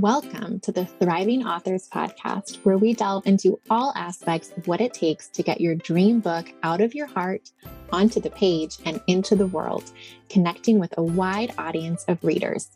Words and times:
Welcome 0.00 0.60
to 0.60 0.72
the 0.72 0.86
Thriving 0.86 1.46
Authors 1.46 1.86
Podcast, 1.90 2.64
where 2.64 2.78
we 2.78 2.94
delve 2.94 3.26
into 3.26 3.60
all 3.68 3.92
aspects 3.94 4.50
of 4.56 4.66
what 4.66 4.80
it 4.80 4.94
takes 4.94 5.28
to 5.28 5.42
get 5.42 5.60
your 5.60 5.74
dream 5.74 6.20
book 6.20 6.50
out 6.62 6.80
of 6.80 6.94
your 6.94 7.06
heart, 7.06 7.50
onto 7.92 8.18
the 8.18 8.30
page, 8.30 8.78
and 8.86 9.02
into 9.08 9.36
the 9.36 9.48
world, 9.48 9.92
connecting 10.30 10.78
with 10.78 10.94
a 10.96 11.02
wide 11.02 11.52
audience 11.58 12.06
of 12.08 12.24
readers. 12.24 12.70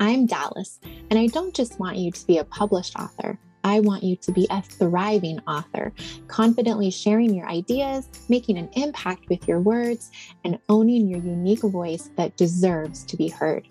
I'm 0.00 0.26
Dallas, 0.26 0.80
and 1.08 1.20
I 1.20 1.28
don't 1.28 1.54
just 1.54 1.78
want 1.78 1.98
you 1.98 2.10
to 2.10 2.26
be 2.26 2.38
a 2.38 2.44
published 2.44 2.98
author. 2.98 3.38
I 3.62 3.78
want 3.78 4.02
you 4.02 4.16
to 4.16 4.32
be 4.32 4.48
a 4.50 4.60
thriving 4.60 5.38
author, 5.46 5.92
confidently 6.26 6.90
sharing 6.90 7.32
your 7.32 7.46
ideas, 7.46 8.08
making 8.28 8.58
an 8.58 8.70
impact 8.72 9.28
with 9.28 9.46
your 9.46 9.60
words, 9.60 10.10
and 10.42 10.58
owning 10.68 11.06
your 11.06 11.20
unique 11.20 11.62
voice 11.62 12.10
that 12.16 12.36
deserves 12.36 13.04
to 13.04 13.16
be 13.16 13.28
heard. 13.28 13.68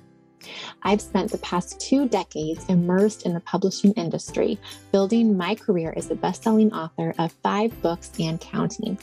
I've 0.83 1.01
spent 1.01 1.31
the 1.31 1.37
past 1.39 1.79
two 1.79 2.07
decades 2.07 2.65
immersed 2.69 3.25
in 3.25 3.33
the 3.33 3.39
publishing 3.39 3.93
industry, 3.93 4.59
building 4.91 5.37
my 5.37 5.55
career 5.55 5.93
as 5.95 6.09
a 6.11 6.15
best 6.15 6.43
selling 6.43 6.73
author 6.73 7.13
of 7.19 7.31
five 7.43 7.79
books 7.81 8.11
and 8.19 8.39
counting. 8.39 8.97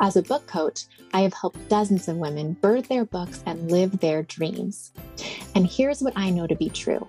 As 0.00 0.16
a 0.16 0.22
book 0.22 0.46
coach, 0.46 0.84
I 1.12 1.20
have 1.22 1.32
helped 1.32 1.68
dozens 1.68 2.08
of 2.08 2.16
women 2.16 2.54
birth 2.60 2.88
their 2.88 3.04
books 3.04 3.42
and 3.46 3.70
live 3.70 3.98
their 4.00 4.22
dreams. 4.22 4.92
And 5.54 5.66
here's 5.66 6.02
what 6.02 6.16
I 6.16 6.30
know 6.30 6.46
to 6.46 6.54
be 6.54 6.68
true 6.68 7.06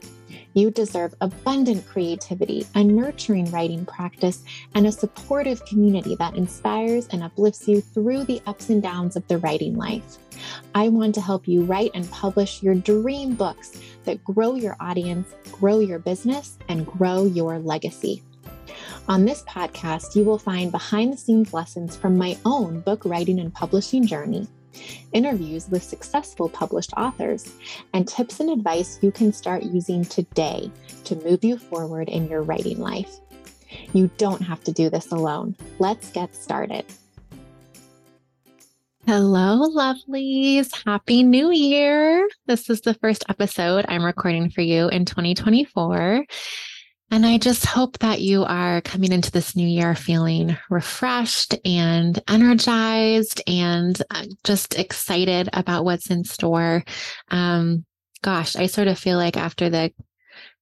you 0.56 0.72
deserve 0.72 1.14
abundant 1.22 1.86
creativity, 1.86 2.66
a 2.74 2.84
nurturing 2.84 3.52
writing 3.52 3.86
practice, 3.86 4.44
and 4.74 4.88
a 4.88 4.92
supportive 4.92 5.64
community 5.66 6.16
that 6.16 6.36
inspires 6.36 7.08
and 7.10 7.22
uplifts 7.22 7.68
you 7.68 7.82
through 7.82 8.24
the 8.24 8.42
ups 8.48 8.70
and 8.70 8.82
downs 8.82 9.16
of 9.16 9.28
the 9.28 9.38
writing 9.38 9.76
life. 9.76 10.18
I 10.74 10.90
want 10.90 11.14
to 11.16 11.22
help 11.22 11.48
you 11.48 11.64
write 11.64 11.92
and 11.94 12.10
publish 12.10 12.64
your 12.64 12.74
dream 12.74 13.36
books 13.36 13.80
that 14.06 14.24
grow 14.24 14.56
your 14.56 14.76
audience, 14.80 15.36
grow 15.52 15.80
your 15.80 16.00
business, 16.00 16.58
and 16.70 16.88
grow 16.88 17.26
your 17.26 17.60
legacy. 17.60 18.24
On 19.08 19.26
this 19.26 19.44
podcast, 19.44 20.16
you 20.16 20.24
will 20.24 20.40
find 20.40 20.72
behind 20.72 21.14
the 21.14 21.18
scenes 21.18 21.54
lessons 21.54 21.96
from 21.96 22.18
my 22.18 22.38
own 22.46 22.80
book 22.80 23.04
writing 23.06 23.40
and 23.40 23.54
publishing 23.54 24.08
journey 24.08 24.48
interviews 25.14 25.70
with 25.70 25.84
successful 25.84 26.50
published 26.50 26.94
authors, 26.98 27.54
and 27.94 28.08
tips 28.08 28.40
and 28.40 28.50
advice 28.50 29.00
you 29.02 29.12
can 29.12 29.34
start 29.34 29.64
using 29.64 30.06
today 30.06 30.72
to 31.06 31.16
move 31.18 31.44
you 31.44 31.58
forward 31.58 32.10
in 32.10 32.28
your 32.28 32.42
writing 32.42 32.80
life. 32.80 33.20
You 33.94 34.10
don't 34.18 34.42
have 34.42 34.64
to 34.66 34.72
do 34.72 34.90
this 34.90 35.12
alone. 35.12 35.56
Let's 35.80 36.12
get 36.12 36.36
started. 36.36 36.86
Hello, 39.08 39.70
lovelies. 39.70 40.72
Happy 40.84 41.22
New 41.22 41.52
Year. 41.52 42.28
This 42.48 42.72
is 42.72 42.82
the 42.82 42.96
first 42.96 43.24
episode 43.30 43.86
I'm 43.88 44.04
recording 44.04 44.50
for 44.50 44.62
you 44.62 44.88
in 44.88 45.06
2024. 45.06 46.26
And 47.12 47.26
I 47.26 47.38
just 47.38 47.66
hope 47.66 48.00
that 48.00 48.22
you 48.22 48.44
are 48.44 48.82
coming 48.82 49.12
into 49.12 49.32
this 49.32 49.56
new 49.56 49.68
year 49.68 49.96
feeling 49.96 50.58
refreshed 50.70 51.56
and 51.64 52.20
energized 52.28 53.42
and 53.48 54.02
uh, 54.10 54.26
just 54.44 54.78
excited 54.78 55.50
about 55.54 55.86
what's 55.86 56.10
in 56.10 56.24
store. 56.24 56.84
Um, 57.30 57.86
gosh, 58.22 58.56
I 58.56 58.66
sort 58.66 58.88
of 58.88 58.98
feel 58.98 59.18
like 59.18 59.38
after 59.38 59.70
the 59.70 59.94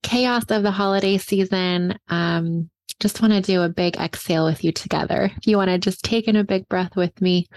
chaos 0.03 0.43
of 0.49 0.63
the 0.63 0.71
holiday 0.71 1.17
season, 1.17 1.97
um, 2.09 2.69
just 2.99 3.21
want 3.21 3.33
to 3.33 3.41
do 3.41 3.61
a 3.61 3.69
big 3.69 3.95
exhale 3.95 4.45
with 4.45 4.63
you 4.63 4.71
together. 4.71 5.31
If 5.37 5.47
you 5.47 5.57
want 5.57 5.69
to 5.69 5.77
just 5.77 6.03
take 6.03 6.27
in 6.27 6.35
a 6.35 6.43
big 6.43 6.67
breath 6.67 6.95
with 6.95 7.19
me 7.21 7.47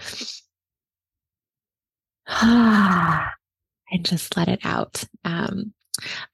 and 2.41 3.25
just 4.01 4.35
let 4.37 4.47
it 4.47 4.61
out. 4.63 5.03
Um, 5.25 5.73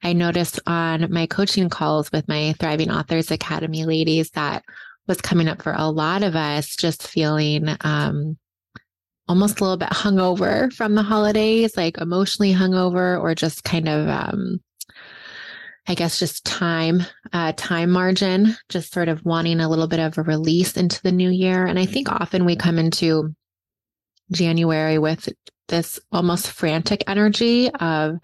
I 0.02 0.12
noticed 0.12 0.60
on 0.66 1.12
my 1.12 1.26
coaching 1.26 1.68
calls 1.68 2.10
with 2.12 2.28
my 2.28 2.54
Thriving 2.58 2.90
Authors 2.90 3.30
Academy 3.30 3.84
ladies 3.84 4.30
that 4.30 4.64
was 5.06 5.20
coming 5.20 5.48
up 5.48 5.62
for 5.62 5.74
a 5.76 5.88
lot 5.88 6.22
of 6.22 6.34
us 6.36 6.76
just 6.76 7.06
feeling 7.06 7.68
um, 7.82 8.38
almost 9.28 9.60
a 9.60 9.64
little 9.64 9.76
bit 9.76 9.90
hungover 9.90 10.72
from 10.72 10.94
the 10.94 11.02
holidays, 11.02 11.76
like 11.76 11.98
emotionally 11.98 12.52
hungover, 12.52 13.20
or 13.20 13.34
just 13.34 13.64
kind 13.64 13.88
of, 13.88 14.08
um, 14.08 14.60
I 15.86 15.94
guess, 15.94 16.18
just 16.18 16.44
time, 16.44 17.02
uh, 17.32 17.52
time 17.56 17.90
margin, 17.90 18.56
just 18.68 18.92
sort 18.92 19.08
of 19.08 19.24
wanting 19.24 19.60
a 19.60 19.68
little 19.68 19.86
bit 19.86 20.00
of 20.00 20.16
a 20.16 20.22
release 20.22 20.76
into 20.76 21.00
the 21.02 21.12
new 21.12 21.30
year. 21.30 21.66
And 21.66 21.78
I 21.78 21.86
think 21.86 22.10
often 22.10 22.44
we 22.44 22.56
come 22.56 22.78
into 22.78 23.34
January 24.32 24.98
with 24.98 25.28
this 25.68 25.98
almost 26.12 26.50
frantic 26.50 27.04
energy 27.06 27.70
of 27.70 28.16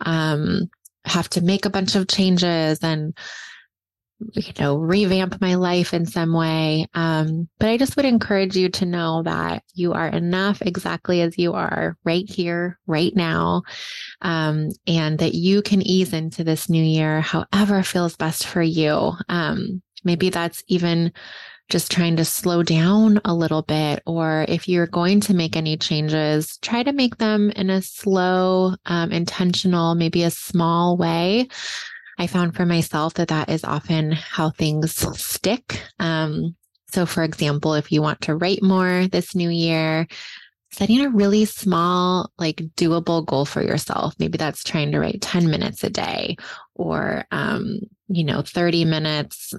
um, 0.00 0.70
have 1.06 1.28
to 1.30 1.40
make 1.40 1.64
a 1.64 1.70
bunch 1.70 1.94
of 1.94 2.08
changes 2.08 2.80
and 2.82 3.16
you 4.32 4.52
know 4.58 4.76
revamp 4.76 5.40
my 5.40 5.54
life 5.54 5.92
in 5.92 6.06
some 6.06 6.32
way. 6.32 6.86
Um, 6.94 7.48
but 7.58 7.68
i 7.68 7.76
just 7.76 7.96
would 7.96 8.06
encourage 8.06 8.56
you 8.56 8.68
to 8.70 8.86
know 8.86 9.22
that 9.22 9.62
you 9.74 9.92
are 9.92 10.08
enough 10.08 10.62
exactly 10.62 11.20
as 11.20 11.38
you 11.38 11.52
are 11.52 11.96
right 12.04 12.28
here 12.28 12.78
right 12.86 13.14
now 13.14 13.62
um, 14.22 14.70
and 14.86 15.18
that 15.18 15.34
you 15.34 15.62
can 15.62 15.82
ease 15.82 16.12
into 16.12 16.44
this 16.44 16.68
new 16.68 16.82
year 16.82 17.20
however 17.20 17.82
feels 17.82 18.16
best 18.16 18.46
for 18.46 18.62
you. 18.62 19.12
Um, 19.28 19.82
maybe 20.04 20.30
that's 20.30 20.62
even 20.68 21.12
just 21.68 21.90
trying 21.90 22.16
to 22.16 22.24
slow 22.24 22.62
down 22.62 23.20
a 23.24 23.34
little 23.34 23.62
bit, 23.62 24.02
or 24.06 24.44
if 24.48 24.68
you're 24.68 24.86
going 24.86 25.20
to 25.20 25.34
make 25.34 25.56
any 25.56 25.76
changes, 25.76 26.58
try 26.58 26.82
to 26.82 26.92
make 26.92 27.16
them 27.18 27.50
in 27.50 27.70
a 27.70 27.82
slow, 27.82 28.74
um, 28.86 29.12
intentional, 29.12 29.94
maybe 29.94 30.22
a 30.22 30.30
small 30.30 30.96
way. 30.96 31.48
I 32.18 32.26
found 32.28 32.54
for 32.54 32.64
myself 32.64 33.14
that 33.14 33.28
that 33.28 33.50
is 33.50 33.64
often 33.64 34.12
how 34.12 34.50
things 34.50 34.94
stick. 35.18 35.82
Um, 35.98 36.56
so, 36.88 37.04
for 37.04 37.24
example, 37.24 37.74
if 37.74 37.90
you 37.90 38.00
want 38.00 38.22
to 38.22 38.36
write 38.36 38.62
more 38.62 39.06
this 39.08 39.34
new 39.34 39.50
year, 39.50 40.06
setting 40.70 41.00
a 41.00 41.10
really 41.10 41.44
small, 41.44 42.30
like 42.38 42.56
doable 42.76 43.24
goal 43.24 43.44
for 43.44 43.62
yourself. 43.62 44.14
Maybe 44.18 44.38
that's 44.38 44.62
trying 44.62 44.92
to 44.92 45.00
write 45.00 45.22
10 45.22 45.50
minutes 45.50 45.82
a 45.84 45.90
day 45.90 46.36
or, 46.74 47.24
um, 47.30 47.80
you 48.08 48.24
know, 48.24 48.42
30 48.42 48.84
minutes 48.84 49.54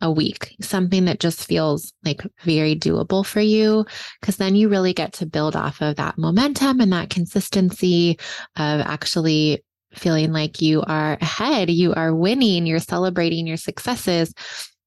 a 0.00 0.10
week, 0.10 0.56
something 0.60 1.04
that 1.04 1.20
just 1.20 1.44
feels 1.46 1.92
like 2.04 2.22
very 2.42 2.74
doable 2.74 3.24
for 3.24 3.40
you. 3.40 3.84
Cause 4.22 4.36
then 4.36 4.54
you 4.54 4.68
really 4.68 4.92
get 4.92 5.12
to 5.14 5.26
build 5.26 5.56
off 5.56 5.80
of 5.82 5.96
that 5.96 6.18
momentum 6.18 6.80
and 6.80 6.92
that 6.92 7.10
consistency 7.10 8.18
of 8.56 8.80
actually 8.80 9.62
feeling 9.94 10.32
like 10.32 10.62
you 10.62 10.82
are 10.82 11.18
ahead, 11.20 11.70
you 11.70 11.92
are 11.94 12.14
winning, 12.14 12.66
you're 12.66 12.78
celebrating 12.78 13.46
your 13.46 13.56
successes, 13.56 14.32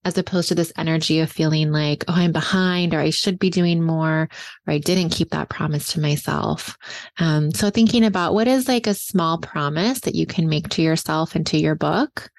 as 0.06 0.18
opposed 0.18 0.50
to 0.50 0.56
this 0.56 0.73
energy 0.78 1.19
of 1.19 1.31
feeling 1.31 1.72
like, 1.72 2.03
oh, 2.07 2.13
I'm 2.16 2.31
behind, 2.31 2.94
or 2.94 3.00
I 3.00 3.09
should 3.09 3.40
be 3.40 3.50
doing 3.50 3.81
more, 3.81 4.28
or 4.68 4.73
I 4.73 4.78
didn't 4.78 5.12
keep 5.12 5.29
that 5.29 5.50
promise 5.50 5.94
to 5.94 6.02
myself. 6.02 6.78
Um, 7.19 7.52
so 7.52 7.69
thinking 7.69 8.03
about 8.03 8.34
what 8.34 8.47
is 8.47 8.68
like 8.68 8.88
a 8.88 8.94
small 8.94 9.38
promise 9.38 10.02
that 10.02 10.16
you 10.16 10.25
can 10.25 10.50
make 10.50 10.69
to 10.69 10.81
yourself 10.81 11.35
and 11.35 11.46
to 11.47 11.57
your 11.57 11.75
book 11.75 12.29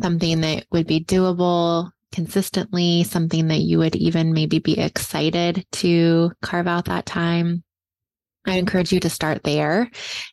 something 0.00 0.40
that 0.42 0.66
would 0.70 0.86
be 0.86 1.04
doable 1.04 1.90
consistently, 2.12 3.04
something 3.04 3.48
that 3.48 3.60
you 3.60 3.78
would 3.78 3.96
even 3.96 4.32
maybe 4.32 4.58
be 4.58 4.78
excited 4.78 5.64
to 5.72 6.32
carve 6.42 6.66
out 6.66 6.86
that 6.86 7.06
time. 7.06 7.62
I 8.46 8.58
encourage 8.58 8.92
you 8.92 9.00
to 9.00 9.10
start 9.10 9.42
there 9.42 9.90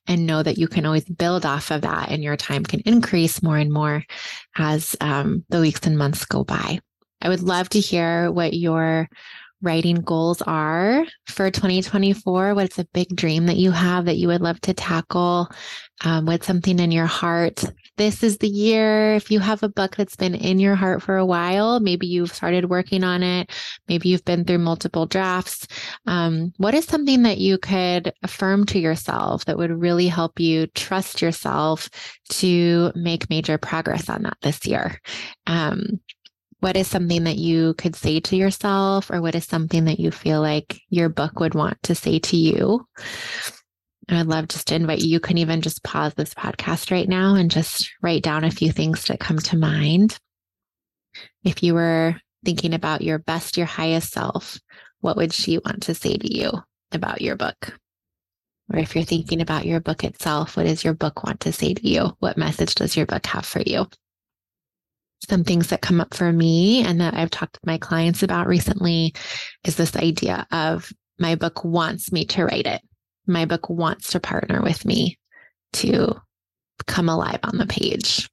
and 0.08 0.28
know 0.28 0.44
that 0.44 0.58
you 0.58 0.68
can 0.68 0.86
always 0.86 1.06
build 1.06 1.46
off 1.46 1.72
of 1.72 1.82
that 1.82 2.10
and 2.10 2.24
your 2.24 2.38
time 2.38 2.64
can 2.64 2.82
increase 2.82 3.42
more 3.42 3.58
and 3.58 3.74
more 3.74 4.04
as 4.56 4.96
um, 5.02 5.44
the 5.50 5.60
weeks 5.60 5.86
and 5.88 5.98
months 5.98 6.24
go 6.26 6.44
by. 6.44 6.80
I 7.22 7.30
would 7.30 7.42
love 7.42 7.70
to 7.70 7.80
hear 7.80 8.32
what 8.32 8.54
your 8.54 9.10
writing 9.64 9.96
goals 9.96 10.42
are 10.44 11.06
for 11.26 11.50
2024. 11.50 12.54
What's 12.54 12.78
a 12.78 12.88
big 12.94 13.16
dream 13.16 13.48
that 13.48 13.58
you 13.58 13.72
have 13.72 14.06
that 14.06 14.18
you 14.18 14.28
would 14.28 14.42
love 14.42 14.60
to 14.62 14.74
tackle? 14.74 15.50
Um, 16.04 16.26
what's 16.26 16.46
something 16.46 16.80
in 16.80 16.92
your 16.92 17.06
heart? 17.08 17.64
This 17.96 18.24
is 18.24 18.40
the 18.40 18.48
year. 18.48 19.14
If 19.14 19.30
you 19.30 19.40
have 19.40 19.62
a 19.62 19.70
book 19.70 19.96
that's 19.96 20.16
been 20.16 20.34
in 20.34 20.60
your 20.60 20.74
heart 20.74 21.04
for 21.04 21.18
a 21.18 21.26
while, 21.26 21.80
maybe 21.80 22.08
you've 22.08 22.34
started 22.34 22.70
working 22.70 23.04
on 23.04 23.22
it. 23.22 23.52
Maybe 23.88 24.10
you've 24.10 24.26
been 24.26 24.46
through 24.46 24.60
multiple 24.60 25.06
drafts. 25.06 25.68
Um, 26.08 26.54
what 26.58 26.74
is 26.74 26.86
something 26.86 27.22
that 27.24 27.38
you 27.38 27.60
could 27.60 28.12
affirm 28.24 28.66
to 28.68 28.80
yourself 28.80 29.46
that 29.46 29.58
would 29.58 29.70
really 29.70 30.08
help 30.08 30.40
you 30.40 30.66
trust 30.68 31.22
yourself 31.22 31.90
to 32.30 32.92
make 32.96 33.30
major 33.30 33.60
progress 33.60 34.10
on 34.10 34.24
that 34.24 34.38
this 34.42 34.66
year? 34.66 35.00
Um, 35.46 36.00
what 36.62 36.78
is 36.78 36.88
something 36.88 37.26
that 37.26 37.38
you 37.38 37.76
could 37.76 37.96
say 37.96 38.22
to 38.22 38.36
yourself 38.36 39.12
or 39.12 39.22
what 39.22 39.36
is 39.36 39.46
something 39.46 39.86
that 39.86 40.00
you 40.00 40.10
feel 40.10 40.42
like 40.42 40.82
your 40.90 41.10
book 41.10 41.40
would 41.40 41.54
want 41.54 41.78
to 41.84 41.94
say 41.94 42.20
to 42.20 42.38
you 42.38 42.88
i'd 44.10 44.28
love 44.28 44.48
just 44.48 44.68
to 44.68 44.76
invite 44.76 45.00
you. 45.00 45.10
You 45.10 45.20
can 45.20 45.38
even 45.38 45.62
just 45.62 45.84
pause 45.84 46.14
this 46.14 46.34
podcast 46.34 46.92
right 46.92 47.08
now 47.08 47.36
and 47.36 47.50
just 47.50 47.90
write 48.02 48.24
down 48.24 48.44
a 48.44 48.52
few 48.52 48.72
things 48.72 49.06
that 49.06 49.20
come 49.20 49.40
to 49.40 49.58
mind. 49.58 50.18
If 51.44 51.64
you 51.64 51.74
were 51.74 52.16
thinking 52.44 52.74
about 52.74 53.02
your 53.02 53.20
best 53.20 53.58
your 53.58 53.66
highest 53.66 54.12
self 54.12 54.60
what 55.00 55.18
would 55.18 55.34
she 55.34 55.58
want 55.58 55.84
to 55.84 55.94
say 55.94 56.16
to 56.16 56.34
you 56.34 56.52
about 56.92 57.22
your 57.22 57.36
book? 57.36 57.78
Or 58.72 58.80
if 58.80 58.96
you're 58.96 59.04
thinking 59.04 59.42
about 59.42 59.66
your 59.66 59.80
book 59.80 60.04
itself 60.04 60.58
what 60.58 60.66
does 60.66 60.84
your 60.84 60.94
book 60.94 61.24
want 61.24 61.42
to 61.42 61.52
say 61.54 61.74
to 61.74 61.88
you? 61.88 62.16
What 62.20 62.38
message 62.38 62.76
does 62.76 62.98
your 62.98 63.06
book 63.06 63.26
have 63.28 63.46
for 63.46 63.62
you? 63.62 63.88
Some 65.30 65.46
things 65.46 65.68
that 65.68 65.82
come 65.82 66.02
up 66.02 66.14
for 66.14 66.34
me 66.34 66.84
and 66.84 67.00
that 67.00 67.14
I've 67.14 67.32
talked 67.32 67.58
with 67.62 67.68
my 67.68 67.78
clients 67.78 68.24
about 68.24 68.48
recently 68.48 69.14
is 69.64 69.78
this 69.78 69.96
idea 69.96 70.46
of 70.52 70.92
my 71.18 71.36
book 71.36 71.64
wants 71.64 72.12
me 72.12 72.26
to 72.26 72.44
write 72.44 72.66
it. 72.66 72.82
My 73.28 73.46
book 73.46 73.70
wants 73.70 74.12
to 74.12 74.20
partner 74.20 74.62
with 74.62 74.86
me 74.86 75.18
to 75.74 76.16
come 76.88 77.10
alive 77.10 77.40
on 77.44 77.58
the 77.58 77.66
page. 77.66 78.30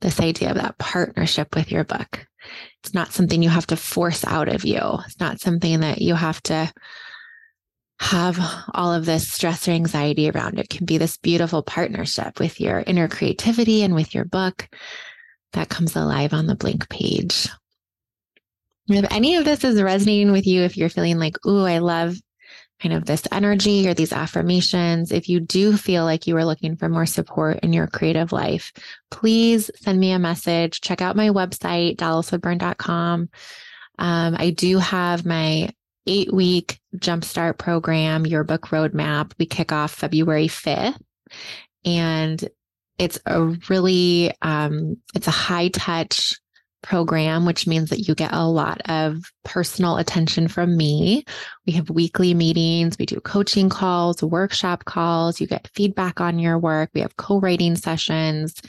This 0.00 0.20
idea 0.20 0.50
of 0.50 0.56
that 0.56 0.78
partnership 0.78 1.54
with 1.54 1.70
your 1.70 1.84
book. 1.84 2.26
It's 2.82 2.92
not 2.92 3.12
something 3.12 3.42
you 3.42 3.48
have 3.48 3.66
to 3.68 3.76
force 3.76 4.24
out 4.26 4.48
of 4.48 4.64
you. 4.64 4.80
It's 5.06 5.20
not 5.20 5.40
something 5.40 5.80
that 5.80 6.02
you 6.02 6.14
have 6.14 6.42
to 6.44 6.72
have 8.00 8.38
all 8.74 8.92
of 8.92 9.06
this 9.06 9.30
stress 9.30 9.68
or 9.68 9.70
anxiety 9.70 10.28
around. 10.28 10.58
It 10.58 10.68
can 10.68 10.84
be 10.84 10.98
this 10.98 11.16
beautiful 11.16 11.62
partnership 11.62 12.38
with 12.38 12.60
your 12.60 12.80
inner 12.80 13.08
creativity 13.08 13.82
and 13.82 13.94
with 13.94 14.14
your 14.14 14.24
book 14.24 14.68
that 15.52 15.68
comes 15.68 15.96
alive 15.96 16.34
on 16.34 16.46
the 16.46 16.56
blank 16.56 16.88
page. 16.88 17.48
If 18.88 19.10
any 19.10 19.36
of 19.36 19.46
this 19.46 19.64
is 19.64 19.80
resonating 19.80 20.32
with 20.32 20.46
you, 20.46 20.62
if 20.62 20.76
you're 20.76 20.90
feeling 20.90 21.18
like, 21.18 21.36
ooh, 21.46 21.64
I 21.64 21.78
love 21.78 22.16
kind 22.84 22.94
of 22.94 23.06
this 23.06 23.26
energy 23.32 23.88
or 23.88 23.94
these 23.94 24.12
affirmations, 24.12 25.10
if 25.10 25.26
you 25.26 25.40
do 25.40 25.74
feel 25.74 26.04
like 26.04 26.26
you 26.26 26.36
are 26.36 26.44
looking 26.44 26.76
for 26.76 26.86
more 26.90 27.06
support 27.06 27.60
in 27.60 27.72
your 27.72 27.86
creative 27.86 28.30
life, 28.30 28.72
please 29.10 29.70
send 29.76 29.98
me 29.98 30.12
a 30.12 30.18
message. 30.18 30.82
Check 30.82 31.00
out 31.00 31.16
my 31.16 31.30
website, 31.30 31.96
dallaswoodburn.com. 31.96 33.30
Um, 33.98 34.36
I 34.38 34.50
do 34.50 34.76
have 34.78 35.24
my 35.24 35.70
eight 36.06 36.30
week 36.30 36.78
jumpstart 36.94 37.56
program, 37.56 38.26
your 38.26 38.44
book 38.44 38.66
roadmap. 38.66 39.32
We 39.38 39.46
kick 39.46 39.72
off 39.72 39.94
February 39.94 40.48
5th. 40.48 41.00
And 41.86 42.46
it's 42.98 43.18
a 43.24 43.44
really, 43.70 44.30
um, 44.42 44.98
it's 45.14 45.26
a 45.26 45.32
high 45.32 45.68
touch 45.68 46.38
program, 46.84 47.46
which 47.46 47.66
means 47.66 47.90
that 47.90 48.06
you 48.06 48.14
get 48.14 48.32
a 48.32 48.46
lot 48.46 48.80
of 48.88 49.32
personal 49.42 49.96
attention 49.96 50.46
from 50.46 50.76
me. 50.76 51.24
We 51.66 51.72
have 51.72 51.90
weekly 51.90 52.34
meetings, 52.34 52.96
we 52.98 53.06
do 53.06 53.20
coaching 53.20 53.68
calls, 53.68 54.22
workshop 54.22 54.84
calls, 54.84 55.40
you 55.40 55.46
get 55.46 55.70
feedback 55.74 56.20
on 56.20 56.38
your 56.38 56.58
work, 56.58 56.90
we 56.94 57.00
have 57.00 57.16
co 57.16 57.40
writing 57.40 57.74
sessions. 57.74 58.60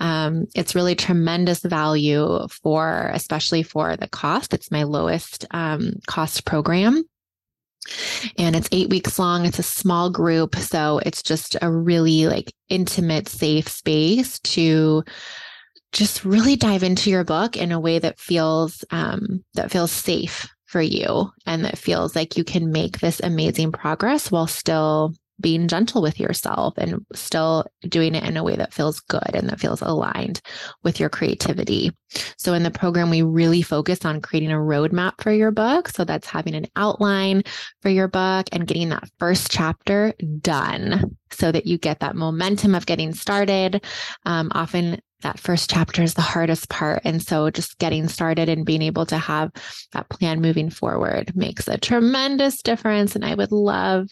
Um, 0.00 0.46
it's 0.54 0.74
really 0.74 0.94
tremendous 0.94 1.62
value 1.62 2.46
for, 2.48 3.10
especially 3.12 3.62
for 3.62 3.96
the 3.96 4.08
cost. 4.08 4.52
It's 4.52 4.70
my 4.70 4.82
lowest 4.82 5.46
um, 5.52 5.94
cost 6.06 6.44
program. 6.44 7.04
And 8.38 8.56
it's 8.56 8.68
eight 8.72 8.88
weeks 8.88 9.18
long. 9.18 9.44
It's 9.44 9.58
a 9.58 9.62
small 9.62 10.10
group. 10.10 10.56
So 10.56 11.00
it's 11.04 11.22
just 11.22 11.56
a 11.60 11.70
really 11.70 12.26
like 12.26 12.52
intimate, 12.68 13.28
safe 13.28 13.68
space 13.68 14.38
to 14.40 15.04
just 15.94 16.24
really 16.24 16.56
dive 16.56 16.82
into 16.82 17.08
your 17.08 17.24
book 17.24 17.56
in 17.56 17.72
a 17.72 17.80
way 17.80 17.98
that 17.98 18.18
feels 18.18 18.84
um, 18.90 19.42
that 19.54 19.70
feels 19.70 19.92
safe 19.92 20.46
for 20.66 20.82
you 20.82 21.30
and 21.46 21.64
that 21.64 21.78
feels 21.78 22.16
like 22.16 22.36
you 22.36 22.44
can 22.44 22.72
make 22.72 22.98
this 22.98 23.20
amazing 23.20 23.70
progress 23.72 24.30
while 24.30 24.48
still 24.48 25.14
being 25.40 25.68
gentle 25.68 26.00
with 26.00 26.20
yourself 26.20 26.74
and 26.78 27.04
still 27.12 27.66
doing 27.88 28.14
it 28.14 28.24
in 28.24 28.36
a 28.36 28.42
way 28.44 28.56
that 28.56 28.72
feels 28.72 29.00
good 29.00 29.34
and 29.34 29.48
that 29.48 29.60
feels 29.60 29.82
aligned 29.82 30.40
with 30.82 31.00
your 31.00 31.08
creativity. 31.08 31.92
So 32.38 32.54
in 32.54 32.62
the 32.62 32.70
program, 32.70 33.10
we 33.10 33.22
really 33.22 33.62
focus 33.62 34.04
on 34.04 34.20
creating 34.20 34.52
a 34.52 34.56
roadmap 34.56 35.20
for 35.20 35.32
your 35.32 35.50
book. 35.50 35.88
So 35.88 36.04
that's 36.04 36.28
having 36.28 36.54
an 36.54 36.66
outline 36.76 37.42
for 37.82 37.88
your 37.88 38.08
book 38.08 38.46
and 38.52 38.66
getting 38.66 38.90
that 38.90 39.08
first 39.18 39.50
chapter 39.50 40.14
done 40.40 41.16
so 41.30 41.50
that 41.50 41.66
you 41.66 41.78
get 41.78 42.00
that 42.00 42.16
momentum 42.16 42.74
of 42.74 42.86
getting 42.86 43.12
started. 43.12 43.84
Um, 44.24 44.52
often 44.54 45.00
that 45.24 45.40
first 45.40 45.68
chapter 45.68 46.02
is 46.02 46.14
the 46.14 46.22
hardest 46.22 46.68
part. 46.68 47.02
And 47.04 47.20
so 47.20 47.50
just 47.50 47.78
getting 47.78 48.08
started 48.08 48.48
and 48.48 48.64
being 48.64 48.82
able 48.82 49.06
to 49.06 49.18
have 49.18 49.50
that 49.92 50.08
plan 50.08 50.40
moving 50.40 50.70
forward 50.70 51.34
makes 51.34 51.66
a 51.66 51.78
tremendous 51.78 52.62
difference. 52.62 53.16
And 53.16 53.24
I 53.24 53.34
would 53.34 53.50
love 53.50 54.08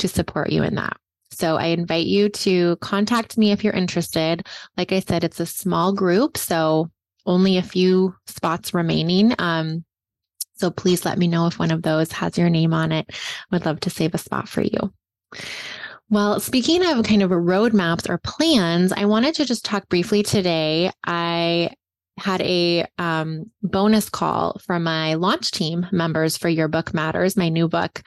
to 0.00 0.08
support 0.08 0.50
you 0.50 0.62
in 0.62 0.74
that. 0.74 0.96
So 1.30 1.56
I 1.56 1.66
invite 1.66 2.06
you 2.06 2.28
to 2.28 2.76
contact 2.76 3.38
me 3.38 3.52
if 3.52 3.64
you're 3.64 3.72
interested. 3.72 4.46
Like 4.76 4.92
I 4.92 5.00
said, 5.00 5.24
it's 5.24 5.40
a 5.40 5.46
small 5.46 5.92
group. 5.92 6.36
So 6.36 6.90
only 7.24 7.56
a 7.56 7.62
few 7.62 8.14
spots 8.26 8.74
remaining. 8.74 9.34
Um, 9.38 9.84
so 10.56 10.70
please 10.70 11.04
let 11.04 11.18
me 11.18 11.26
know 11.26 11.46
if 11.46 11.58
one 11.58 11.70
of 11.70 11.82
those 11.82 12.10
has 12.12 12.38
your 12.38 12.50
name 12.50 12.72
on 12.72 12.92
it. 12.92 13.06
I 13.10 13.56
would 13.56 13.66
love 13.66 13.80
to 13.80 13.90
save 13.90 14.14
a 14.14 14.18
spot 14.18 14.48
for 14.48 14.62
you. 14.62 14.92
Well, 16.08 16.38
speaking 16.38 16.86
of 16.86 17.04
kind 17.04 17.22
of 17.22 17.30
roadmaps 17.30 18.08
or 18.08 18.18
plans, 18.18 18.92
I 18.92 19.06
wanted 19.06 19.34
to 19.36 19.44
just 19.44 19.64
talk 19.64 19.88
briefly 19.88 20.22
today. 20.22 20.92
I 21.04 21.70
had 22.18 22.40
a 22.42 22.86
um, 22.98 23.50
bonus 23.62 24.08
call 24.08 24.58
from 24.64 24.84
my 24.84 25.14
launch 25.14 25.50
team 25.50 25.86
members 25.90 26.36
for 26.36 26.48
Your 26.48 26.68
Book 26.68 26.94
Matters, 26.94 27.36
my 27.36 27.48
new 27.48 27.68
book, 27.68 28.02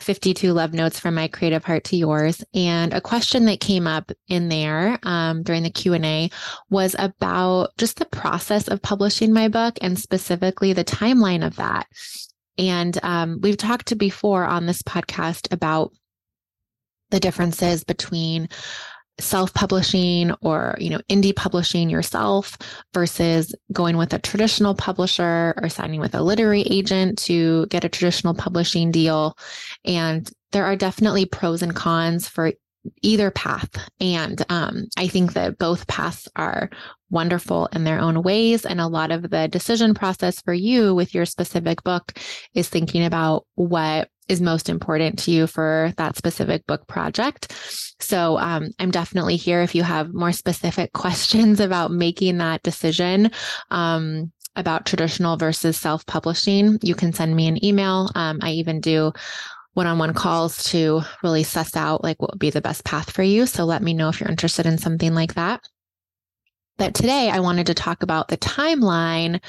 52 0.00 0.52
Love 0.52 0.72
Notes 0.72 0.98
from 0.98 1.14
My 1.14 1.28
Creative 1.28 1.62
Heart 1.62 1.84
to 1.84 1.96
Yours. 1.96 2.42
And 2.54 2.92
a 2.92 3.00
question 3.00 3.44
that 3.44 3.60
came 3.60 3.86
up 3.86 4.10
in 4.28 4.48
there 4.48 4.98
um, 5.02 5.42
during 5.42 5.62
the 5.62 5.70
Q&A 5.70 6.30
was 6.70 6.96
about 6.98 7.76
just 7.76 7.98
the 7.98 8.06
process 8.06 8.66
of 8.66 8.82
publishing 8.82 9.32
my 9.32 9.48
book 9.48 9.78
and 9.80 9.98
specifically 9.98 10.72
the 10.72 10.84
timeline 10.84 11.46
of 11.46 11.56
that. 11.56 11.86
And 12.58 12.98
um, 13.02 13.40
we've 13.42 13.56
talked 13.56 13.96
before 13.96 14.44
on 14.44 14.66
this 14.66 14.82
podcast 14.82 15.52
about 15.52 15.92
the 17.12 17.20
differences 17.20 17.84
between 17.84 18.48
self-publishing 19.20 20.32
or 20.40 20.74
you 20.80 20.88
know 20.90 21.00
indie 21.10 21.36
publishing 21.36 21.90
yourself 21.90 22.56
versus 22.94 23.54
going 23.70 23.96
with 23.96 24.12
a 24.14 24.18
traditional 24.18 24.74
publisher 24.74 25.54
or 25.62 25.68
signing 25.68 26.00
with 26.00 26.14
a 26.14 26.22
literary 26.22 26.62
agent 26.62 27.18
to 27.18 27.66
get 27.66 27.84
a 27.84 27.88
traditional 27.88 28.34
publishing 28.34 28.90
deal. 28.90 29.36
And 29.84 30.28
there 30.50 30.64
are 30.64 30.76
definitely 30.76 31.26
pros 31.26 31.62
and 31.62 31.76
cons 31.76 32.26
for 32.26 32.52
either 33.02 33.30
path. 33.30 33.70
And 34.00 34.44
um, 34.48 34.88
i 34.96 35.06
think 35.06 35.34
that 35.34 35.58
both 35.58 35.86
paths 35.86 36.28
are 36.34 36.68
wonderful 37.10 37.66
in 37.66 37.84
their 37.84 38.00
own 38.00 38.22
ways. 38.22 38.64
And 38.64 38.80
a 38.80 38.88
lot 38.88 39.12
of 39.12 39.30
the 39.30 39.46
decision 39.46 39.94
process 39.94 40.40
for 40.40 40.54
you 40.54 40.94
with 40.94 41.14
your 41.14 41.26
specific 41.26 41.84
book 41.84 42.18
is 42.54 42.68
thinking 42.68 43.04
about 43.04 43.46
what 43.54 44.08
is 44.28 44.40
most 44.40 44.68
important 44.68 45.18
to 45.20 45.30
you 45.30 45.46
for 45.46 45.92
that 45.96 46.16
specific 46.16 46.66
book 46.66 46.86
project. 46.86 47.52
So 48.00 48.38
um, 48.38 48.70
I'm 48.78 48.90
definitely 48.90 49.36
here 49.36 49.62
if 49.62 49.74
you 49.74 49.82
have 49.82 50.14
more 50.14 50.32
specific 50.32 50.92
questions 50.94 51.60
about 51.60 51.90
making 51.90 52.38
that 52.38 52.62
decision. 52.62 53.30
Um, 53.70 54.32
about 54.54 54.84
traditional 54.84 55.38
versus 55.38 55.78
self 55.78 56.04
publishing, 56.04 56.78
you 56.82 56.94
can 56.94 57.14
send 57.14 57.34
me 57.34 57.46
an 57.46 57.64
email. 57.64 58.10
Um, 58.14 58.38
I 58.42 58.50
even 58.50 58.80
do 58.80 59.12
one 59.72 59.86
on 59.86 59.98
one 59.98 60.12
calls 60.12 60.64
to 60.64 61.00
really 61.22 61.42
suss 61.42 61.74
out 61.74 62.04
like 62.04 62.20
what 62.20 62.32
would 62.32 62.38
be 62.38 62.50
the 62.50 62.60
best 62.60 62.84
path 62.84 63.10
for 63.10 63.22
you. 63.22 63.46
So 63.46 63.64
let 63.64 63.82
me 63.82 63.94
know 63.94 64.10
if 64.10 64.20
you're 64.20 64.28
interested 64.28 64.66
in 64.66 64.76
something 64.76 65.14
like 65.14 65.34
that. 65.34 65.62
But 66.76 66.94
today 66.94 67.30
I 67.30 67.40
wanted 67.40 67.66
to 67.68 67.74
talk 67.74 68.02
about 68.02 68.28
the 68.28 68.36
timeline 68.36 69.40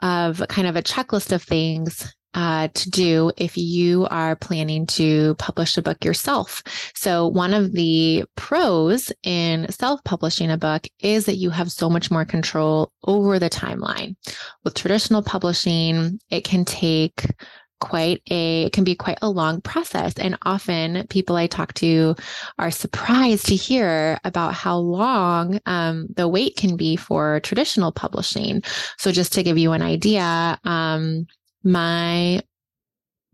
of 0.00 0.42
kind 0.48 0.68
of 0.68 0.76
a 0.76 0.82
checklist 0.82 1.32
of 1.32 1.42
things 1.42 2.14
uh, 2.34 2.68
to 2.74 2.90
do 2.90 3.32
if 3.36 3.56
you 3.56 4.06
are 4.10 4.36
planning 4.36 4.86
to 4.86 5.34
publish 5.36 5.76
a 5.76 5.82
book 5.82 6.04
yourself. 6.04 6.62
So, 6.94 7.26
one 7.26 7.54
of 7.54 7.72
the 7.72 8.24
pros 8.36 9.12
in 9.22 9.70
self 9.70 10.02
publishing 10.04 10.50
a 10.50 10.58
book 10.58 10.86
is 11.00 11.26
that 11.26 11.36
you 11.36 11.50
have 11.50 11.72
so 11.72 11.90
much 11.90 12.10
more 12.10 12.24
control 12.24 12.92
over 13.04 13.38
the 13.38 13.50
timeline. 13.50 14.16
With 14.64 14.74
traditional 14.74 15.22
publishing, 15.22 16.20
it 16.30 16.44
can 16.44 16.64
take 16.64 17.26
quite 17.80 18.22
a 18.30 18.64
it 18.64 18.72
can 18.72 18.84
be 18.84 18.94
quite 18.94 19.18
a 19.22 19.30
long 19.30 19.60
process 19.62 20.12
and 20.18 20.38
often 20.42 21.06
people 21.08 21.34
i 21.34 21.46
talk 21.46 21.72
to 21.72 22.14
are 22.58 22.70
surprised 22.70 23.46
to 23.46 23.56
hear 23.56 24.18
about 24.24 24.54
how 24.54 24.76
long 24.76 25.58
um, 25.66 26.06
the 26.14 26.28
wait 26.28 26.56
can 26.56 26.76
be 26.76 26.94
for 26.94 27.40
traditional 27.40 27.90
publishing 27.90 28.62
so 28.98 29.10
just 29.10 29.32
to 29.32 29.42
give 29.42 29.56
you 29.56 29.72
an 29.72 29.82
idea 29.82 30.58
um, 30.64 31.26
my 31.62 32.40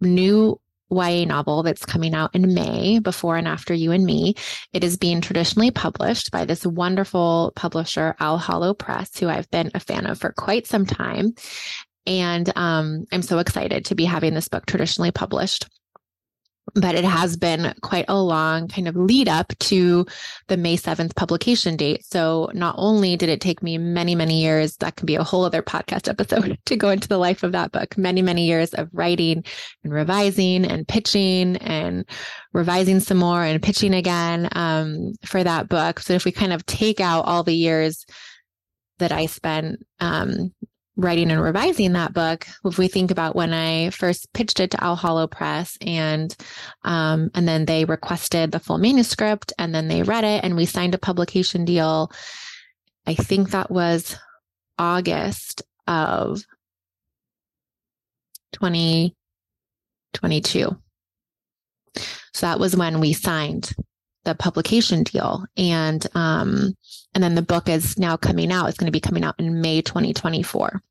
new 0.01 0.61
YA 0.91 1.25
novel 1.25 1.63
that's 1.63 1.85
coming 1.85 2.15
out 2.15 2.35
in 2.35 2.55
May, 2.55 2.99
Before 3.01 3.37
and 3.37 3.49
After 3.49 3.75
You 3.75 3.93
and 3.93 4.05
Me. 4.05 4.35
It 4.73 4.85
is 4.85 4.97
being 4.97 5.21
traditionally 5.21 5.71
published 5.71 6.31
by 6.31 6.45
this 6.45 6.65
wonderful 6.65 7.53
publisher, 7.57 8.15
Owl 8.21 8.39
Hollow 8.39 8.75
Press, 8.75 9.19
who 9.19 9.29
I've 9.29 9.51
been 9.51 9.71
a 9.75 9.81
fan 9.81 10.07
of 10.07 10.19
for 10.19 10.33
quite 10.33 10.67
some 10.67 10.87
time. 10.87 11.35
And 12.07 12.53
um, 12.57 13.05
I'm 13.11 13.23
so 13.23 13.39
excited 13.39 13.87
to 13.87 13.97
be 13.97 14.05
having 14.05 14.35
this 14.35 14.49
book 14.49 14.67
traditionally 14.67 15.11
published 15.11 15.67
but 16.75 16.95
it 16.95 17.05
has 17.05 17.37
been 17.37 17.75
quite 17.83 18.05
a 18.09 18.21
long 18.21 18.69
kind 18.69 18.89
of 18.89 18.97
lead 18.97 19.29
up 19.29 19.53
to 19.59 20.07
the 20.49 20.57
May 20.57 20.77
7th 20.77 21.15
publication 21.15 21.77
date. 21.77 22.05
So 22.05 22.51
not 22.55 22.75
only 22.79 23.17
did 23.17 23.29
it 23.29 23.41
take 23.41 23.63
me 23.63 23.79
many, 23.79 24.15
many 24.15 24.43
years, 24.43 24.77
that 24.79 24.97
can 24.97 25.07
be 25.07 25.15
a 25.15 25.23
whole 25.23 25.45
other 25.45 25.63
podcast 25.63 26.09
episode 26.09 26.59
to 26.67 26.77
go 26.77 26.91
into 26.91 27.09
the 27.09 27.19
life 27.19 27.43
of 27.43 27.53
that 27.53 27.73
book, 27.73 27.97
many, 27.97 28.21
many 28.21 28.47
years 28.47 28.75
of 28.75 28.89
writing 28.93 29.45
and 29.85 29.93
revising 29.93 30.65
and 30.65 30.87
pitching 30.87 31.57
and 31.57 32.05
revising 32.53 33.01
some 33.01 33.19
more 33.19 33.43
and 33.43 33.63
pitching 33.63 33.95
again 33.95 34.49
um, 34.53 35.13
for 35.25 35.43
that 35.45 35.69
book. 35.69 36.01
So 36.01 36.15
if 36.15 36.25
we 36.25 36.33
kind 36.33 36.53
of 36.53 36.67
take 36.67 37.01
out 37.01 37.27
all 37.27 37.43
the 37.43 37.55
years 37.55 38.05
that 38.99 39.13
I 39.13 39.27
spent 39.27 39.85
um, 40.01 40.53
writing 40.97 41.31
and 41.31 41.43
revising 41.43 41.93
that 41.93 42.15
book, 42.15 42.47
if 42.65 42.79
we 42.79 42.89
think 42.89 43.11
about 43.11 43.37
when 43.37 43.53
I 43.53 43.91
first 43.91 44.33
pitched 44.33 44.61
it 44.61 44.71
to 44.71 44.85
Owl 44.85 44.97
Hollow 44.97 45.27
Press 45.27 45.77
and 45.81 46.35
um, 46.85 47.31
and 47.35 47.47
then 47.47 47.67
they 47.67 47.85
requested 47.85 48.53
the 48.53 48.61
full 48.61 48.79
manuscript 48.79 49.53
and 49.59 49.75
then 49.75 49.89
they 49.89 50.03
read 50.03 50.25
it 50.25 50.43
and 50.43 50.57
we 50.57 50.65
signed 50.65 50.95
a 50.95 50.99
publication 50.99 51.65
deal. 51.65 52.11
I 53.07 53.15
think 53.15 53.51
that 53.51 53.71
was 53.71 54.17
August 54.79 55.63
of 55.87 56.43
2022. 58.53 60.77
So 62.35 62.47
that 62.47 62.59
was 62.59 62.77
when 62.77 63.01
we 63.01 63.13
signed 63.13 63.73
the 64.27 64.35
publication 64.35 65.03
deal 65.03 65.45
and 65.57 66.07
um 66.15 66.75
and 67.15 67.25
then 67.25 67.35
the 67.35 67.43
book 67.43 67.69
is 67.69 67.99
now 67.99 68.17
coming 68.17 68.53
out 68.53 68.69
it's 68.69 68.77
going 68.77 68.87
to 68.87 68.93
be 68.93 69.01
coming 69.01 69.25
out 69.25 69.35
in 69.39 69.61
may 69.63 69.81
2024 69.81 70.83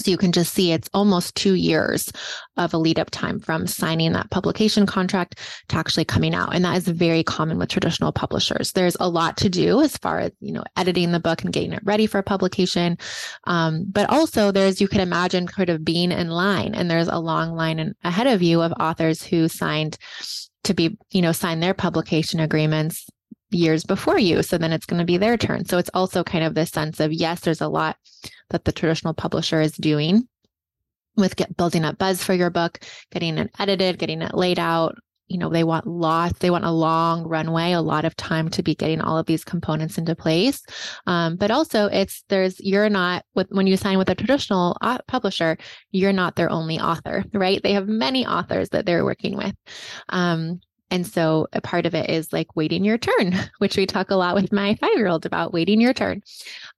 so 0.00 0.12
you 0.12 0.16
can 0.16 0.30
just 0.30 0.54
see 0.54 0.70
it's 0.70 0.88
almost 0.94 1.34
two 1.34 1.54
years 1.54 2.12
of 2.56 2.72
a 2.72 2.78
lead 2.78 3.00
up 3.00 3.10
time 3.10 3.40
from 3.40 3.66
signing 3.66 4.12
that 4.12 4.30
publication 4.30 4.86
contract 4.86 5.38
to 5.68 5.76
actually 5.76 6.04
coming 6.04 6.34
out. 6.34 6.54
And 6.54 6.64
that 6.64 6.76
is 6.76 6.86
very 6.86 7.24
common 7.24 7.58
with 7.58 7.68
traditional 7.68 8.12
publishers. 8.12 8.72
There's 8.72 8.96
a 9.00 9.08
lot 9.08 9.36
to 9.38 9.48
do 9.48 9.80
as 9.80 9.96
far 9.96 10.20
as, 10.20 10.32
you 10.40 10.52
know, 10.52 10.62
editing 10.76 11.10
the 11.10 11.18
book 11.18 11.42
and 11.42 11.52
getting 11.52 11.72
it 11.72 11.82
ready 11.84 12.06
for 12.06 12.22
publication. 12.22 12.96
Um, 13.44 13.86
but 13.90 14.08
also 14.08 14.52
there's, 14.52 14.80
you 14.80 14.86
can 14.86 15.00
imagine 15.00 15.48
kind 15.48 15.68
of 15.68 15.84
being 15.84 16.12
in 16.12 16.28
line 16.28 16.74
and 16.74 16.88
there's 16.88 17.08
a 17.08 17.18
long 17.18 17.56
line 17.56 17.80
in, 17.80 17.94
ahead 18.04 18.28
of 18.28 18.40
you 18.40 18.62
of 18.62 18.72
authors 18.78 19.24
who 19.24 19.48
signed 19.48 19.98
to 20.64 20.74
be, 20.74 20.98
you 21.10 21.22
know, 21.22 21.32
sign 21.32 21.60
their 21.60 21.74
publication 21.74 22.40
agreements 22.40 23.06
years 23.50 23.84
before 23.84 24.18
you. 24.18 24.42
So 24.42 24.58
then 24.58 24.72
it's 24.72 24.86
going 24.86 25.00
to 25.00 25.06
be 25.06 25.16
their 25.16 25.36
turn. 25.36 25.64
So 25.64 25.78
it's 25.78 25.90
also 25.94 26.22
kind 26.22 26.44
of 26.44 26.54
this 26.54 26.70
sense 26.70 27.00
of 27.00 27.12
yes, 27.12 27.40
there's 27.40 27.60
a 27.60 27.68
lot 27.68 27.96
that 28.50 28.64
the 28.64 28.72
traditional 28.72 29.14
publisher 29.14 29.60
is 29.60 29.72
doing 29.72 30.28
with 31.16 31.36
get, 31.36 31.56
building 31.56 31.84
up 31.84 31.98
buzz 31.98 32.22
for 32.22 32.34
your 32.34 32.50
book, 32.50 32.80
getting 33.10 33.38
it 33.38 33.50
edited, 33.58 33.98
getting 33.98 34.22
it 34.22 34.34
laid 34.34 34.58
out. 34.58 34.96
You 35.28 35.38
know, 35.38 35.48
they 35.50 35.64
want 35.64 35.86
lots, 35.86 36.38
they 36.38 36.50
want 36.50 36.64
a 36.64 36.70
long 36.70 37.26
runway, 37.26 37.72
a 37.72 37.80
lot 37.80 38.04
of 38.04 38.16
time 38.16 38.48
to 38.50 38.62
be 38.62 38.74
getting 38.74 39.00
all 39.00 39.18
of 39.18 39.26
these 39.26 39.44
components 39.44 39.98
into 39.98 40.14
place. 40.14 40.62
Um, 41.06 41.36
but 41.36 41.50
also 41.50 41.86
it's, 41.86 42.24
there's, 42.28 42.60
you're 42.60 42.88
not 42.88 43.24
with, 43.34 43.48
when 43.50 43.66
you 43.66 43.76
sign 43.76 43.98
with 43.98 44.10
a 44.10 44.14
traditional 44.14 44.76
publisher, 45.06 45.56
you're 45.90 46.12
not 46.12 46.36
their 46.36 46.50
only 46.50 46.80
author, 46.80 47.24
right? 47.32 47.62
They 47.62 47.72
have 47.72 47.88
many 47.88 48.26
authors 48.26 48.70
that 48.70 48.86
they're 48.86 49.04
working 49.04 49.36
with. 49.36 49.54
Um, 50.08 50.60
and 50.90 51.06
so 51.06 51.46
a 51.52 51.60
part 51.60 51.86
of 51.86 51.94
it 51.94 52.08
is 52.08 52.32
like 52.32 52.56
waiting 52.56 52.84
your 52.84 52.98
turn, 52.98 53.34
which 53.58 53.76
we 53.76 53.86
talk 53.86 54.10
a 54.10 54.16
lot 54.16 54.34
with 54.34 54.52
my 54.52 54.74
five 54.76 54.96
year 54.96 55.08
old 55.08 55.26
about 55.26 55.52
waiting 55.52 55.80
your 55.80 55.92
turn. 55.92 56.22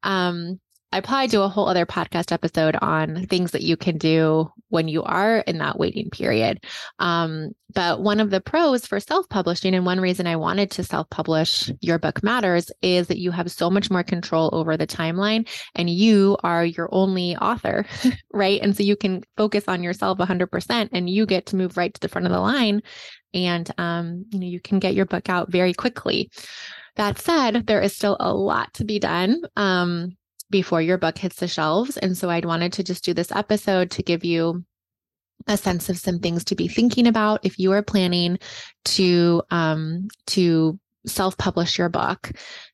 Um, 0.02 0.61
I 0.92 1.00
probably 1.00 1.28
do 1.28 1.42
a 1.42 1.49
whole 1.49 1.68
other 1.68 1.87
podcast 1.87 2.32
episode 2.32 2.76
on 2.82 3.26
things 3.26 3.52
that 3.52 3.62
you 3.62 3.76
can 3.76 3.97
do 3.97 4.50
when 4.70 4.88
you 4.88 5.04
are 5.04 5.38
in 5.38 5.59
that 5.59 5.78
waiting 5.78 6.11
period. 6.11 6.64
Um, 6.99 7.52
but 7.73 8.00
one 8.00 8.18
of 8.18 8.30
the 8.30 8.40
pros 8.40 8.87
for 8.87 8.99
self 8.99 9.28
publishing, 9.28 9.75
and 9.75 9.87
one 9.87 10.00
reason 10.00 10.26
I 10.26 10.35
wanted 10.35 10.70
to 10.73 10.85
self 10.85 11.09
publish 11.11 11.70
Your 11.80 11.99
Book 11.99 12.23
Matters, 12.25 12.73
is 12.82 13.06
that 13.06 13.18
you 13.18 13.30
have 13.30 13.50
so 13.52 13.70
much 13.70 13.90
more 13.90 14.02
control 14.02 14.50
over 14.52 14.76
the 14.76 14.87
timeline 14.87 15.49
and 15.76 15.88
you 15.88 16.37
are 16.42 16.64
your 16.64 16.88
only 16.92 17.37
author, 17.37 17.87
right? 18.32 18.61
And 18.61 18.76
so 18.76 18.82
you 18.82 18.97
can 18.97 19.23
focus 19.37 19.64
on 19.68 19.85
yourself 19.85 20.18
100% 20.18 20.88
and 20.92 21.09
you 21.09 21.25
get 21.25 21.47
to 21.47 21.56
move 21.56 21.76
right 21.76 21.94
to 21.94 22.00
the 22.00 22.09
front 22.09 22.26
of 22.26 22.32
the 22.32 22.40
line 22.40 22.82
and 23.32 23.70
um, 23.78 24.25
you 24.30 24.40
know 24.40 24.47
you 24.47 24.61
can 24.61 24.80
get 24.80 24.94
your 24.94 25.06
book 25.06 25.28
out 25.28 25.50
very 25.52 25.73
quickly. 25.73 26.30
That 26.97 27.18
said, 27.18 27.66
there 27.66 27.80
is 27.80 27.94
still 27.94 28.16
a 28.18 28.35
lot 28.35 28.75
to 28.75 28.85
be 28.85 28.99
done 28.99 29.42
um, 29.56 30.16
before 30.50 30.83
your 30.83 30.99
book 30.99 31.19
hits 31.19 31.37
the 31.37 31.49
shelves, 31.49 31.97
and 31.97 32.16
so 32.16 32.28
I'd 32.28 32.45
wanted 32.45 32.73
to 32.75 32.83
just 32.83 33.04
do 33.04 33.14
this 33.14 33.33
episode 33.33 33.90
to 33.92 34.02
give 34.02 34.25
you 34.25 34.64
a 35.47 35.57
sense 35.57 35.88
of 35.88 35.99
some 35.99 36.19
things 36.19 36.45
to 36.45 36.54
be 36.54 36.69
thinking 36.69 37.07
about 37.07 37.40
if 37.45 37.59
you 37.59 37.73
are 37.73 37.83
planning 37.83 38.38
to 38.85 39.42
um, 39.50 40.09
to 40.26 40.78
self-publish 41.07 41.78
your 41.78 41.88
book. 41.88 42.33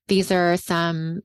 These 0.09 0.33
are 0.33 0.57
some 0.57 1.21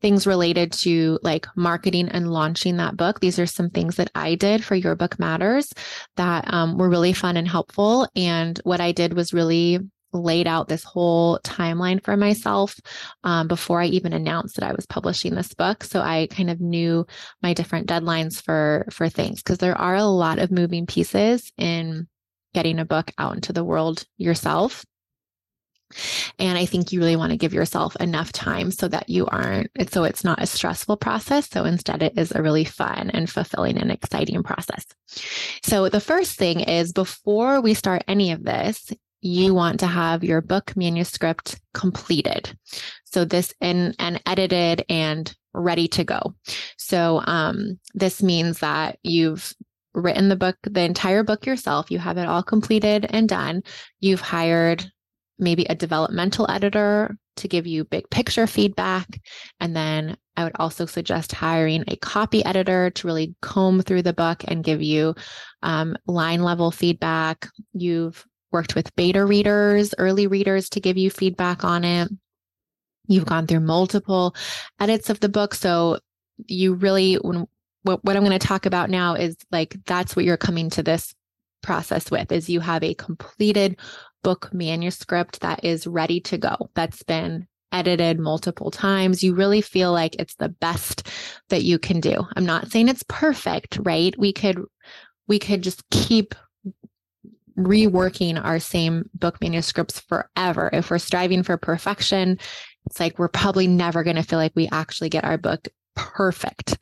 things 0.00 0.26
related 0.26 0.70
to 0.70 1.18
like 1.22 1.46
marketing 1.56 2.08
and 2.10 2.30
launching 2.30 2.76
that 2.76 2.96
book. 2.96 3.20
These 3.20 3.38
are 3.38 3.46
some 3.46 3.70
things 3.70 3.96
that 3.96 4.10
I 4.14 4.34
did 4.34 4.62
for 4.62 4.74
Your 4.74 4.94
Book 4.94 5.18
Matters 5.18 5.72
that 6.16 6.52
um, 6.52 6.76
were 6.76 6.90
really 6.90 7.14
fun 7.14 7.38
and 7.38 7.48
helpful. 7.48 8.06
And 8.14 8.60
what 8.64 8.82
I 8.82 8.92
did 8.92 9.14
was 9.14 9.32
really 9.32 9.78
laid 10.14 10.46
out 10.46 10.68
this 10.68 10.84
whole 10.84 11.38
timeline 11.40 12.02
for 12.02 12.16
myself 12.16 12.78
um, 13.24 13.48
before 13.48 13.80
I 13.80 13.86
even 13.86 14.12
announced 14.12 14.56
that 14.56 14.68
I 14.68 14.72
was 14.72 14.86
publishing 14.86 15.34
this 15.34 15.52
book. 15.52 15.84
So 15.84 16.00
I 16.00 16.28
kind 16.30 16.50
of 16.50 16.60
knew 16.60 17.06
my 17.42 17.52
different 17.52 17.88
deadlines 17.88 18.40
for 18.42 18.86
for 18.90 19.08
things 19.08 19.42
because 19.42 19.58
there 19.58 19.76
are 19.76 19.96
a 19.96 20.04
lot 20.04 20.38
of 20.38 20.50
moving 20.50 20.86
pieces 20.86 21.52
in 21.58 22.08
getting 22.54 22.78
a 22.78 22.84
book 22.84 23.10
out 23.18 23.34
into 23.34 23.52
the 23.52 23.64
world 23.64 24.04
yourself. 24.16 24.84
And 26.38 26.58
I 26.58 26.66
think 26.66 26.92
you 26.92 26.98
really 26.98 27.16
want 27.16 27.30
to 27.30 27.36
give 27.38 27.52
yourself 27.52 27.94
enough 27.96 28.32
time 28.32 28.70
so 28.70 28.88
that 28.88 29.08
you 29.08 29.26
aren't, 29.26 29.70
so 29.92 30.04
it's 30.04 30.24
not 30.24 30.42
a 30.42 30.46
stressful 30.46 30.96
process. 30.96 31.48
So 31.48 31.64
instead, 31.64 32.02
it 32.02 32.18
is 32.18 32.32
a 32.32 32.42
really 32.42 32.64
fun 32.64 33.10
and 33.10 33.30
fulfilling 33.30 33.78
and 33.78 33.92
exciting 33.92 34.42
process. 34.42 34.84
So 35.62 35.88
the 35.88 36.00
first 36.00 36.36
thing 36.36 36.60
is 36.60 36.92
before 36.92 37.60
we 37.60 37.74
start 37.74 38.02
any 38.08 38.32
of 38.32 38.42
this, 38.42 38.92
you 39.24 39.54
want 39.54 39.80
to 39.80 39.86
have 39.86 40.22
your 40.22 40.42
book 40.42 40.76
manuscript 40.76 41.58
completed. 41.72 42.56
So 43.06 43.24
this 43.24 43.54
and 43.60 43.96
and 43.98 44.20
edited 44.26 44.84
and 44.90 45.34
ready 45.54 45.88
to 45.88 46.04
go. 46.04 46.34
So 46.76 47.22
um, 47.24 47.80
this 47.94 48.22
means 48.22 48.58
that 48.58 48.98
you've 49.02 49.54
written 49.94 50.28
the 50.28 50.36
book, 50.36 50.56
the 50.64 50.82
entire 50.82 51.22
book 51.22 51.46
yourself. 51.46 51.90
You 51.90 51.98
have 52.00 52.18
it 52.18 52.28
all 52.28 52.42
completed 52.42 53.06
and 53.08 53.26
done. 53.26 53.62
You've 54.00 54.20
hired 54.20 54.84
maybe 55.38 55.64
a 55.70 55.74
developmental 55.74 56.50
editor 56.50 57.16
to 57.36 57.48
give 57.48 57.66
you 57.66 57.84
big 57.84 58.08
picture 58.10 58.46
feedback. 58.46 59.20
And 59.58 59.74
then 59.74 60.18
I 60.36 60.44
would 60.44 60.56
also 60.56 60.84
suggest 60.84 61.32
hiring 61.32 61.84
a 61.88 61.96
copy 61.96 62.44
editor 62.44 62.90
to 62.90 63.06
really 63.06 63.34
comb 63.40 63.80
through 63.80 64.02
the 64.02 64.12
book 64.12 64.44
and 64.46 64.62
give 64.62 64.82
you 64.82 65.14
um, 65.62 65.96
line 66.06 66.42
level 66.42 66.70
feedback. 66.70 67.48
You've 67.72 68.24
worked 68.54 68.74
with 68.74 68.94
beta 68.94 69.24
readers, 69.24 69.94
early 69.98 70.26
readers 70.28 70.70
to 70.70 70.80
give 70.80 70.96
you 70.96 71.10
feedback 71.10 71.64
on 71.64 71.84
it. 71.84 72.08
You've 73.08 73.26
gone 73.26 73.46
through 73.46 73.60
multiple 73.60 74.34
edits 74.80 75.10
of 75.10 75.20
the 75.20 75.28
book. 75.28 75.54
So 75.54 75.98
you 76.46 76.74
really, 76.74 77.16
when, 77.16 77.46
what, 77.82 78.02
what 78.04 78.16
I'm 78.16 78.24
going 78.24 78.38
to 78.38 78.46
talk 78.46 78.64
about 78.64 78.88
now 78.88 79.14
is 79.14 79.36
like 79.50 79.76
that's 79.84 80.16
what 80.16 80.24
you're 80.24 80.36
coming 80.36 80.70
to 80.70 80.82
this 80.82 81.14
process 81.62 82.10
with 82.10 82.30
is 82.30 82.48
you 82.48 82.60
have 82.60 82.82
a 82.82 82.94
completed 82.94 83.78
book 84.22 84.52
manuscript 84.54 85.40
that 85.40 85.64
is 85.64 85.86
ready 85.86 86.20
to 86.20 86.38
go 86.38 86.70
that's 86.74 87.02
been 87.02 87.46
edited 87.72 88.18
multiple 88.18 88.70
times 88.70 89.24
you 89.24 89.34
really 89.34 89.62
feel 89.62 89.90
like 89.90 90.14
it's 90.18 90.34
the 90.36 90.48
best 90.48 91.08
that 91.48 91.62
you 91.62 91.78
can 91.78 92.00
do 92.00 92.22
i'm 92.36 92.44
not 92.44 92.70
saying 92.70 92.88
it's 92.88 93.04
perfect 93.08 93.78
right 93.82 94.14
we 94.18 94.32
could 94.32 94.62
we 95.26 95.38
could 95.38 95.62
just 95.62 95.88
keep 95.90 96.34
reworking 97.56 98.42
our 98.42 98.58
same 98.58 99.08
book 99.14 99.40
manuscripts 99.40 100.00
forever. 100.00 100.70
If 100.72 100.90
we're 100.90 100.98
striving 100.98 101.42
for 101.42 101.56
perfection 101.56 102.38
it's 102.86 103.00
like 103.00 103.18
we're 103.18 103.28
probably 103.28 103.66
never 103.66 104.02
going 104.02 104.16
to 104.16 104.22
feel 104.22 104.38
like 104.38 104.52
we 104.54 104.68
actually 104.70 105.08
get 105.08 105.24
our 105.24 105.38
book 105.38 105.68
perfect 105.94 106.76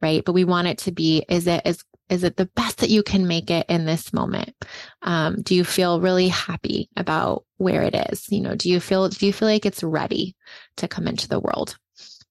right? 0.00 0.24
But 0.24 0.32
we 0.32 0.44
want 0.44 0.68
it 0.68 0.78
to 0.78 0.92
be 0.92 1.24
is 1.28 1.46
it 1.46 1.62
as 1.64 1.82
is 2.08 2.24
it 2.24 2.36
the 2.36 2.46
best 2.56 2.78
that 2.78 2.88
you 2.88 3.02
can 3.02 3.26
make 3.26 3.50
it 3.50 3.66
in 3.68 3.84
this 3.84 4.12
moment? 4.12 4.54
Um, 5.02 5.42
do 5.42 5.54
you 5.54 5.64
feel 5.64 6.00
really 6.00 6.28
happy 6.28 6.88
about 6.96 7.44
where 7.56 7.82
it 7.82 7.94
is? 8.10 8.26
You 8.30 8.40
know 8.40 8.54
do 8.54 8.70
you 8.70 8.80
feel 8.80 9.08
do 9.08 9.26
you 9.26 9.32
feel 9.32 9.48
like 9.48 9.66
it's 9.66 9.82
ready 9.82 10.36
to 10.76 10.88
come 10.88 11.08
into 11.08 11.28
the 11.28 11.40
world? 11.40 11.76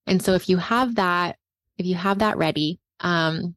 And 0.05 0.21
so 0.21 0.33
if 0.33 0.47
you 0.49 0.57
have 0.57 0.95
that 0.95 1.37
if 1.77 1.85
you 1.85 1.95
have 1.95 2.19
that 2.19 2.37
ready 2.37 2.79
um, 3.01 3.55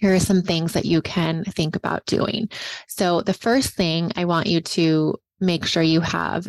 here 0.00 0.14
are 0.14 0.20
some 0.20 0.42
things 0.42 0.72
that 0.72 0.86
you 0.86 1.02
can 1.02 1.44
think 1.44 1.76
about 1.76 2.06
doing. 2.06 2.48
So 2.88 3.20
the 3.20 3.34
first 3.34 3.74
thing 3.74 4.10
i 4.16 4.24
want 4.24 4.46
you 4.46 4.60
to 4.60 5.16
make 5.40 5.64
sure 5.64 5.82
you 5.82 6.00
have 6.00 6.48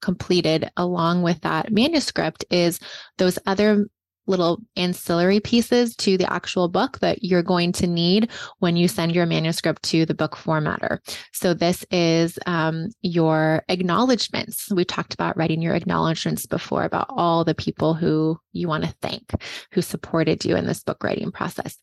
completed 0.00 0.70
along 0.76 1.22
with 1.22 1.40
that 1.42 1.72
manuscript 1.72 2.44
is 2.50 2.80
those 3.18 3.38
other 3.46 3.86
little 4.26 4.60
ancillary 4.76 5.40
pieces 5.40 5.96
to 5.96 6.16
the 6.16 6.32
actual 6.32 6.68
book 6.68 6.98
that 7.00 7.22
you're 7.24 7.42
going 7.42 7.72
to 7.72 7.86
need 7.86 8.30
when 8.58 8.76
you 8.76 8.88
send 8.88 9.14
your 9.14 9.26
manuscript 9.26 9.82
to 9.82 10.06
the 10.06 10.14
book 10.14 10.36
formatter. 10.36 10.98
So 11.32 11.54
this 11.54 11.84
is 11.90 12.38
um, 12.46 12.88
your 13.02 13.64
acknowledgments. 13.68 14.70
We 14.72 14.84
talked 14.84 15.14
about 15.14 15.36
writing 15.36 15.62
your 15.62 15.74
acknowledgments 15.74 16.46
before 16.46 16.84
about 16.84 17.06
all 17.08 17.44
the 17.44 17.54
people 17.54 17.94
who 17.94 18.38
you 18.52 18.68
want 18.68 18.84
to 18.84 18.94
thank 19.02 19.32
who 19.72 19.82
supported 19.82 20.44
you 20.44 20.56
in 20.56 20.66
this 20.66 20.82
book 20.82 21.02
writing 21.02 21.32
process. 21.32 21.78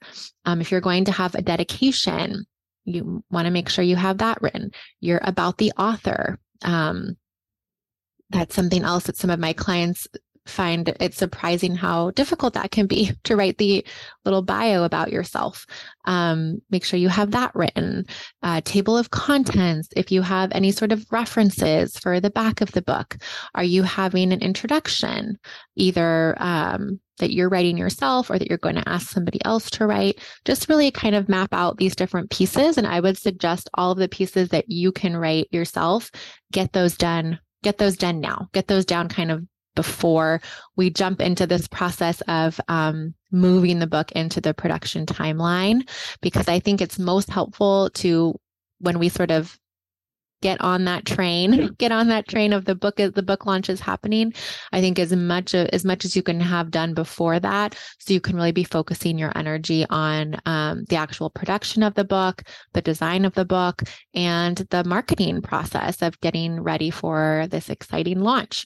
Um, 0.45 0.61
if 0.61 0.71
you're 0.71 0.81
going 0.81 1.05
to 1.05 1.11
have 1.11 1.35
a 1.35 1.41
dedication, 1.41 2.45
you 2.85 3.23
want 3.29 3.45
to 3.45 3.51
make 3.51 3.69
sure 3.69 3.83
you 3.83 3.95
have 3.95 4.19
that 4.19 4.41
written. 4.41 4.71
You're 4.99 5.21
about 5.23 5.57
the 5.57 5.71
author. 5.77 6.39
Um, 6.63 7.17
that's 8.29 8.55
something 8.55 8.83
else 8.83 9.05
that 9.05 9.17
some 9.17 9.29
of 9.29 9.39
my 9.39 9.53
clients 9.53 10.07
find 10.45 10.89
it 10.99 11.13
surprising 11.13 11.75
how 11.75 12.11
difficult 12.11 12.53
that 12.53 12.71
can 12.71 12.87
be 12.87 13.11
to 13.23 13.35
write 13.35 13.57
the 13.57 13.85
little 14.25 14.41
bio 14.41 14.83
about 14.83 15.11
yourself. 15.11 15.65
Um, 16.05 16.61
make 16.69 16.83
sure 16.83 16.99
you 16.99 17.09
have 17.09 17.31
that 17.31 17.53
written. 17.55 18.05
Uh, 18.43 18.61
table 18.63 18.97
of 18.97 19.11
contents, 19.11 19.89
if 19.95 20.11
you 20.11 20.21
have 20.21 20.51
any 20.51 20.71
sort 20.71 20.91
of 20.91 21.05
references 21.11 21.97
for 21.97 22.19
the 22.19 22.29
back 22.29 22.61
of 22.61 22.71
the 22.71 22.81
book. 22.81 23.17
Are 23.55 23.63
you 23.63 23.83
having 23.83 24.33
an 24.33 24.41
introduction, 24.41 25.37
either 25.75 26.35
um, 26.39 26.99
that 27.19 27.31
you're 27.31 27.49
writing 27.49 27.77
yourself 27.77 28.29
or 28.29 28.39
that 28.39 28.47
you're 28.47 28.57
going 28.57 28.75
to 28.75 28.89
ask 28.89 29.09
somebody 29.09 29.43
else 29.45 29.69
to 29.71 29.85
write? 29.85 30.19
Just 30.45 30.69
really 30.69 30.91
kind 30.91 31.15
of 31.15 31.29
map 31.29 31.53
out 31.53 31.77
these 31.77 31.95
different 31.95 32.29
pieces. 32.29 32.77
And 32.77 32.87
I 32.87 32.99
would 32.99 33.17
suggest 33.17 33.69
all 33.73 33.91
of 33.91 33.97
the 33.97 34.09
pieces 34.09 34.49
that 34.49 34.69
you 34.69 34.91
can 34.91 35.15
write 35.15 35.47
yourself, 35.51 36.11
get 36.51 36.73
those 36.73 36.97
done 36.97 37.39
get 37.61 37.77
those 37.77 37.97
done 37.97 38.21
now 38.21 38.47
get 38.53 38.67
those 38.67 38.85
down 38.85 39.09
kind 39.09 39.31
of 39.31 39.43
before 39.79 40.41
we 40.75 40.89
jump 40.89 41.21
into 41.21 41.47
this 41.47 41.65
process 41.69 42.19
of 42.27 42.59
um, 42.67 43.13
moving 43.31 43.79
the 43.79 43.87
book 43.87 44.11
into 44.11 44.41
the 44.41 44.53
production 44.53 45.05
timeline, 45.05 45.87
because 46.19 46.49
I 46.49 46.59
think 46.59 46.81
it's 46.81 46.99
most 46.99 47.29
helpful 47.29 47.89
to 48.01 48.37
when 48.79 48.99
we 48.99 49.07
sort 49.07 49.31
of 49.31 49.57
get 50.41 50.59
on 50.61 50.85
that 50.85 51.05
train 51.05 51.69
get 51.77 51.91
on 51.91 52.07
that 52.07 52.27
train 52.27 52.53
of 52.53 52.65
the 52.65 52.75
book 52.75 52.95
the 52.97 53.23
book 53.23 53.45
launch 53.45 53.69
is 53.69 53.79
happening 53.79 54.33
i 54.71 54.81
think 54.81 54.99
as 54.99 55.13
much 55.13 55.53
as 55.53 55.85
much 55.85 56.05
as 56.05 56.15
you 56.15 56.23
can 56.23 56.39
have 56.39 56.71
done 56.71 56.93
before 56.93 57.39
that. 57.39 57.75
So 57.99 58.13
you 58.13 58.21
can 58.21 58.35
really 58.35 58.51
be 58.51 58.63
focusing 58.63 59.17
your 59.17 59.31
energy 59.35 59.85
on 59.89 60.35
um, 60.45 60.85
the 60.89 60.95
actual 60.95 61.29
production 61.29 61.83
of 61.83 61.93
the 61.95 62.03
book 62.03 62.43
the 62.73 62.81
design 62.81 63.25
of 63.25 63.33
the 63.33 63.45
book 63.45 63.83
and 64.13 64.57
the 64.69 64.83
marketing 64.83 65.41
process 65.41 66.01
of 66.01 66.19
getting 66.21 66.61
ready 66.61 66.89
for 66.89 67.47
this 67.49 67.69
exciting 67.69 68.19
launch. 68.19 68.65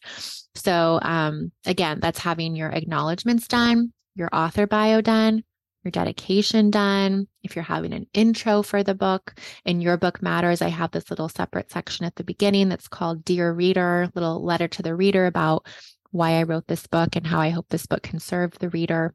So 0.56 1.00
um, 1.02 1.52
again 1.66 2.00
that's 2.00 2.20
having 2.20 2.56
your 2.56 2.70
acknowledgments 2.70 3.48
done 3.48 3.94
your 4.16 4.30
author 4.32 4.68
bio 4.68 5.02
done 5.02 5.44
your 5.84 5.92
dedication 5.92 6.72
done, 6.72 7.28
if 7.44 7.56
you're 7.56 7.64
having 7.64 7.94
an 7.94 8.08
intro 8.14 8.62
for 8.62 8.84
the 8.84 8.96
book. 8.96 9.34
In 9.66 9.82
Your 9.82 9.98
Book 9.98 10.22
Matters, 10.22 10.62
I 10.62 10.70
have 10.70 10.92
this 10.92 11.10
little 11.10 11.30
separate 11.30 11.72
section 11.72 12.06
at 12.06 12.16
the 12.16 12.24
beginning 12.24 12.70
that's 12.70 12.88
called 12.88 13.26
Dear 13.26 13.52
Reader, 13.52 14.10
little 14.16 14.44
letter 14.44 14.68
to 14.68 14.82
the 14.82 14.96
reader 14.96 15.26
about 15.26 15.66
why 16.12 16.34
I 16.34 16.44
wrote 16.44 16.68
this 16.68 16.88
book 16.88 17.16
and 17.16 17.26
how 17.26 17.40
I 17.40 17.50
hope 17.50 17.68
this 17.70 17.86
book 17.86 18.04
can 18.04 18.20
serve 18.20 18.58
the 18.60 18.70
reader. 18.70 19.14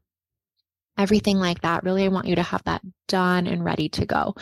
Everything 0.97 1.37
like 1.37 1.61
that. 1.61 1.83
Really, 1.83 2.03
I 2.03 2.09
want 2.09 2.27
you 2.27 2.35
to 2.35 2.43
have 2.43 2.63
that 2.65 2.81
done 3.07 3.47
and 3.47 3.63
ready 3.63 3.89
to 3.89 4.05
go. 4.05 4.35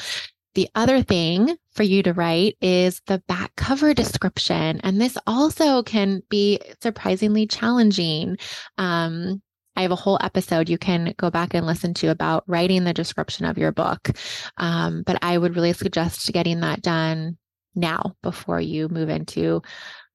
The 0.56 0.68
other 0.74 1.04
thing 1.04 1.56
for 1.74 1.84
you 1.84 2.02
to 2.02 2.14
write 2.14 2.58
is 2.62 3.00
the 3.06 3.22
back 3.28 3.56
cover 3.56 3.94
description. 3.94 4.82
And 4.82 5.00
this 5.00 5.16
also 5.28 5.84
can 5.84 6.24
be 6.30 6.60
surprisingly 6.82 7.46
challenging. 7.46 8.38
Um, 8.80 9.44
I 9.78 9.84
have 9.84 9.92
a 9.92 9.96
whole 9.96 10.18
episode 10.22 10.70
you 10.70 10.80
can 10.80 11.14
go 11.18 11.30
back 11.30 11.54
and 11.54 11.66
listen 11.66 11.94
to 11.96 12.08
about 12.08 12.44
writing 12.48 12.84
the 12.84 12.94
description 12.94 13.46
of 13.46 13.60
your 13.60 13.72
book. 13.72 14.10
Um, 14.58 15.04
but 15.04 15.20
I 15.22 15.38
would 15.38 15.56
really 15.56 15.74
suggest 15.74 16.34
getting 16.34 16.62
that 16.62 16.82
done 16.82 17.38
now 17.76 18.16
before 18.24 18.60
you 18.60 18.90
move 18.90 19.10
into 19.10 19.62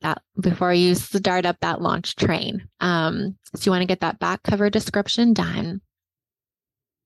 that, 0.00 0.20
before 0.38 0.74
you 0.74 0.96
start 0.96 1.46
up 1.46 1.58
that 1.60 1.80
launch 1.80 2.16
train. 2.16 2.68
Um, 2.80 3.38
so 3.54 3.68
you 3.68 3.72
want 3.72 3.82
to 3.82 3.86
get 3.86 4.00
that 4.00 4.18
back 4.18 4.42
cover 4.42 4.68
description 4.68 5.32
done. 5.32 5.80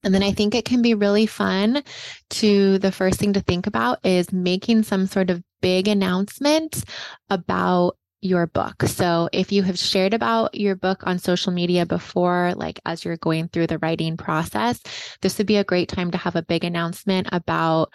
And 0.02 0.14
then 0.14 0.22
I 0.22 0.32
think 0.32 0.54
it 0.54 0.64
can 0.64 0.80
be 0.82 0.94
really 0.94 1.26
fun 1.26 1.82
to 2.30 2.78
the 2.78 2.92
first 2.92 3.18
thing 3.18 3.34
to 3.34 3.40
think 3.40 3.66
about 3.66 3.98
is 4.04 4.32
making 4.32 4.84
some 4.84 5.06
sort 5.06 5.28
of 5.28 5.42
big 5.60 5.88
announcement 5.88 6.84
about 7.28 7.98
your 8.26 8.46
book. 8.46 8.82
So 8.82 9.28
if 9.32 9.52
you 9.52 9.62
have 9.62 9.78
shared 9.78 10.14
about 10.14 10.54
your 10.54 10.76
book 10.76 11.06
on 11.06 11.18
social 11.18 11.52
media 11.52 11.86
before, 11.86 12.52
like 12.56 12.80
as 12.84 13.04
you're 13.04 13.16
going 13.16 13.48
through 13.48 13.68
the 13.68 13.78
writing 13.78 14.16
process, 14.16 14.80
this 15.22 15.38
would 15.38 15.46
be 15.46 15.56
a 15.56 15.64
great 15.64 15.88
time 15.88 16.10
to 16.10 16.18
have 16.18 16.36
a 16.36 16.42
big 16.42 16.64
announcement 16.64 17.28
about 17.32 17.92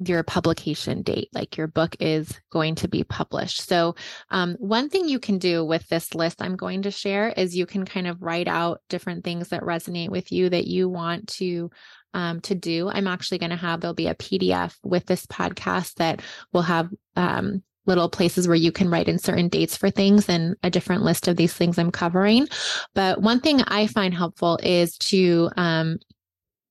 your 0.00 0.22
publication 0.22 1.02
date, 1.02 1.28
like 1.32 1.56
your 1.56 1.68
book 1.68 1.96
is 2.00 2.40
going 2.50 2.74
to 2.74 2.88
be 2.88 3.04
published. 3.04 3.62
So, 3.62 3.94
um, 4.30 4.56
one 4.58 4.88
thing 4.88 5.08
you 5.08 5.20
can 5.20 5.38
do 5.38 5.64
with 5.64 5.86
this 5.88 6.14
list 6.14 6.42
I'm 6.42 6.56
going 6.56 6.82
to 6.82 6.90
share 6.90 7.28
is 7.28 7.56
you 7.56 7.66
can 7.66 7.84
kind 7.84 8.06
of 8.06 8.20
write 8.20 8.48
out 8.48 8.80
different 8.88 9.24
things 9.24 9.48
that 9.48 9.62
resonate 9.62 10.10
with 10.10 10.32
you 10.32 10.50
that 10.50 10.66
you 10.66 10.88
want 10.88 11.28
to 11.38 11.70
um, 12.12 12.40
to 12.42 12.54
do. 12.54 12.88
I'm 12.88 13.06
actually 13.06 13.38
going 13.38 13.50
to 13.50 13.56
have 13.56 13.80
there'll 13.80 13.94
be 13.94 14.08
a 14.08 14.14
PDF 14.14 14.74
with 14.82 15.06
this 15.06 15.26
podcast 15.26 15.94
that 15.94 16.22
will 16.52 16.62
have 16.62 16.90
um, 17.16 17.62
little 17.86 18.08
places 18.08 18.48
where 18.48 18.56
you 18.56 18.72
can 18.72 18.88
write 18.90 19.08
in 19.08 19.18
certain 19.18 19.48
dates 19.48 19.76
for 19.76 19.90
things 19.90 20.28
and 20.28 20.56
a 20.62 20.70
different 20.70 21.02
list 21.02 21.28
of 21.28 21.36
these 21.36 21.52
things 21.52 21.78
I'm 21.78 21.90
covering. 21.90 22.48
But 22.94 23.20
one 23.20 23.40
thing 23.40 23.62
I 23.62 23.86
find 23.86 24.14
helpful 24.14 24.58
is 24.62 24.96
to 24.98 25.50
um, 25.56 25.98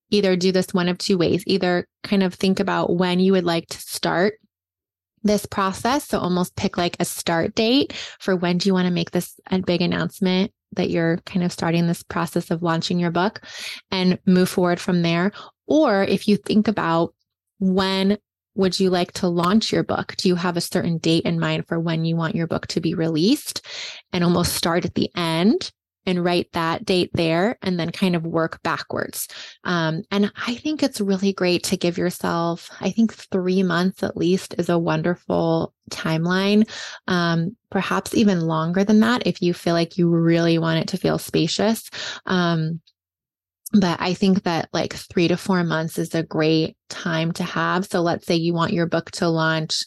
either 0.09 0.35
do 0.35 0.51
this 0.51 0.73
one 0.73 0.89
of 0.89 0.97
two 0.97 1.17
ways 1.17 1.43
either 1.47 1.87
kind 2.03 2.23
of 2.23 2.33
think 2.33 2.59
about 2.59 2.95
when 2.95 3.19
you 3.19 3.31
would 3.33 3.45
like 3.45 3.67
to 3.67 3.77
start 3.77 4.35
this 5.23 5.45
process. 5.45 6.07
So 6.07 6.19
almost 6.19 6.55
pick 6.55 6.77
like 6.77 6.97
a 6.99 7.05
start 7.05 7.55
date 7.55 7.93
for 8.19 8.35
when 8.35 8.57
do 8.57 8.67
you 8.67 8.73
want 8.73 8.87
to 8.87 8.93
make 8.93 9.11
this 9.11 9.39
a 9.49 9.59
big 9.59 9.81
announcement 9.81 10.51
that 10.75 10.89
you're 10.89 11.17
kind 11.25 11.43
of 11.43 11.51
starting 11.51 11.87
this 11.87 12.03
process 12.03 12.51
of 12.51 12.63
launching 12.63 12.99
your 12.99 13.11
book 13.11 13.41
and 13.91 14.19
move 14.25 14.49
forward 14.49 14.79
from 14.79 15.01
there. 15.01 15.31
Or 15.67 16.03
if 16.03 16.27
you 16.27 16.37
think 16.37 16.67
about 16.67 17.13
when 17.59 18.17
would 18.55 18.79
you 18.79 18.89
like 18.89 19.11
to 19.13 19.27
launch 19.27 19.71
your 19.71 19.83
book? 19.83 20.15
Do 20.17 20.27
you 20.27 20.35
have 20.35 20.57
a 20.57 20.61
certain 20.61 20.97
date 20.97 21.23
in 21.23 21.39
mind 21.39 21.67
for 21.67 21.79
when 21.79 22.05
you 22.05 22.15
want 22.15 22.35
your 22.35 22.47
book 22.47 22.67
to 22.67 22.81
be 22.81 22.93
released 22.93 23.65
and 24.11 24.23
almost 24.23 24.53
start 24.53 24.85
at 24.85 24.95
the 24.95 25.09
end 25.15 25.71
and 26.05 26.23
write 26.23 26.51
that 26.51 26.85
date 26.85 27.11
there 27.13 27.57
and 27.61 27.79
then 27.79 27.91
kind 27.91 28.15
of 28.15 28.25
work 28.25 28.61
backwards. 28.63 29.27
Um, 29.63 30.03
and 30.11 30.31
I 30.35 30.55
think 30.55 30.83
it's 30.83 30.99
really 30.99 31.33
great 31.33 31.63
to 31.65 31.77
give 31.77 31.97
yourself, 31.97 32.69
I 32.81 32.91
think 32.91 33.13
three 33.13 33.63
months 33.63 34.03
at 34.03 34.17
least 34.17 34.55
is 34.57 34.69
a 34.69 34.77
wonderful 34.77 35.73
timeline. 35.89 36.69
Um, 37.07 37.55
perhaps 37.69 38.13
even 38.15 38.41
longer 38.41 38.83
than 38.83 38.99
that 38.99 39.25
if 39.25 39.41
you 39.41 39.53
feel 39.53 39.73
like 39.73 39.97
you 39.97 40.09
really 40.09 40.57
want 40.57 40.79
it 40.79 40.89
to 40.89 40.97
feel 40.97 41.17
spacious. 41.17 41.89
Um, 42.25 42.81
but 43.73 43.99
I 43.99 44.13
think 44.13 44.43
that 44.43 44.69
like 44.71 44.93
three 44.93 45.27
to 45.27 45.35
four 45.35 45.63
months 45.63 45.97
is 45.97 46.13
a 46.13 46.23
great 46.23 46.77
time 46.89 47.31
to 47.33 47.43
have. 47.43 47.85
So 47.85 48.01
let's 48.01 48.25
say 48.25 48.35
you 48.35 48.53
want 48.53 48.73
your 48.73 48.85
book 48.85 49.09
to 49.11 49.27
launch 49.27 49.83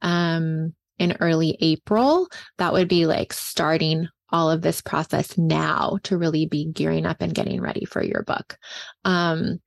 um, 0.00 0.74
in 0.98 1.16
early 1.20 1.56
April. 1.60 2.28
That 2.56 2.72
would 2.72 2.88
be 2.88 3.04
like 3.04 3.34
starting 3.34 4.08
all 4.30 4.50
of 4.50 4.62
this 4.62 4.80
process 4.80 5.36
now 5.36 5.98
to 6.04 6.16
really 6.16 6.46
be 6.46 6.66
gearing 6.72 7.04
up 7.04 7.18
and 7.20 7.34
getting 7.34 7.60
ready 7.60 7.84
for 7.84 8.02
your 8.02 8.22
book. 8.22 8.56
Um, 9.04 9.60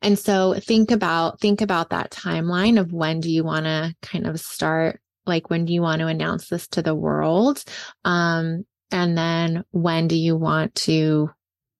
and 0.00 0.16
so 0.16 0.54
think 0.54 0.92
about 0.92 1.40
think 1.40 1.60
about 1.60 1.90
that 1.90 2.12
timeline 2.12 2.80
of 2.80 2.92
when 2.92 3.18
do 3.18 3.30
you 3.30 3.42
want 3.42 3.64
to 3.64 3.94
kind 4.00 4.28
of 4.28 4.38
start 4.38 5.00
like 5.26 5.50
when 5.50 5.64
do 5.64 5.72
you 5.72 5.82
want 5.82 6.00
to 6.00 6.06
announce 6.06 6.48
this 6.48 6.68
to 6.68 6.82
the 6.82 6.94
world 6.94 7.64
um, 8.04 8.64
and 8.92 9.18
then 9.18 9.64
when 9.72 10.06
do 10.06 10.16
you 10.16 10.36
want 10.36 10.72
to 10.76 11.28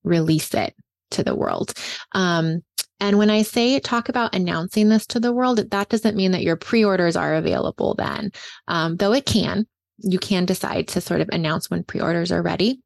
release 0.03 0.53
it 0.53 0.75
to 1.11 1.23
the 1.23 1.35
world. 1.35 1.73
Um, 2.13 2.63
and 3.01 3.19
when 3.19 3.31
I 3.31 3.43
say 3.43 3.79
talk 3.79 4.09
about 4.09 4.35
announcing 4.35 4.89
this 4.89 5.07
to 5.09 5.21
the 5.21 5.33
world, 5.33 5.59
that 5.71 5.89
doesn't 5.89 6.17
mean 6.17 6.33
that 6.33 6.43
your 6.43 6.57
pre 6.57 6.85
orders 6.85 7.17
are 7.17 7.35
available 7.35 7.95
then, 7.95 8.33
um, 8.67 8.97
though 8.97 9.13
it 9.13 9.27
can. 9.27 9.67
You 9.99 10.19
can 10.19 10.45
decide 10.45 10.89
to 10.89 11.01
sort 11.01 11.21
of 11.21 11.29
announce 11.31 11.71
when 11.71 11.85
pre 11.85 12.01
orders 12.01 12.33
are 12.33 12.43
ready. 12.43 12.81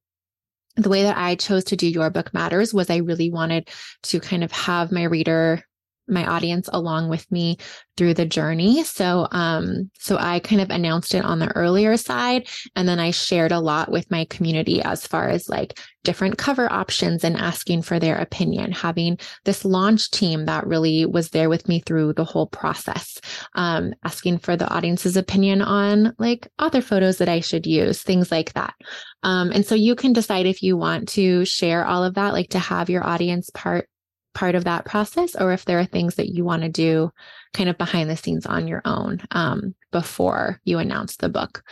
The 0.77 0.89
way 0.89 1.03
that 1.03 1.19
I 1.19 1.35
chose 1.35 1.65
to 1.65 1.77
do 1.77 1.87
Your 1.87 2.09
Book 2.09 2.33
Matters 2.33 2.73
was 2.73 2.89
I 2.89 2.97
really 2.97 3.31
wanted 3.31 3.69
to 4.05 4.21
kind 4.21 4.43
of 4.43 4.53
have 4.53 4.91
my 4.91 5.05
reader 5.05 5.63
my 6.09 6.27
audience 6.27 6.69
along 6.73 7.09
with 7.09 7.31
me 7.31 7.59
through 7.97 8.15
the 8.15 8.27
journey. 8.27 8.83
So, 8.85 9.29
um, 9.31 9.91
so 9.99 10.17
I 10.19 10.41
kind 10.41 10.61
of 10.61 10.71
announced 10.71 11.15
it 11.15 11.25
on 11.25 11.39
the 11.39 11.55
earlier 11.55 11.97
side, 11.97 12.49
and 12.75 12.89
then 12.89 12.99
I 12.99 13.11
shared 13.11 13.53
a 13.53 13.61
lot 13.61 13.91
with 13.91 14.11
my 14.11 14.25
community 14.27 14.83
as 14.83 15.07
far 15.07 15.29
as 15.29 15.49
like 15.49 15.79
different 16.05 16.37
cover 16.37 16.71
options 16.73 17.23
and 17.23 17.37
asking 17.37 17.83
for 17.83 17.99
their 17.99 18.17
opinion. 18.17 18.73
Having 18.73 19.19
this 19.45 19.65
launch 19.65 20.11
team 20.11 20.47
that 20.47 20.67
really 20.67 21.07
was 21.07 21.31
there 21.31 21.49
with 21.49 21.69
me 21.69 21.81
through 21.81 22.15
the 22.15 22.25
whole 22.25 22.47
process, 22.47 23.21
um, 23.55 23.95
asking 24.05 24.39
for 24.39 24.57
the 24.57 24.69
audience's 24.69 25.17
opinion 25.17 25.63
on 25.63 26.15
like 26.19 26.49
author 26.59 26.81
photos 26.81 27.19
that 27.19 27.29
I 27.29 27.41
should 27.41 27.67
use, 27.67 28.03
things 28.03 28.33
like 28.33 28.53
that. 28.55 28.75
Um, 29.23 29.53
and 29.53 29.65
so 29.65 29.75
you 29.75 29.95
can 29.95 30.13
decide 30.13 30.47
if 30.47 30.63
you 30.63 30.77
want 30.77 31.09
to 31.11 31.45
share 31.45 31.85
all 31.85 32.03
of 32.03 32.15
that, 32.15 32.33
like 32.33 32.51
to 32.51 32.59
have 32.59 32.91
your 32.91 33.07
audience 33.07 33.51
part 33.51 33.89
part 34.35 34.55
of 34.55 34.65
that 34.65 34.85
process 34.85 35.35
or 35.35 35.53
if 35.53 35.65
there 35.65 35.79
are 35.79 35.85
things 35.85 36.15
that 36.17 36.29
you 36.29 36.45
want 36.45 36.63
to 36.63 36.69
do 36.69 37.11
kind 37.53 37.69
of 37.69 37.79
behind 37.79 38.09
the 38.09 38.17
scenes 38.17 38.47
on 38.47 38.67
your 38.67 38.83
own 38.85 39.21
um, 39.31 39.75
before 39.91 40.61
you 40.65 40.79
announce 40.79 41.17
the 41.17 41.29
book. 41.29 41.63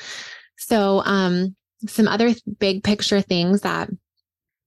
So, 0.57 1.03
um, 1.05 1.57
some 1.87 2.09
other 2.09 2.35
big 2.59 2.85
picture 2.85 3.23
things 3.23 3.63
that 3.63 3.89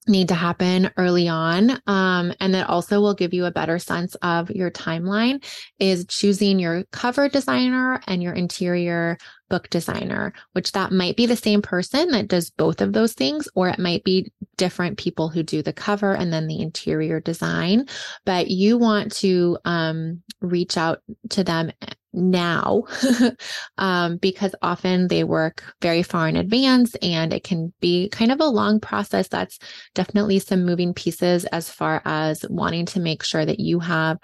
need 0.07 0.27
to 0.29 0.35
happen 0.35 0.91
early 0.97 1.27
on. 1.27 1.71
Um, 1.87 2.33
and 2.39 2.53
that 2.53 2.69
also 2.69 2.99
will 3.01 3.13
give 3.13 3.33
you 3.33 3.45
a 3.45 3.51
better 3.51 3.79
sense 3.79 4.15
of 4.15 4.49
your 4.49 4.71
timeline 4.71 5.43
is 5.79 6.05
choosing 6.07 6.59
your 6.59 6.83
cover 6.91 7.29
designer 7.29 8.01
and 8.07 8.21
your 8.21 8.33
interior 8.33 9.17
book 9.49 9.69
designer, 9.69 10.33
which 10.53 10.71
that 10.71 10.91
might 10.91 11.15
be 11.15 11.25
the 11.25 11.35
same 11.35 11.61
person 11.61 12.09
that 12.11 12.27
does 12.27 12.49
both 12.49 12.81
of 12.81 12.93
those 12.93 13.13
things, 13.13 13.47
or 13.55 13.69
it 13.69 13.79
might 13.79 14.03
be 14.03 14.31
different 14.57 14.97
people 14.97 15.29
who 15.29 15.43
do 15.43 15.61
the 15.61 15.73
cover 15.73 16.13
and 16.13 16.33
then 16.33 16.47
the 16.47 16.59
interior 16.59 17.19
design. 17.19 17.85
But 18.25 18.47
you 18.47 18.77
want 18.77 19.11
to 19.17 19.57
um, 19.65 20.23
reach 20.41 20.77
out 20.77 21.01
to 21.29 21.43
them 21.43 21.71
now 22.13 22.83
um, 23.77 24.17
because 24.17 24.55
often 24.61 25.07
they 25.07 25.23
work 25.23 25.63
very 25.81 26.03
far 26.03 26.27
in 26.27 26.35
advance 26.35 26.95
and 26.95 27.33
it 27.33 27.43
can 27.43 27.73
be 27.81 28.09
kind 28.09 28.31
of 28.31 28.39
a 28.39 28.45
long 28.45 28.79
process. 28.79 29.27
That's 29.27 29.59
definitely 29.95 30.39
some 30.39 30.65
moving 30.65 30.93
pieces 30.93 31.45
as 31.45 31.69
far 31.69 32.01
as 32.05 32.45
wanting 32.49 32.85
to 32.87 32.99
make 32.99 33.23
sure 33.23 33.45
that 33.45 33.59
you 33.59 33.79
have 33.79 34.19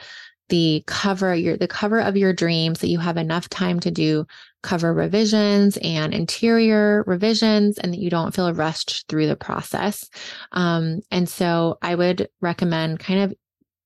the 0.49 0.83
cover 0.87 1.35
your 1.35 1.57
the 1.57 1.67
cover 1.67 1.99
of 1.99 2.17
your 2.17 2.33
dreams 2.33 2.79
that 2.79 2.87
you 2.87 2.97
have 2.97 3.17
enough 3.17 3.47
time 3.49 3.79
to 3.79 3.91
do 3.91 4.25
cover 4.63 4.93
revisions 4.93 5.77
and 5.83 6.13
interior 6.13 7.03
revisions 7.05 7.77
and 7.77 7.93
that 7.93 7.99
you 7.99 8.09
don't 8.09 8.35
feel 8.35 8.51
rushed 8.53 9.07
through 9.07 9.27
the 9.27 9.35
process. 9.35 10.09
Um, 10.51 11.01
and 11.11 11.29
so 11.29 11.77
i 11.81 11.95
would 11.95 12.29
recommend 12.41 12.99
kind 12.99 13.21
of 13.21 13.33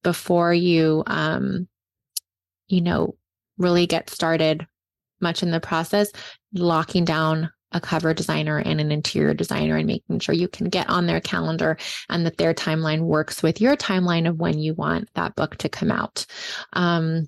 before 0.04 0.54
you 0.54 1.04
um, 1.08 1.68
you 2.68 2.82
know 2.82 3.16
really 3.58 3.88
get 3.88 4.10
started 4.10 4.66
much 5.22 5.44
in 5.44 5.52
the 5.52 5.60
process, 5.60 6.12
locking 6.54 7.06
down 7.06 7.50
a 7.74 7.82
cover 7.82 8.14
designer 8.14 8.60
and 8.60 8.80
an 8.80 8.92
interior 8.92 9.34
designer 9.34 9.78
and 9.78 9.88
making 9.88 10.20
sure 10.20 10.36
you 10.36 10.48
can 10.48 10.70
get 10.70 10.90
on 10.90 11.08
their 11.08 11.20
calendar 11.20 11.78
and 12.10 12.26
that 12.26 12.38
their 12.38 12.54
timeline 12.54 13.02
works 13.02 13.42
with 13.42 13.60
your 13.60 13.76
timeline 13.76 14.30
of 14.30 14.38
when 14.38 14.60
you 14.60 14.76
want 14.76 15.10
that 15.16 15.36
book 15.36 15.58
to 15.58 15.70
come 15.70 15.92
out. 15.92 16.26
Um, 16.74 17.28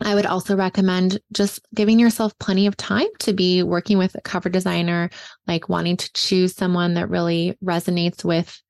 I 0.00 0.14
would 0.14 0.26
also 0.26 0.56
recommend 0.56 1.20
just 1.32 1.60
giving 1.72 2.00
yourself 2.00 2.36
plenty 2.38 2.66
of 2.66 2.76
time 2.76 3.06
to 3.20 3.32
be 3.32 3.62
working 3.62 3.96
with 3.96 4.14
a 4.16 4.20
cover 4.20 4.48
designer, 4.48 5.08
like 5.46 5.68
wanting 5.68 5.96
to 5.96 6.12
choose 6.14 6.54
someone 6.54 6.94
that 6.94 7.08
really 7.08 7.56
resonates 7.64 8.24
with 8.24 8.60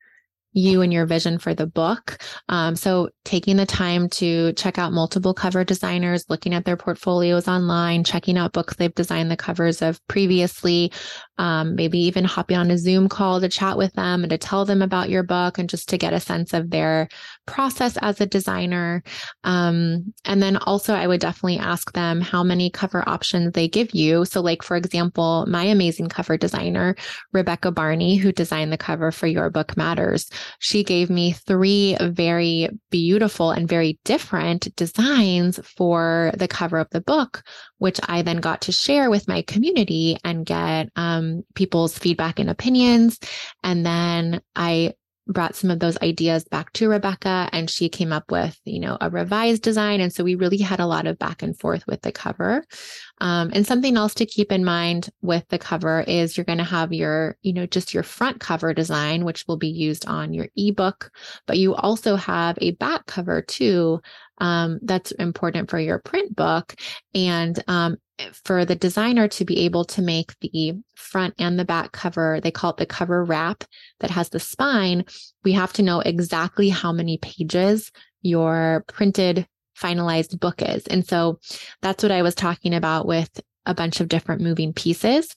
you 0.55 0.81
and 0.81 0.93
your 0.93 1.05
vision 1.05 1.39
for 1.39 1.53
the 1.53 1.67
book. 1.67 2.23
Um, 2.49 2.77
so 2.77 3.11
taking 3.25 3.57
the 3.57 3.67
time 3.67 4.09
to 4.11 4.53
check 4.55 4.79
out 4.79 4.93
multiple 4.93 5.35
cover 5.35 5.65
designers, 5.65 6.25
looking 6.29 6.55
at 6.55 6.65
their 6.65 6.77
portfolios 6.77 7.49
online, 7.49 8.05
checking 8.05 8.39
out 8.39 8.53
books 8.53 8.77
they've 8.77 8.95
designed 8.95 9.31
the 9.31 9.37
covers 9.37 9.83
of 9.83 10.01
previously, 10.09 10.93
um, 11.39 11.75
maybe 11.75 11.99
even 11.99 12.25
hopping 12.25 12.57
on 12.57 12.71
a 12.71 12.79
Zoom 12.79 13.09
call 13.09 13.41
to 13.41 13.49
chat 13.49 13.77
with 13.77 13.93
them 13.95 14.23
and 14.23 14.31
to 14.31 14.39
tell 14.39 14.65
them 14.65 14.83
about 14.83 15.11
your 15.11 15.23
book 15.23 15.59
and 15.59 15.69
just 15.69 15.89
to 15.89 15.99
get 15.99 16.13
a 16.13 16.21
sense 16.21 16.53
of 16.53 16.71
their 16.71 17.09
process 17.47 17.97
as 18.03 18.21
a 18.21 18.27
designer. 18.27 19.03
Um, 19.43 20.15
and 20.25 20.43
then 20.43 20.57
also, 20.59 20.95
I 20.95 21.07
would 21.07 21.21
definitely 21.21 21.59
ask 21.59 21.93
them 21.93 22.21
how 22.21 22.43
many 22.43 22.71
cover 22.71 23.07
options 23.09 23.53
they 23.53 23.69
give 23.69 23.95
you. 23.95 24.25
So, 24.25 24.41
like, 24.41 24.63
for 24.63 24.77
example, 24.77 25.45
my 25.49 25.65
amazing 25.65 26.09
cover 26.09 26.37
designer, 26.37 26.95
Rebecca 27.33 27.71
Barney, 27.71 28.17
who 28.17 28.33
designed 28.33 28.73
the 28.73 28.79
cover 28.79 29.11
for 29.11 29.27
Your 29.27 29.51
Book 29.51 29.77
Matters, 29.77 30.31
she 30.59 30.85
gave 30.85 31.11
me 31.11 31.33
three 31.33 31.97
very 32.01 32.69
beautiful 32.91 33.51
and 33.51 33.69
very 33.69 33.99
different 34.05 34.75
designs 34.77 35.59
for 35.77 36.33
the 36.37 36.49
cover 36.49 36.79
of 36.79 36.89
the 36.91 37.01
book, 37.01 37.43
which 37.79 37.99
I 38.09 38.23
then 38.23 38.39
got 38.39 38.63
to 38.63 38.73
share 38.73 39.11
with 39.11 39.29
my 39.29 39.43
community 39.43 40.17
and 40.25 40.47
get 40.47 40.91
um, 40.97 41.24
Um, 41.25 41.45
people's 41.55 41.99
feedback 41.99 42.39
and 42.39 42.51
opinions. 42.51 43.19
And 43.63 43.85
then 43.85 44.41
I 44.55 44.95
brought 45.27 45.57
some 45.57 45.71
of 45.71 45.79
those 45.79 45.97
ideas 46.03 46.45
back 46.45 46.73
to 46.75 46.89
Rebecca 46.89 47.49
and 47.53 47.71
she 47.71 47.89
came 47.89 48.13
up 48.13 48.31
with, 48.31 48.59
you 48.65 48.81
know, 48.81 48.99
a 49.01 49.09
revised 49.09 49.63
design. 49.63 50.01
And 50.01 50.13
so 50.13 50.23
we 50.23 50.35
really 50.35 50.59
had 50.59 50.81
a 50.81 50.87
lot 50.87 51.07
of 51.07 51.19
back 51.19 51.43
and 51.43 51.59
forth 51.59 51.87
with 51.87 52.03
the 52.03 52.13
cover. 52.13 52.65
Um, 53.25 53.51
and 53.55 53.67
something 53.67 53.97
else 53.97 54.13
to 54.15 54.27
keep 54.27 54.53
in 54.53 54.67
mind 54.67 55.09
with 55.23 55.49
the 55.49 55.59
cover 55.59 56.05
is 56.07 56.37
you're 56.37 56.45
going 56.45 56.59
to 56.59 56.65
have 56.65 56.93
your, 56.93 57.39
you 57.41 57.55
know, 57.55 57.65
just 57.65 57.95
your 57.95 58.03
front 58.03 58.39
cover 58.39 58.75
design, 58.75 59.25
which 59.25 59.47
will 59.49 59.57
be 59.57 59.69
used 59.69 60.07
on 60.07 60.35
your 60.35 60.49
ebook, 60.57 61.11
but 61.47 61.57
you 61.57 61.75
also 61.75 62.17
have 62.17 62.59
a 62.61 62.73
back 62.73 63.07
cover 63.07 63.41
too. 63.41 64.03
Um, 64.43 64.79
that's 64.83 65.11
important 65.13 65.71
for 65.71 65.79
your 65.79 66.01
print 66.01 66.37
book. 66.37 66.75
And 67.15 67.65
um, 67.67 67.97
for 68.45 68.67
the 68.67 68.77
designer 68.77 69.27
to 69.29 69.45
be 69.47 69.61
able 69.61 69.87
to 69.87 70.03
make 70.03 70.39
the 70.41 70.75
front 70.95 71.33
and 71.39 71.59
the 71.59 71.65
back 71.65 71.93
cover, 71.93 72.41
they 72.43 72.51
call 72.51 72.73
it 72.73 72.77
the 72.77 72.85
cover 72.85 73.25
wrap 73.25 73.65
that 74.01 74.11
has 74.11 74.29
the 74.29 74.41
spine. 74.41 75.03
We 75.45 75.53
have 75.53 75.73
to 75.75 75.83
know 75.83 76.01
exactly 76.01 76.69
how 76.69 76.93
many 76.93 77.17
pages 77.17 77.91
your 78.21 78.85
printed 78.87 79.47
finalized 79.81 80.39
book 80.41 80.63
is. 80.63 80.87
And 80.87 81.07
so 81.07 81.39
that's 81.83 82.03
what 82.03 82.13
I 82.13 82.23
was 82.23 82.35
talking 82.35 82.75
about 82.75 83.07
with 83.07 83.41
a 83.67 83.75
bunch 83.75 84.01
of 84.01 84.09
different 84.09 84.43
moving 84.43 84.73
pieces. 84.73 85.35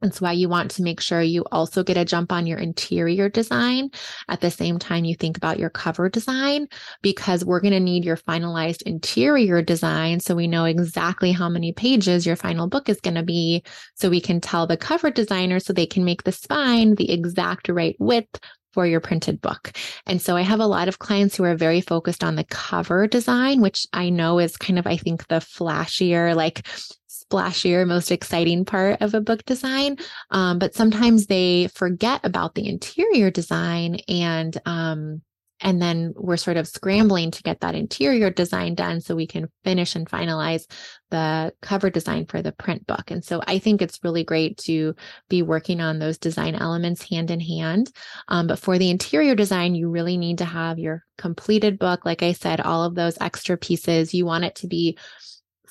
That's 0.00 0.20
why 0.20 0.32
you 0.32 0.50
want 0.50 0.72
to 0.72 0.82
make 0.82 1.00
sure 1.00 1.22
you 1.22 1.46
also 1.50 1.82
get 1.82 1.96
a 1.96 2.04
jump 2.04 2.30
on 2.30 2.46
your 2.46 2.58
interior 2.58 3.30
design 3.30 3.88
at 4.28 4.42
the 4.42 4.50
same 4.50 4.78
time 4.78 5.06
you 5.06 5.14
think 5.14 5.38
about 5.38 5.58
your 5.58 5.70
cover 5.70 6.10
design, 6.10 6.66
because 7.00 7.42
we're 7.42 7.60
going 7.60 7.72
to 7.72 7.80
need 7.80 8.04
your 8.04 8.18
finalized 8.18 8.82
interior 8.82 9.62
design. 9.62 10.20
So 10.20 10.34
we 10.34 10.46
know 10.46 10.66
exactly 10.66 11.32
how 11.32 11.48
many 11.48 11.72
pages 11.72 12.26
your 12.26 12.36
final 12.36 12.68
book 12.68 12.90
is 12.90 13.00
going 13.00 13.14
to 13.14 13.22
be. 13.22 13.62
So 13.94 14.10
we 14.10 14.20
can 14.20 14.42
tell 14.42 14.66
the 14.66 14.76
cover 14.76 15.10
designer 15.10 15.58
so 15.58 15.72
they 15.72 15.86
can 15.86 16.04
make 16.04 16.24
the 16.24 16.32
spine 16.32 16.96
the 16.96 17.10
exact 17.10 17.70
right 17.70 17.96
width 17.98 18.38
for 18.74 18.84
your 18.86 19.00
printed 19.00 19.40
book. 19.40 19.72
And 20.06 20.20
so 20.20 20.36
I 20.36 20.42
have 20.42 20.60
a 20.60 20.66
lot 20.66 20.88
of 20.88 20.98
clients 20.98 21.36
who 21.36 21.44
are 21.44 21.56
very 21.56 21.80
focused 21.80 22.24
on 22.24 22.34
the 22.34 22.44
cover 22.44 23.06
design, 23.06 23.60
which 23.60 23.86
I 23.92 24.10
know 24.10 24.40
is 24.40 24.56
kind 24.56 24.78
of, 24.78 24.86
I 24.86 24.96
think, 24.96 25.26
the 25.28 25.36
flashier, 25.36 26.34
like 26.34 26.66
splashier, 27.08 27.86
most 27.86 28.10
exciting 28.10 28.64
part 28.64 29.00
of 29.00 29.14
a 29.14 29.20
book 29.20 29.44
design. 29.44 29.96
Um, 30.30 30.58
but 30.58 30.74
sometimes 30.74 31.26
they 31.26 31.68
forget 31.68 32.20
about 32.24 32.54
the 32.54 32.68
interior 32.68 33.30
design 33.30 33.98
and 34.08 34.60
um, 34.66 35.22
and 35.64 35.80
then 35.80 36.12
we're 36.14 36.36
sort 36.36 36.58
of 36.58 36.68
scrambling 36.68 37.30
to 37.32 37.42
get 37.42 37.60
that 37.60 37.74
interior 37.74 38.30
design 38.30 38.74
done 38.74 39.00
so 39.00 39.16
we 39.16 39.26
can 39.26 39.48
finish 39.64 39.96
and 39.96 40.08
finalize 40.08 40.70
the 41.10 41.52
cover 41.62 41.88
design 41.88 42.26
for 42.26 42.42
the 42.42 42.52
print 42.52 42.86
book. 42.86 43.10
And 43.10 43.24
so 43.24 43.42
I 43.46 43.58
think 43.58 43.80
it's 43.80 43.98
really 44.04 44.24
great 44.24 44.58
to 44.58 44.94
be 45.30 45.42
working 45.42 45.80
on 45.80 45.98
those 45.98 46.18
design 46.18 46.54
elements 46.54 47.08
hand 47.08 47.30
in 47.30 47.40
hand. 47.40 47.90
Um, 48.28 48.46
but 48.46 48.58
for 48.58 48.78
the 48.78 48.90
interior 48.90 49.34
design, 49.34 49.74
you 49.74 49.88
really 49.88 50.18
need 50.18 50.38
to 50.38 50.44
have 50.44 50.78
your 50.78 51.02
completed 51.16 51.78
book. 51.78 52.04
Like 52.04 52.22
I 52.22 52.32
said, 52.32 52.60
all 52.60 52.84
of 52.84 52.94
those 52.94 53.16
extra 53.20 53.56
pieces, 53.56 54.12
you 54.12 54.26
want 54.26 54.44
it 54.44 54.56
to 54.56 54.66
be 54.66 54.98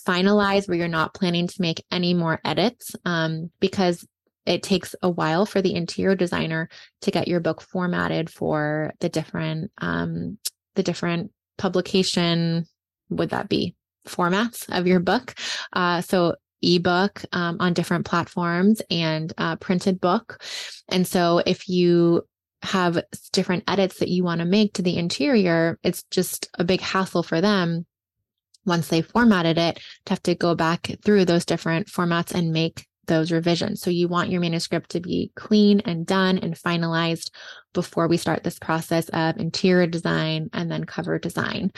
finalized 0.06 0.68
where 0.68 0.78
you're 0.78 0.88
not 0.88 1.14
planning 1.14 1.48
to 1.48 1.62
make 1.62 1.86
any 1.92 2.14
more 2.14 2.40
edits 2.44 2.96
um, 3.06 3.52
because 3.60 4.06
it 4.46 4.64
takes 4.64 4.96
a 5.02 5.10
while 5.10 5.46
for 5.46 5.62
the 5.62 5.76
interior 5.76 6.16
designer 6.16 6.70
to 7.02 7.12
get 7.12 7.28
your 7.28 7.40
book 7.40 7.62
formatted 7.62 8.30
for 8.30 8.94
the 9.00 9.10
different 9.10 9.72
um, 9.80 10.38
the 10.76 10.84
different 10.84 11.32
publication 11.58 12.66
would 13.10 13.30
that 13.30 13.50
be 13.50 13.76
formats 14.08 14.66
of 14.76 14.88
your 14.88 15.00
book? 15.00 15.34
Uh, 15.72 16.02
so 16.02 16.36
ebook 16.62 17.24
um, 17.34 17.58
on 17.60 17.74
different 17.74 18.06
platforms 18.06 18.82
and 18.90 19.34
uh, 19.38 19.56
printed 19.58 20.00
book. 20.00 20.42
And 20.90 21.06
so 21.06 21.42
if 21.46 21.68
you 21.68 22.24
have 22.64 23.04
different 23.34 23.64
edits 23.68 24.00
that 24.00 24.10
you 24.10 24.24
want 24.24 24.40
to 24.40 24.46
make 24.46 24.74
to 24.74 24.82
the 24.82 24.98
interior 24.98 25.78
it's 25.84 26.04
just 26.04 26.50
a 26.58 26.64
big 26.64 26.80
hassle 26.80 27.22
for 27.22 27.42
them 27.42 27.86
once 28.66 28.88
they 28.88 29.02
formatted 29.02 29.58
it 29.58 29.76
to 30.06 30.12
have 30.14 30.24
to 30.24 30.34
go 30.34 30.56
back 30.56 30.90
through 31.04 31.26
those 31.26 31.44
different 31.44 31.88
formats 31.88 32.34
and 32.34 32.52
make 32.52 32.86
those 33.06 33.32
revisions. 33.32 33.82
So 33.82 33.90
you 33.90 34.08
want 34.08 34.30
your 34.30 34.42
manuscript 34.42 34.92
to 34.92 35.00
be 35.00 35.32
clean 35.36 35.82
and 35.82 36.06
done 36.06 36.38
and 36.38 36.56
finalized 36.56 37.32
before 37.74 38.08
we 38.08 38.18
start 38.18 38.44
this 38.44 38.60
process 38.60 39.10
of 39.10 39.38
interior 39.38 39.88
design 39.88 40.50
and 40.54 40.72
then 40.72 40.84
cover 40.84 41.18
design. 41.20 41.72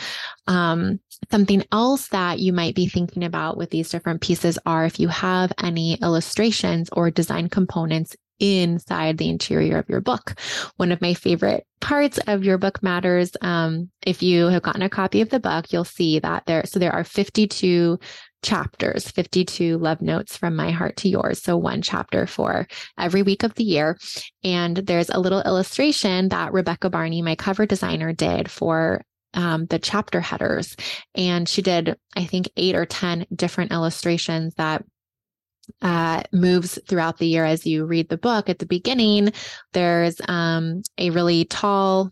Um, 0.47 0.99
something 1.31 1.63
else 1.71 2.09
that 2.09 2.39
you 2.39 2.53
might 2.53 2.75
be 2.75 2.87
thinking 2.87 3.23
about 3.23 3.57
with 3.57 3.69
these 3.69 3.89
different 3.89 4.21
pieces 4.21 4.59
are 4.65 4.85
if 4.85 4.99
you 4.99 5.07
have 5.07 5.53
any 5.63 5.95
illustrations 6.01 6.89
or 6.91 7.11
design 7.11 7.49
components 7.49 8.15
inside 8.39 9.17
the 9.17 9.29
interior 9.29 9.77
of 9.77 9.89
your 9.89 10.01
book. 10.01 10.39
One 10.77 10.91
of 10.91 11.01
my 11.01 11.13
favorite 11.13 11.65
parts 11.79 12.17
of 12.27 12.43
your 12.43 12.57
book 12.57 12.81
matters. 12.81 13.31
Um, 13.41 13.89
if 14.05 14.23
you 14.23 14.47
have 14.47 14.63
gotten 14.63 14.81
a 14.81 14.89
copy 14.89 15.21
of 15.21 15.29
the 15.29 15.39
book, 15.39 15.71
you'll 15.71 15.85
see 15.85 16.19
that 16.19 16.45
there, 16.45 16.65
so 16.65 16.79
there 16.79 16.93
are 16.93 17.03
52 17.03 17.99
chapters, 18.43 19.09
52 19.09 19.77
love 19.77 20.01
notes 20.01 20.37
from 20.37 20.55
my 20.55 20.71
heart 20.71 20.97
to 20.97 21.09
yours. 21.09 21.41
So 21.41 21.57
one 21.57 21.81
chapter 21.81 22.27
for 22.27 22.67
every 22.97 23.23
week 23.23 23.43
of 23.43 23.55
the 23.55 23.63
year. 23.63 23.97
And 24.43 24.77
there's 24.77 25.09
a 25.09 25.19
little 25.19 25.41
illustration 25.41 26.29
that 26.29 26.53
Rebecca 26.53 26.89
Barney, 26.89 27.21
my 27.21 27.35
cover 27.35 27.65
designer, 27.65 28.13
did 28.13 28.49
for 28.49 29.01
um, 29.33 29.65
the 29.65 29.79
chapter 29.79 30.21
headers. 30.21 30.75
And 31.13 31.47
she 31.49 31.61
did, 31.61 31.97
I 32.15 32.25
think, 32.25 32.49
eight 32.55 32.75
or 32.75 32.85
10 32.85 33.25
different 33.35 33.71
illustrations 33.71 34.53
that 34.55 34.85
uh, 35.81 36.23
moves 36.31 36.79
throughout 36.87 37.17
the 37.17 37.27
year 37.27 37.45
as 37.45 37.65
you 37.65 37.85
read 37.85 38.09
the 38.09 38.17
book. 38.17 38.49
At 38.49 38.59
the 38.59 38.65
beginning, 38.65 39.31
there's 39.73 40.19
um, 40.27 40.81
a 40.97 41.09
really 41.09 41.45
tall 41.45 42.11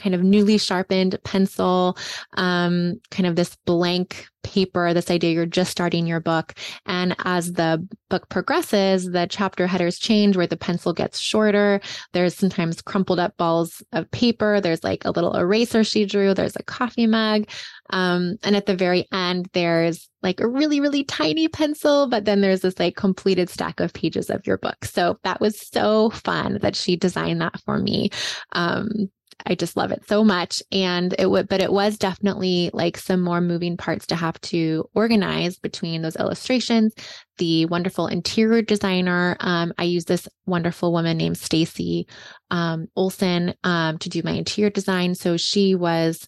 kind 0.00 0.14
of 0.14 0.22
newly 0.22 0.58
sharpened 0.58 1.18
pencil, 1.24 1.96
um, 2.34 3.00
kind 3.10 3.26
of 3.26 3.36
this 3.36 3.56
blank 3.66 4.26
paper, 4.42 4.94
this 4.94 5.10
idea 5.10 5.32
you're 5.32 5.46
just 5.46 5.70
starting 5.70 6.06
your 6.06 6.20
book. 6.20 6.54
And 6.86 7.14
as 7.24 7.52
the 7.52 7.86
book 8.08 8.28
progresses, 8.28 9.04
the 9.04 9.26
chapter 9.28 9.66
headers 9.66 9.98
change 9.98 10.36
where 10.36 10.46
the 10.46 10.56
pencil 10.56 10.92
gets 10.92 11.18
shorter. 11.18 11.80
There's 12.12 12.34
sometimes 12.34 12.82
crumpled 12.82 13.20
up 13.20 13.36
balls 13.36 13.82
of 13.92 14.10
paper. 14.10 14.60
There's 14.60 14.82
like 14.82 15.04
a 15.04 15.10
little 15.10 15.36
eraser 15.36 15.84
she 15.84 16.06
drew. 16.06 16.34
There's 16.34 16.56
a 16.56 16.62
coffee 16.62 17.06
mug. 17.06 17.48
Um, 17.90 18.36
and 18.42 18.56
at 18.56 18.66
the 18.66 18.76
very 18.76 19.06
end, 19.12 19.48
there's 19.52 20.08
like 20.22 20.40
a 20.40 20.48
really, 20.48 20.80
really 20.80 21.04
tiny 21.04 21.48
pencil, 21.48 22.06
but 22.08 22.24
then 22.24 22.40
there's 22.40 22.60
this 22.60 22.78
like 22.78 22.96
completed 22.96 23.50
stack 23.50 23.80
of 23.80 23.92
pages 23.92 24.30
of 24.30 24.46
your 24.46 24.58
book. 24.58 24.84
So 24.84 25.18
that 25.24 25.40
was 25.40 25.60
so 25.60 26.10
fun 26.10 26.58
that 26.62 26.76
she 26.76 26.96
designed 26.96 27.40
that 27.40 27.60
for 27.64 27.78
me. 27.78 28.10
Um, 28.52 29.10
I 29.46 29.54
just 29.54 29.76
love 29.76 29.90
it 29.90 30.06
so 30.08 30.24
much. 30.24 30.62
And 30.70 31.14
it 31.18 31.30
would, 31.30 31.48
but 31.48 31.60
it 31.60 31.72
was 31.72 31.98
definitely 31.98 32.70
like 32.72 32.96
some 32.96 33.20
more 33.20 33.40
moving 33.40 33.76
parts 33.76 34.06
to 34.08 34.16
have 34.16 34.40
to 34.42 34.88
organize 34.94 35.58
between 35.58 36.02
those 36.02 36.16
illustrations. 36.16 36.94
The 37.38 37.66
wonderful 37.66 38.06
interior 38.06 38.62
designer, 38.62 39.36
um, 39.40 39.72
I 39.78 39.84
use 39.84 40.04
this 40.04 40.28
wonderful 40.46 40.92
woman 40.92 41.16
named 41.16 41.38
Stacy 41.38 42.06
um, 42.50 42.88
Olson 42.96 43.54
um, 43.64 43.98
to 43.98 44.08
do 44.08 44.22
my 44.24 44.32
interior 44.32 44.70
design. 44.70 45.14
So 45.14 45.36
she 45.36 45.74
was 45.74 46.26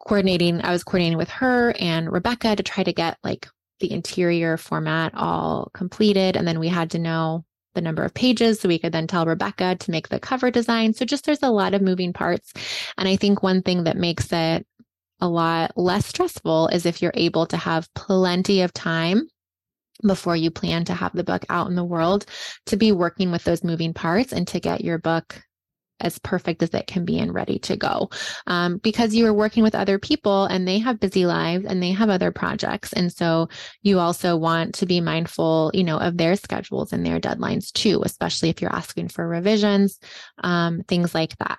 coordinating. 0.00 0.60
I 0.62 0.72
was 0.72 0.84
coordinating 0.84 1.18
with 1.18 1.28
her 1.30 1.74
and 1.78 2.10
Rebecca 2.10 2.56
to 2.56 2.62
try 2.62 2.82
to 2.82 2.92
get 2.92 3.18
like 3.22 3.48
the 3.80 3.92
interior 3.92 4.56
format 4.56 5.12
all 5.14 5.70
completed, 5.72 6.36
and 6.36 6.46
then 6.46 6.60
we 6.60 6.68
had 6.68 6.90
to 6.90 6.98
know 6.98 7.44
the 7.74 7.80
number 7.80 8.04
of 8.04 8.14
pages 8.14 8.60
so 8.60 8.68
we 8.68 8.78
could 8.78 8.92
then 8.92 9.06
tell 9.06 9.26
Rebecca 9.26 9.76
to 9.76 9.90
make 9.90 10.08
the 10.08 10.20
cover 10.20 10.50
design. 10.50 10.92
So 10.92 11.04
just 11.04 11.24
there's 11.24 11.42
a 11.42 11.50
lot 11.50 11.74
of 11.74 11.82
moving 11.82 12.12
parts. 12.12 12.52
And 12.98 13.08
I 13.08 13.16
think 13.16 13.42
one 13.42 13.62
thing 13.62 13.84
that 13.84 13.96
makes 13.96 14.32
it 14.32 14.66
a 15.20 15.28
lot 15.28 15.72
less 15.76 16.06
stressful 16.06 16.68
is 16.68 16.86
if 16.86 17.02
you're 17.02 17.12
able 17.14 17.46
to 17.46 17.56
have 17.56 17.92
plenty 17.94 18.62
of 18.62 18.72
time 18.72 19.28
before 20.06 20.36
you 20.36 20.50
plan 20.50 20.84
to 20.86 20.94
have 20.94 21.12
the 21.12 21.24
book 21.24 21.44
out 21.48 21.68
in 21.68 21.76
the 21.76 21.84
world 21.84 22.24
to 22.66 22.76
be 22.76 22.90
working 22.90 23.30
with 23.30 23.44
those 23.44 23.62
moving 23.62 23.92
parts 23.92 24.32
and 24.32 24.48
to 24.48 24.58
get 24.58 24.80
your 24.80 24.98
book 24.98 25.42
as 26.00 26.18
perfect 26.18 26.62
as 26.62 26.70
it 26.70 26.86
can 26.86 27.04
be 27.04 27.18
and 27.18 27.34
ready 27.34 27.58
to 27.60 27.76
go. 27.76 28.10
Um, 28.46 28.78
because 28.78 29.14
you 29.14 29.26
are 29.26 29.34
working 29.34 29.62
with 29.62 29.74
other 29.74 29.98
people 29.98 30.44
and 30.44 30.66
they 30.66 30.78
have 30.78 31.00
busy 31.00 31.26
lives 31.26 31.64
and 31.64 31.82
they 31.82 31.92
have 31.92 32.10
other 32.10 32.30
projects. 32.30 32.92
And 32.92 33.12
so 33.12 33.48
you 33.82 33.98
also 33.98 34.36
want 34.36 34.74
to 34.74 34.86
be 34.86 35.00
mindful 35.00 35.70
you 35.74 35.84
know 35.84 35.98
of 35.98 36.16
their 36.16 36.36
schedules 36.36 36.92
and 36.92 37.04
their 37.04 37.20
deadlines 37.20 37.72
too 37.72 38.02
especially 38.04 38.48
if 38.48 38.60
you're 38.60 38.74
asking 38.74 39.08
for 39.08 39.26
revisions 39.26 39.98
um, 40.42 40.82
things 40.88 41.14
like 41.14 41.36
that. 41.38 41.58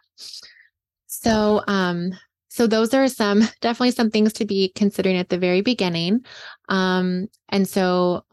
So 1.08 1.64
um, 1.68 2.12
so 2.50 2.68
those 2.68 2.94
are 2.94 3.08
some 3.08 3.42
definitely 3.62 3.92
some 3.92 4.10
things 4.10 4.34
to 4.34 4.46
be 4.46 4.72
considering 4.76 5.18
at 5.18 5.30
the 5.30 5.38
very 5.38 5.62
beginning. 5.62 6.26
Um, 6.70 7.28
and 7.50 7.68
so 7.68 8.26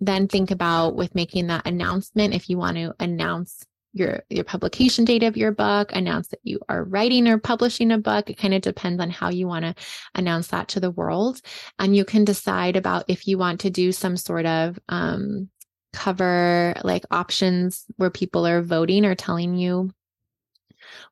then 0.00 0.28
think 0.28 0.50
about 0.50 0.94
with 0.94 1.14
making 1.14 1.48
that 1.48 1.66
announcement 1.66 2.34
if 2.34 2.48
you 2.48 2.56
want 2.56 2.76
to 2.76 2.94
announce 3.00 3.64
your 3.92 4.22
your 4.28 4.44
publication 4.44 5.04
date 5.04 5.22
of 5.22 5.36
your 5.36 5.52
book 5.52 5.90
announce 5.92 6.28
that 6.28 6.40
you 6.42 6.60
are 6.68 6.84
writing 6.84 7.26
or 7.26 7.38
publishing 7.38 7.90
a 7.90 7.98
book. 7.98 8.30
It 8.30 8.38
kind 8.38 8.54
of 8.54 8.62
depends 8.62 9.00
on 9.00 9.10
how 9.10 9.30
you 9.30 9.46
want 9.46 9.64
to 9.64 9.74
announce 10.14 10.48
that 10.48 10.68
to 10.68 10.80
the 10.80 10.90
world. 10.90 11.40
And 11.78 11.96
you 11.96 12.04
can 12.04 12.24
decide 12.24 12.76
about 12.76 13.04
if 13.08 13.26
you 13.26 13.38
want 13.38 13.60
to 13.60 13.70
do 13.70 13.92
some 13.92 14.16
sort 14.16 14.46
of 14.46 14.78
um, 14.88 15.48
cover 15.92 16.74
like 16.84 17.04
options 17.10 17.84
where 17.96 18.10
people 18.10 18.46
are 18.46 18.62
voting 18.62 19.04
or 19.04 19.14
telling 19.14 19.54
you 19.54 19.90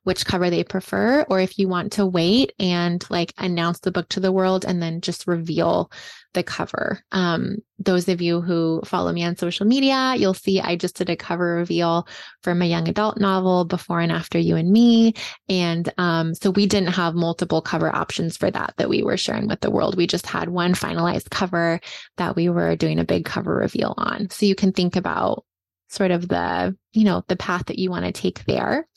which 0.03 0.25
cover 0.25 0.49
they 0.49 0.63
prefer, 0.63 1.23
or 1.29 1.39
if 1.39 1.57
you 1.59 1.67
want 1.67 1.93
to 1.93 2.05
wait 2.05 2.53
and 2.59 3.05
like 3.09 3.33
announce 3.37 3.79
the 3.79 3.91
book 3.91 4.09
to 4.09 4.19
the 4.19 4.31
world 4.31 4.65
and 4.65 4.81
then 4.81 5.01
just 5.01 5.27
reveal 5.27 5.91
the 6.33 6.43
cover. 6.43 7.01
Um, 7.11 7.57
those 7.79 8.07
of 8.07 8.21
you 8.21 8.41
who 8.41 8.81
follow 8.85 9.11
me 9.11 9.23
on 9.23 9.37
social 9.37 9.65
media, 9.65 10.13
you'll 10.17 10.33
see 10.35 10.59
I 10.59 10.75
just 10.75 10.95
did 10.95 11.09
a 11.09 11.15
cover 11.15 11.55
reveal 11.55 12.07
for 12.43 12.53
my 12.53 12.65
young 12.65 12.87
adult 12.87 13.17
novel, 13.17 13.65
Before 13.65 14.01
and 14.01 14.11
After 14.11 14.37
You 14.37 14.55
and 14.55 14.71
Me. 14.71 15.13
And 15.49 15.91
um, 15.97 16.35
so 16.35 16.51
we 16.51 16.67
didn't 16.67 16.93
have 16.93 17.15
multiple 17.15 17.61
cover 17.61 17.93
options 17.95 18.37
for 18.37 18.51
that 18.51 18.73
that 18.77 18.89
we 18.89 19.01
were 19.03 19.17
sharing 19.17 19.47
with 19.47 19.61
the 19.61 19.71
world. 19.71 19.97
We 19.97 20.05
just 20.05 20.27
had 20.27 20.49
one 20.49 20.73
finalized 20.73 21.31
cover 21.31 21.79
that 22.17 22.35
we 22.35 22.49
were 22.49 22.75
doing 22.75 22.99
a 22.99 23.05
big 23.05 23.25
cover 23.25 23.55
reveal 23.55 23.95
on. 23.97 24.29
So 24.29 24.45
you 24.45 24.53
can 24.53 24.73
think 24.73 24.95
about 24.95 25.43
sort 25.89 26.11
of 26.11 26.27
the 26.27 26.75
you 26.93 27.03
know 27.03 27.23
the 27.27 27.35
path 27.35 27.65
that 27.65 27.79
you 27.79 27.89
want 27.89 28.05
to 28.05 28.11
take 28.11 28.43
there 28.45 28.87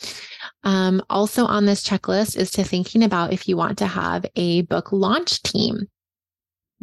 um, 0.65 1.03
also 1.11 1.45
on 1.45 1.67
this 1.67 1.85
checklist 1.85 2.37
is 2.37 2.51
to 2.51 2.65
thinking 2.65 3.03
about 3.03 3.33
if 3.33 3.49
you 3.49 3.57
want 3.57 3.79
to 3.79 3.87
have 3.87 4.25
a 4.37 4.63
book 4.63 4.93
launch 4.93 5.43
team 5.43 5.89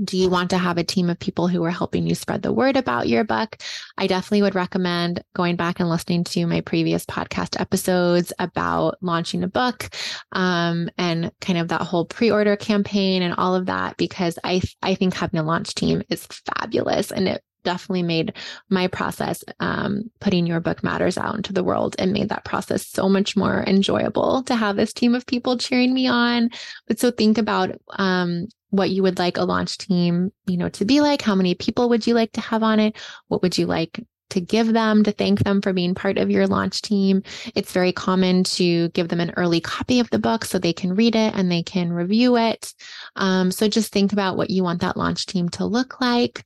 do 0.04 0.18
you 0.18 0.30
want 0.30 0.52
to 0.52 0.58
have 0.58 0.78
a 0.78 0.84
team 0.84 1.10
of 1.10 1.20
people 1.20 1.48
who 1.48 1.64
are 1.64 1.72
helping 1.72 2.06
you 2.06 2.14
spread 2.14 2.44
the 2.44 2.54
word 2.54 2.78
about 2.78 3.08
your 3.08 3.24
book? 3.24 3.58
I 3.98 4.08
definitely 4.08 4.44
would 4.44 4.56
recommend 4.56 5.24
going 5.34 5.56
back 5.56 5.80
and 5.80 5.90
listening 5.90 6.24
to 6.26 6.46
my 6.46 6.62
previous 6.62 7.06
podcast 7.06 7.60
episodes 7.60 8.32
about 8.38 8.98
launching 9.02 9.44
a 9.44 9.48
book 9.48 9.90
um, 10.34 10.90
and 10.98 11.32
kind 11.42 11.58
of 11.58 11.70
that 11.70 11.82
whole 11.82 12.06
pre-order 12.06 12.56
campaign 12.56 13.24
and 13.24 13.34
all 13.36 13.56
of 13.56 13.66
that 13.66 13.98
because 13.98 14.38
I 14.44 14.62
I 14.82 14.96
think 14.96 15.16
having 15.16 15.40
a 15.40 15.44
launch 15.44 15.74
team 15.74 16.04
is 16.10 16.28
fabulous 16.28 17.12
and 17.12 17.28
it 17.28 17.42
definitely 17.68 18.02
made 18.02 18.32
my 18.70 18.88
process 18.88 19.44
um, 19.60 20.10
putting 20.22 20.48
your 20.48 20.62
book 20.62 20.86
matters 20.86 21.18
out 21.18 21.36
into 21.36 21.52
the 21.52 21.66
world 21.66 21.98
and 22.00 22.14
made 22.14 22.30
that 22.30 22.46
process 22.46 22.88
so 22.88 23.10
much 23.10 23.36
more 23.36 23.62
enjoyable 23.68 24.42
to 24.42 24.56
have 24.56 24.78
this 24.78 24.94
team 24.94 25.14
of 25.14 25.26
people 25.26 25.58
cheering 25.58 25.94
me 25.94 26.08
on 26.08 26.50
but 26.88 26.98
so 26.98 27.12
think 27.12 27.38
about 27.38 27.72
um, 27.90 28.48
what 28.70 28.90
you 28.90 29.04
would 29.04 29.20
like 29.20 29.36
a 29.36 29.44
launch 29.44 29.78
team 29.78 30.32
you 30.46 30.56
know 30.56 30.70
to 30.70 30.86
be 30.86 31.02
like 31.02 31.22
how 31.22 31.36
many 31.36 31.56
people 31.56 31.90
would 31.90 32.08
you 32.08 32.14
like 32.14 32.32
to 32.32 32.40
have 32.40 32.64
on 32.64 32.80
it 32.80 32.96
what 33.28 33.42
would 33.42 33.58
you 33.58 33.66
like 33.66 34.00
to 34.30 34.42
give 34.42 34.72
them 34.72 35.04
to 35.04 35.12
thank 35.12 35.40
them 35.40 35.62
for 35.62 35.74
being 35.74 35.96
part 35.96 36.18
of 36.18 36.30
your 36.30 36.48
launch 36.48 36.82
team. 36.82 37.24
It's 37.56 37.72
very 37.72 37.94
common 37.94 38.44
to 38.44 38.90
give 38.90 39.08
them 39.08 39.22
an 39.22 39.32
early 39.38 39.62
copy 39.62 40.02
of 40.02 40.10
the 40.10 40.20
book 40.20 40.44
so 40.44 40.60
they 40.60 40.74
can 40.74 40.96
read 40.96 41.16
it 41.16 41.34
and 41.34 41.50
they 41.50 41.64
can 41.64 41.94
review 41.94 42.36
it. 42.36 42.74
Um, 43.16 43.52
so 43.52 43.70
just 43.70 43.94
think 43.94 44.12
about 44.12 44.36
what 44.36 44.50
you 44.50 44.64
want 44.64 44.82
that 44.82 44.98
launch 44.98 45.28
team 45.28 45.48
to 45.52 45.66
look 45.66 46.02
like. 46.02 46.44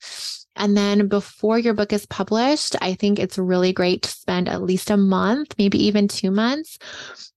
And 0.55 0.75
then 0.75 1.07
before 1.07 1.57
your 1.57 1.73
book 1.73 1.93
is 1.93 2.05
published, 2.05 2.75
I 2.81 2.93
think 2.93 3.19
it's 3.19 3.37
really 3.37 3.73
great 3.73 4.03
to 4.03 4.09
spend 4.09 4.49
at 4.49 4.61
least 4.61 4.89
a 4.89 4.97
month, 4.97 5.55
maybe 5.57 5.83
even 5.85 6.07
two 6.07 6.31
months, 6.31 6.77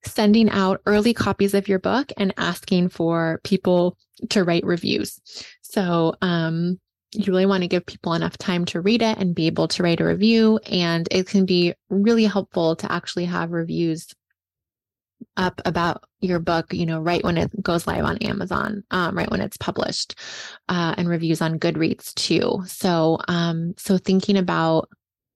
sending 0.04 0.50
out 0.50 0.80
early 0.86 1.14
copies 1.14 1.54
of 1.54 1.68
your 1.68 1.78
book 1.78 2.12
and 2.16 2.34
asking 2.36 2.88
for 2.88 3.40
people 3.44 3.96
to 4.30 4.44
write 4.44 4.64
reviews. 4.64 5.20
So, 5.62 6.14
um, 6.22 6.78
you 7.12 7.24
really 7.26 7.46
want 7.46 7.62
to 7.62 7.68
give 7.68 7.86
people 7.86 8.14
enough 8.14 8.36
time 8.38 8.64
to 8.66 8.80
read 8.80 9.00
it 9.00 9.18
and 9.18 9.34
be 9.34 9.46
able 9.46 9.68
to 9.68 9.82
write 9.82 10.00
a 10.00 10.04
review. 10.04 10.58
And 10.66 11.06
it 11.12 11.28
can 11.28 11.46
be 11.46 11.74
really 11.88 12.24
helpful 12.24 12.74
to 12.76 12.90
actually 12.90 13.26
have 13.26 13.52
reviews 13.52 14.12
up 15.36 15.60
about 15.64 16.04
your 16.20 16.38
book, 16.38 16.72
you 16.72 16.86
know, 16.86 17.00
right 17.00 17.22
when 17.22 17.36
it 17.36 17.50
goes 17.62 17.86
live 17.86 18.04
on 18.04 18.18
Amazon, 18.18 18.82
um, 18.90 19.16
right 19.16 19.30
when 19.30 19.40
it's 19.40 19.56
published, 19.56 20.18
uh, 20.68 20.94
and 20.96 21.08
reviews 21.08 21.40
on 21.40 21.58
Goodreads 21.58 22.14
too. 22.14 22.62
So, 22.66 23.18
um, 23.28 23.74
so 23.76 23.98
thinking 23.98 24.36
about, 24.36 24.88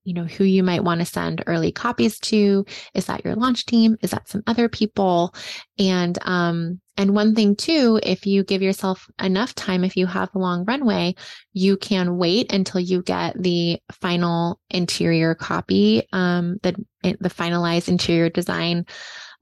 you 0.05 0.15
know, 0.15 0.25
who 0.25 0.45
you 0.45 0.63
might 0.63 0.85
want 0.85 1.01
to 1.01 1.07
send 1.07 1.45
early 1.47 1.71
copies 1.71 2.19
to. 2.21 2.65
Is 2.95 3.07
that 3.07 3.25
your 3.25 3.35
launch 3.35 3.67
team? 3.67 3.99
Is 4.01 4.13
that 4.13 4.29
some 4.29 4.43
other 4.47 4.69
people? 4.69 5.35
And, 5.79 6.19
um, 6.23 6.81
and 6.97 7.15
one 7.15 7.35
thing 7.35 7.55
too, 7.55 8.01
if 8.03 8.27
you 8.27 8.43
give 8.43 8.61
yourself 8.61 9.07
enough 9.23 9.55
time, 9.55 9.85
if 9.85 9.97
you 9.97 10.07
have 10.07 10.31
a 10.35 10.39
long 10.39 10.65
runway, 10.65 11.15
you 11.53 11.77
can 11.77 12.17
wait 12.17 12.53
until 12.53 12.81
you 12.81 13.03
get 13.03 13.41
the 13.41 13.81
final 13.93 14.61
interior 14.71 15.37
copy, 15.37 16.03
um, 16.13 16.59
the 16.65 16.75
the 17.03 17.31
finalized 17.31 17.89
interior 17.89 18.29
design 18.29 18.85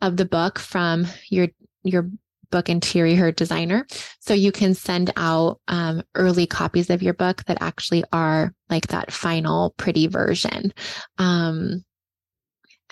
of 0.01 0.17
the 0.17 0.25
book 0.25 0.59
from 0.59 1.07
your 1.31 1.49
your 1.83 2.11
book 2.51 2.69
interior 2.69 3.33
designer. 3.33 3.87
So 4.21 4.35
you 4.35 4.53
can 4.53 4.75
send 4.75 5.13
out 5.17 5.61
um, 5.69 6.03
early 6.15 6.47
copies 6.47 6.91
of 6.91 7.03
your 7.03 7.15
book 7.15 7.45
that 7.45 7.59
actually 7.61 8.05
are 8.13 8.55
like 8.71 8.89
that 8.89 9.13
final 9.13 9.75
pretty 9.77 10.07
version. 10.07 10.73
Um, 11.19 11.85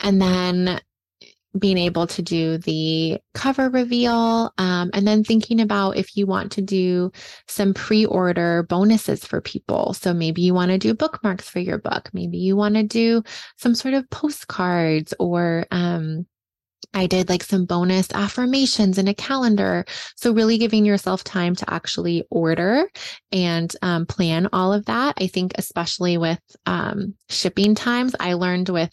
and 0.03 0.21
then 0.21 0.81
being 1.59 1.79
able 1.79 2.07
to 2.09 2.21
do 2.21 2.59
the 2.59 3.19
cover 3.33 3.71
reveal 3.71 4.53
um, 4.59 4.91
and 4.93 5.07
then 5.07 5.23
thinking 5.23 5.61
about 5.61 5.97
if 5.97 6.17
you 6.17 6.27
want 6.27 6.51
to 6.51 6.61
do 6.61 7.13
some 7.47 7.73
pre-order 7.73 8.65
bonuses 8.65 9.25
for 9.25 9.41
people 9.41 9.93
so 9.95 10.13
maybe 10.13 10.43
you 10.43 10.53
want 10.53 10.73
to 10.73 10.79
do 10.79 10.93
bookmarks 10.95 11.49
for 11.49 11.61
your 11.61 11.79
book 11.79 12.11
maybe 12.13 12.39
you 12.39 12.57
want 12.57 12.75
to 12.75 12.83
do 12.83 13.23
some 13.57 13.73
sort 13.75 13.95
of 13.95 14.09
postcards 14.11 15.15
or 15.21 15.65
um, 15.71 16.27
I 16.93 17.07
did 17.07 17.29
like 17.29 17.43
some 17.43 17.65
bonus 17.65 18.13
affirmations 18.13 18.99
in 18.99 19.09
a 19.09 19.15
calendar. 19.15 19.85
So, 20.17 20.33
really 20.33 20.59
giving 20.59 20.85
yourself 20.85 21.25
time 21.25 21.55
to 21.57 21.73
actually 21.73 22.25
order 22.31 22.89
and 23.33 23.75
um, 23.83 24.07
plan 24.07 24.49
all 24.53 24.73
of 24.73 24.87
that. 24.87 25.15
I 25.21 25.27
think, 25.27 25.53
especially 25.57 26.19
with 26.19 26.41
um, 26.67 27.15
shipping 27.29 27.75
times, 27.75 28.15
I 28.21 28.35
learned 28.35 28.69
with, 28.69 28.91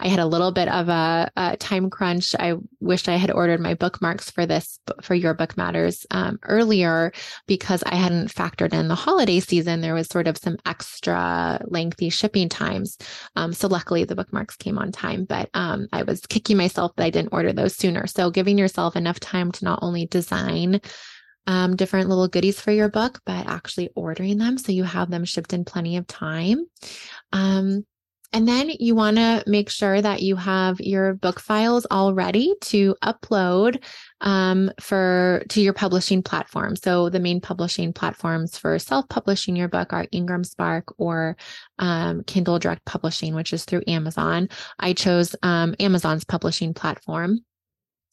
I 0.00 0.08
had 0.08 0.18
a 0.18 0.26
little 0.26 0.52
bit 0.52 0.68
of 0.68 0.88
a, 0.88 1.30
a, 1.36 1.56
time 1.56 1.90
crunch. 1.90 2.34
I 2.38 2.54
wish 2.80 3.08
I 3.08 3.16
had 3.16 3.30
ordered 3.30 3.60
my 3.60 3.74
bookmarks 3.74 4.30
for 4.30 4.46
this, 4.46 4.78
for 5.02 5.14
Your 5.14 5.34
Book 5.34 5.56
Matters 5.56 6.06
um, 6.10 6.38
earlier 6.44 7.12
because 7.46 7.82
I 7.84 7.94
hadn't 7.94 8.34
factored 8.34 8.72
in 8.72 8.88
the 8.88 8.94
holiday 8.94 9.40
season. 9.40 9.80
There 9.80 9.94
was 9.94 10.08
sort 10.08 10.26
of 10.26 10.38
some 10.38 10.56
extra 10.66 11.60
lengthy 11.66 12.10
shipping 12.10 12.48
times. 12.48 12.98
Um, 13.36 13.52
so, 13.52 13.68
luckily, 13.68 14.04
the 14.04 14.16
bookmarks 14.16 14.56
came 14.56 14.78
on 14.78 14.92
time, 14.92 15.24
but 15.24 15.48
um, 15.54 15.86
I 15.92 16.02
was 16.02 16.20
kicking 16.26 16.56
myself 16.56 16.92
that 16.96 17.04
I 17.04 17.10
didn't 17.10 17.25
order 17.32 17.52
those 17.52 17.76
sooner. 17.76 18.06
So 18.06 18.30
giving 18.30 18.58
yourself 18.58 18.96
enough 18.96 19.20
time 19.20 19.52
to 19.52 19.64
not 19.64 19.80
only 19.82 20.06
design 20.06 20.80
um, 21.46 21.76
different 21.76 22.08
little 22.08 22.28
goodies 22.28 22.60
for 22.60 22.72
your 22.72 22.88
book, 22.88 23.20
but 23.24 23.46
actually 23.46 23.90
ordering 23.94 24.38
them 24.38 24.58
so 24.58 24.72
you 24.72 24.84
have 24.84 25.10
them 25.10 25.24
shipped 25.24 25.52
in 25.52 25.64
plenty 25.64 25.96
of 25.96 26.06
time. 26.06 26.66
Um, 27.32 27.86
and 28.32 28.46
then 28.46 28.70
you 28.80 28.94
want 28.94 29.16
to 29.16 29.44
make 29.46 29.70
sure 29.70 30.00
that 30.00 30.20
you 30.20 30.36
have 30.36 30.80
your 30.80 31.14
book 31.14 31.40
files 31.40 31.86
all 31.90 32.12
ready 32.12 32.54
to 32.62 32.94
upload 33.02 33.82
um, 34.20 34.70
for 34.80 35.44
to 35.50 35.60
your 35.60 35.72
publishing 35.72 36.22
platform. 36.22 36.76
So 36.76 37.08
the 37.08 37.20
main 37.20 37.40
publishing 37.40 37.92
platforms 37.92 38.56
for 38.56 38.78
self-publishing 38.78 39.56
your 39.56 39.68
book 39.68 39.92
are 39.92 40.06
Ingram 40.12 40.44
Spark 40.44 40.94
or 40.98 41.36
um, 41.78 42.24
Kindle 42.24 42.58
Direct 42.58 42.84
Publishing, 42.84 43.34
which 43.34 43.52
is 43.52 43.64
through 43.64 43.82
Amazon. 43.86 44.48
I 44.78 44.92
chose 44.92 45.36
um, 45.42 45.74
Amazon's 45.78 46.24
publishing 46.24 46.74
platform 46.74 47.44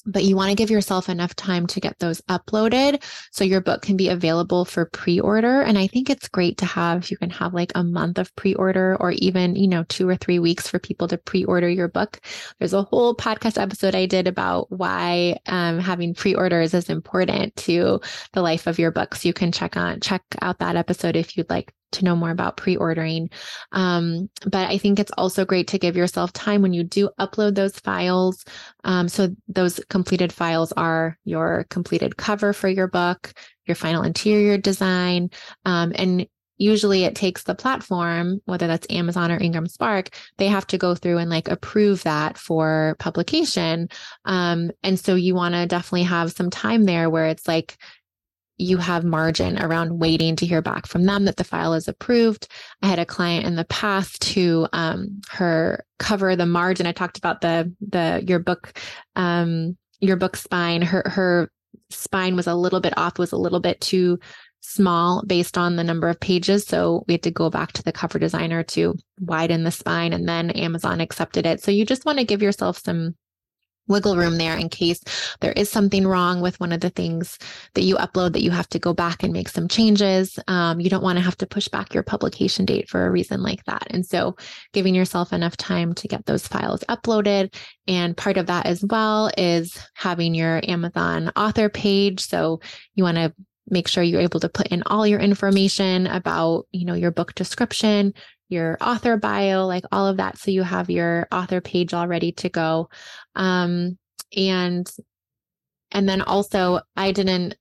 but 0.06 0.24
you 0.24 0.36
want 0.36 0.50
to 0.50 0.56
give 0.56 0.70
yourself 0.70 1.10
enough 1.10 1.36
time 1.36 1.68
to 1.68 1.80
get 1.80 1.98
those 2.00 2.22
uploaded 2.22 3.02
so 3.32 3.44
your 3.44 3.62
book 3.62 3.82
can 3.82 3.98
be 3.98 4.10
available 4.10 4.66
for 4.66 4.86
pre-order 4.86 5.62
and 5.62 5.78
i 5.78 5.88
think 5.88 6.10
it's 6.10 6.28
great 6.28 6.58
to 6.58 6.66
have 6.66 7.10
you 7.10 7.18
can 7.18 7.30
have 7.30 7.54
like 7.54 7.72
a 7.76 7.84
month 7.84 8.18
of 8.18 8.36
pre-order 8.36 8.98
or 9.00 9.12
even 9.12 9.56
you 9.56 9.68
know 9.68 9.84
two 9.84 10.08
or 10.08 10.16
three 10.16 10.40
weeks 10.40 10.68
for 10.68 10.80
people 10.80 11.08
to 11.08 11.18
pre-order 11.18 11.70
your 11.70 11.88
book. 11.88 12.20
There's 12.60 12.74
a 12.74 12.84
whole 12.84 13.16
podcast 13.16 13.62
episode 13.62 13.96
i 13.96 14.06
did 14.06 14.28
about 14.28 14.72
why 14.72 15.40
um, 15.48 15.80
having 15.80 16.14
pre-orders 16.14 16.74
is 16.74 16.90
important 16.90 17.56
to 17.56 18.02
the 18.34 18.42
life 18.42 18.68
of 18.68 18.80
your 18.80 18.92
book 18.92 19.16
so 19.16 19.28
you 19.28 19.34
can 19.34 19.52
check 19.52 19.78
on 19.78 20.00
check 20.00 20.24
out 20.42 20.60
that 20.60 20.76
episode 20.76 21.16
if 21.16 21.38
you'd 21.38 21.50
like 21.50 21.74
to 21.94 22.06
know 22.06 22.16
more 22.16 22.32
about 22.32 22.58
pre-ordering. 22.58 23.30
Um, 23.72 24.30
but 24.46 24.70
I 24.70 24.78
think 24.78 25.00
it's 25.00 25.12
also 25.18 25.46
great 25.46 25.68
to 25.70 25.80
give 25.80 25.96
yourself 25.96 26.34
time 26.34 26.62
when 26.62 26.74
you 26.74 26.84
do 26.84 27.10
upload 27.20 27.56
those 27.56 27.80
files. 27.80 28.44
Um, 28.84 29.08
so 29.08 29.30
those 29.48 29.80
completed 29.90 30.34
files 30.34 30.72
are 30.74 31.18
your 31.26 31.66
completed 31.70 32.18
cover 32.18 32.54
for 32.54 32.68
your 32.68 32.88
book, 32.88 33.34
your 33.66 33.76
final 33.76 34.04
interior 34.04 34.58
design, 34.58 35.30
um, 35.66 35.94
and 35.96 36.28
usually 36.58 37.04
it 37.04 37.16
takes 37.16 37.44
the 37.44 37.56
platform 37.56 38.40
whether 38.46 38.68
that's 38.68 38.88
amazon 38.90 39.32
or 39.32 39.42
ingram 39.42 39.68
spark 39.68 40.10
they 40.38 40.48
have 40.48 40.68
to 40.68 40.78
go 40.78 40.94
through 40.94 41.18
and 41.18 41.30
like 41.30 41.48
approve 41.48 42.04
that 42.04 42.38
for 42.38 42.96
publication 43.00 43.90
um, 44.26 44.72
and 44.84 45.00
so 45.00 45.16
you 45.16 45.34
want 45.34 45.56
to 45.56 45.66
definitely 45.66 46.04
have 46.04 46.32
some 46.32 46.50
time 46.50 46.84
there 46.84 47.10
where 47.10 47.26
it's 47.26 47.48
like 47.48 47.78
you 48.58 48.78
have 48.78 49.04
margin 49.04 49.60
around 49.62 50.00
waiting 50.00 50.36
to 50.36 50.46
hear 50.46 50.62
back 50.62 50.86
from 50.86 51.06
them 51.06 51.26
that 51.26 51.38
the 51.38 51.44
file 51.44 51.74
is 51.74 51.88
approved. 51.88 52.48
I 52.82 52.88
had 52.88 53.00
a 53.00 53.06
client 53.06 53.46
in 53.46 53.56
the 53.56 53.66
past 53.66 54.24
who 54.26 54.68
um, 54.74 55.22
her 55.30 55.86
cover 56.00 56.36
the 56.36 56.46
margin. 56.46 56.86
I 56.86 56.92
talked 56.92 57.18
about 57.18 57.42
the 57.42 57.74
the 57.82 58.24
your 58.28 58.40
book 58.40 58.80
um, 59.16 59.78
your 60.00 60.18
book 60.18 60.36
spine. 60.36 60.82
Her 60.82 61.04
her 61.06 61.50
spine 61.90 62.36
was 62.36 62.48
a 62.48 62.56
little 62.56 62.80
bit 62.80 62.98
off. 62.98 63.18
Was 63.18 63.32
a 63.32 63.38
little 63.38 63.60
bit 63.60 63.82
too 63.82 64.20
small 64.62 65.24
based 65.26 65.58
on 65.58 65.76
the 65.76 65.84
number 65.84 66.08
of 66.08 66.20
pages. 66.20 66.66
So 66.66 67.04
we 67.08 67.16
had 67.16 67.24
to 67.24 67.32
go 67.32 67.50
back 67.50 67.74
to 67.74 67.84
the 67.84 67.92
cover 67.92 68.18
designer 68.18 68.64
to 68.64 68.96
widen 69.20 69.64
the 69.64 69.72
spine, 69.72 70.14
and 70.14 70.28
then 70.28 70.52
Amazon 70.52 71.02
accepted 71.02 71.46
it. 71.46 71.62
So 71.62 71.72
you 71.72 71.86
just 71.86 72.06
want 72.06 72.20
to 72.20 72.26
give 72.26 72.42
yourself 72.42 72.78
some 72.78 73.16
wiggle 73.88 74.16
room 74.16 74.38
there 74.38 74.56
in 74.56 74.70
case 74.70 75.02
there 75.42 75.52
is 75.54 75.70
something 75.70 76.08
wrong 76.08 76.42
with 76.42 76.60
one 76.60 76.72
of 76.72 76.80
the 76.80 76.90
things 76.90 77.38
that 77.74 77.84
you 77.84 77.96
upload 77.98 78.34
that 78.34 78.42
you 78.42 78.52
have 78.52 78.70
to 78.70 78.80
go 78.80 78.94
back 78.94 79.24
and 79.24 79.34
make 79.34 79.50
some 79.50 79.68
changes. 79.68 80.40
Um, 80.48 80.80
you 80.80 80.90
don't 80.90 81.04
want 81.04 81.18
to 81.18 81.24
have 81.24 81.38
to 81.38 81.48
push 81.48 81.68
back 81.68 81.94
your 81.94 82.04
publication 82.04 82.66
date 82.66 82.90
for 82.90 83.06
a 83.06 83.12
reason 83.12 83.42
like 83.42 83.64
that. 83.66 83.88
And 83.90 84.06
so 84.06 84.36
giving 84.72 84.96
yourself 84.96 85.34
enough 85.34 85.58
time 85.58 85.94
to 85.96 86.08
get 86.08 86.26
those 86.26 86.48
files 86.48 86.84
uploaded. 86.90 87.54
And 87.88 88.16
part 88.16 88.38
of 88.38 88.48
that 88.48 88.66
as 88.66 88.84
well 88.84 89.32
is 89.38 89.78
having 89.96 90.34
your 90.34 90.62
Amazon 90.68 91.32
author 91.36 91.70
page. 91.70 92.22
So 92.22 92.62
you 92.96 93.04
want 93.04 93.18
to 93.18 93.34
make 93.68 93.88
sure 93.88 94.04
you're 94.04 94.22
able 94.22 94.40
to 94.42 94.50
put 94.50 94.68
in 94.68 94.84
all 94.86 95.08
your 95.08 95.20
information 95.20 96.08
about, 96.08 96.68
you 96.72 96.86
know, 96.86 96.94
your 96.94 97.12
book 97.12 97.34
description, 97.34 98.14
your 98.50 98.78
author 98.82 99.18
bio, 99.18 99.66
like 99.66 99.84
all 99.92 100.08
of 100.08 100.18
that. 100.18 100.38
So 100.38 100.52
you 100.52 100.64
have 100.64 100.90
your 100.90 101.28
author 101.32 101.62
page 101.62 101.94
all 101.94 102.08
ready 102.08 102.32
to 102.34 102.50
go. 102.50 102.90
Um, 103.36 103.98
and 104.36 104.90
and 105.92 106.10
then 106.10 106.22
also 106.22 106.82
I 106.96 107.12
didn't 107.12 107.56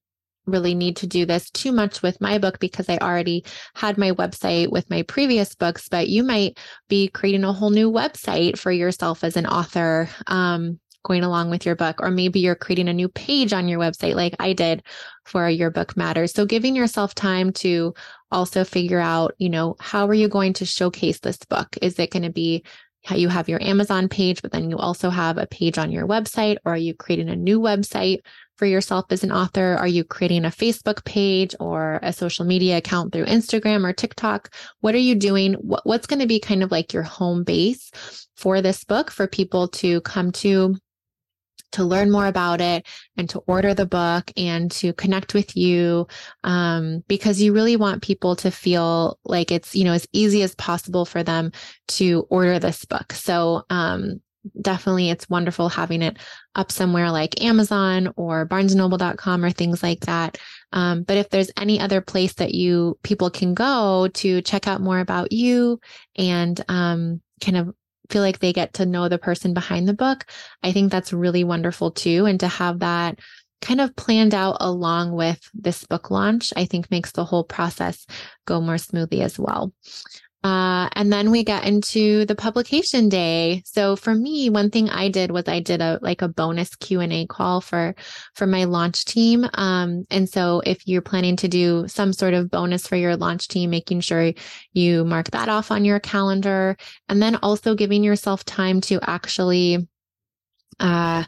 really 0.46 0.74
need 0.74 0.96
to 0.96 1.06
do 1.06 1.24
this 1.24 1.50
too 1.50 1.70
much 1.70 2.02
with 2.02 2.20
my 2.20 2.38
book 2.38 2.58
because 2.58 2.88
I 2.88 2.98
already 2.98 3.44
had 3.74 3.96
my 3.96 4.10
website 4.12 4.70
with 4.70 4.88
my 4.90 5.02
previous 5.02 5.54
books, 5.54 5.88
but 5.88 6.08
you 6.08 6.24
might 6.24 6.58
be 6.88 7.08
creating 7.08 7.44
a 7.44 7.52
whole 7.52 7.70
new 7.70 7.90
website 7.90 8.58
for 8.58 8.72
yourself 8.72 9.22
as 9.22 9.36
an 9.36 9.46
author. 9.46 10.08
Um, 10.26 10.80
going 11.04 11.24
along 11.24 11.50
with 11.50 11.66
your 11.66 11.74
book, 11.74 12.00
or 12.00 12.10
maybe 12.10 12.40
you're 12.40 12.54
creating 12.54 12.88
a 12.88 12.92
new 12.92 13.08
page 13.08 13.52
on 13.52 13.66
your 13.66 13.80
website, 13.80 14.14
like 14.14 14.36
I 14.38 14.52
did 14.52 14.84
for 15.24 15.48
Your 15.48 15.70
Book 15.70 15.96
Matters. 15.96 16.32
So 16.32 16.46
giving 16.46 16.76
yourself 16.76 17.12
time 17.12 17.52
to 17.54 17.94
also 18.30 18.64
figure 18.64 19.00
out, 19.00 19.34
you 19.38 19.50
know, 19.50 19.74
how 19.80 20.06
are 20.06 20.14
you 20.14 20.28
going 20.28 20.52
to 20.54 20.64
showcase 20.64 21.18
this 21.18 21.38
book? 21.38 21.76
Is 21.82 21.98
it 21.98 22.10
going 22.10 22.22
to 22.22 22.30
be 22.30 22.64
you 23.10 23.28
have 23.28 23.48
your 23.48 23.62
Amazon 23.62 24.08
page, 24.08 24.42
but 24.42 24.52
then 24.52 24.70
you 24.70 24.78
also 24.78 25.10
have 25.10 25.38
a 25.38 25.46
page 25.46 25.78
on 25.78 25.90
your 25.90 26.06
website, 26.06 26.56
or 26.64 26.74
are 26.74 26.78
you 26.78 26.94
creating 26.94 27.28
a 27.28 27.36
new 27.36 27.60
website 27.60 28.20
for 28.56 28.66
yourself 28.66 29.06
as 29.10 29.24
an 29.24 29.32
author? 29.32 29.74
Are 29.74 29.88
you 29.88 30.04
creating 30.04 30.44
a 30.44 30.50
Facebook 30.50 31.04
page 31.04 31.54
or 31.58 31.98
a 32.02 32.12
social 32.12 32.44
media 32.44 32.76
account 32.78 33.12
through 33.12 33.24
Instagram 33.24 33.84
or 33.84 33.92
TikTok? 33.92 34.54
What 34.80 34.94
are 34.94 34.98
you 34.98 35.16
doing? 35.16 35.54
what's 35.54 36.06
going 36.06 36.20
to 36.20 36.26
be 36.26 36.38
kind 36.38 36.62
of 36.62 36.70
like 36.70 36.92
your 36.92 37.02
home 37.02 37.42
base 37.42 37.90
for 38.36 38.62
this 38.62 38.84
book 38.84 39.10
for 39.10 39.26
people 39.26 39.68
to 39.68 40.00
come 40.02 40.30
to 40.32 40.76
to 41.72 41.84
learn 41.84 42.10
more 42.10 42.26
about 42.26 42.60
it 42.60 42.86
and 43.16 43.28
to 43.30 43.40
order 43.40 43.74
the 43.74 43.86
book 43.86 44.30
and 44.36 44.70
to 44.70 44.92
connect 44.94 45.34
with 45.34 45.56
you 45.56 46.06
um, 46.44 47.02
because 47.08 47.40
you 47.40 47.52
really 47.52 47.76
want 47.76 48.02
people 48.02 48.36
to 48.36 48.50
feel 48.50 49.18
like 49.24 49.50
it's 49.50 49.74
you 49.74 49.84
know 49.84 49.92
as 49.92 50.06
easy 50.12 50.42
as 50.42 50.54
possible 50.54 51.04
for 51.04 51.22
them 51.22 51.52
to 51.88 52.26
order 52.30 52.58
this 52.58 52.84
book. 52.84 53.12
So 53.12 53.64
um, 53.70 54.20
definitely 54.60 55.10
it's 55.10 55.28
wonderful 55.28 55.68
having 55.68 56.02
it 56.02 56.18
up 56.54 56.72
somewhere 56.72 57.10
like 57.10 57.40
amazon 57.42 58.12
or 58.16 58.46
barnesandnoble.com 58.46 59.44
or 59.44 59.50
things 59.50 59.82
like 59.82 60.00
that. 60.00 60.38
Um, 60.72 61.02
but 61.04 61.16
if 61.16 61.30
there's 61.30 61.50
any 61.56 61.78
other 61.80 62.00
place 62.00 62.34
that 62.34 62.52
you 62.52 62.98
people 63.02 63.30
can 63.30 63.54
go 63.54 64.08
to 64.14 64.42
check 64.42 64.66
out 64.66 64.80
more 64.80 64.98
about 64.98 65.32
you 65.32 65.80
and 66.16 66.60
um, 66.68 67.20
kind 67.40 67.56
of 67.56 67.74
feel 68.12 68.22
like 68.22 68.38
they 68.38 68.52
get 68.52 68.74
to 68.74 68.86
know 68.86 69.08
the 69.08 69.18
person 69.18 69.54
behind 69.54 69.88
the 69.88 69.94
book. 69.94 70.26
I 70.62 70.72
think 70.72 70.92
that's 70.92 71.12
really 71.12 71.44
wonderful 71.44 71.90
too. 71.90 72.26
And 72.26 72.38
to 72.40 72.48
have 72.48 72.80
that 72.80 73.18
kind 73.62 73.80
of 73.80 73.96
planned 73.96 74.34
out 74.34 74.58
along 74.60 75.12
with 75.12 75.40
this 75.54 75.84
book 75.84 76.10
launch, 76.10 76.52
I 76.56 76.66
think 76.66 76.90
makes 76.90 77.12
the 77.12 77.24
whole 77.24 77.44
process 77.44 78.06
go 78.46 78.60
more 78.60 78.78
smoothly 78.78 79.22
as 79.22 79.38
well. 79.38 79.72
Uh, 80.44 80.88
and 80.94 81.12
then 81.12 81.30
we 81.30 81.44
get 81.44 81.64
into 81.64 82.24
the 82.26 82.34
publication 82.34 83.08
day. 83.08 83.62
So 83.64 83.94
for 83.94 84.12
me, 84.14 84.50
one 84.50 84.70
thing 84.70 84.90
I 84.90 85.08
did 85.08 85.30
was 85.30 85.44
I 85.46 85.60
did 85.60 85.80
a 85.80 86.00
like 86.02 86.22
a 86.22 86.28
bonus 86.28 86.74
Q 86.74 87.00
and 87.00 87.12
A 87.12 87.26
call 87.26 87.60
for 87.60 87.94
for 88.34 88.46
my 88.46 88.64
launch 88.64 89.04
team. 89.04 89.46
Um, 89.54 90.04
and 90.10 90.28
so 90.28 90.60
if 90.66 90.86
you're 90.86 91.02
planning 91.02 91.36
to 91.36 91.48
do 91.48 91.86
some 91.86 92.12
sort 92.12 92.34
of 92.34 92.50
bonus 92.50 92.86
for 92.88 92.96
your 92.96 93.16
launch 93.16 93.46
team, 93.48 93.70
making 93.70 94.00
sure 94.00 94.32
you 94.72 95.04
mark 95.04 95.30
that 95.30 95.48
off 95.48 95.70
on 95.70 95.84
your 95.84 96.00
calendar, 96.00 96.76
and 97.08 97.22
then 97.22 97.36
also 97.36 97.74
giving 97.76 98.02
yourself 98.02 98.44
time 98.44 98.80
to 98.82 98.98
actually 99.02 99.86
uh, 100.80 101.24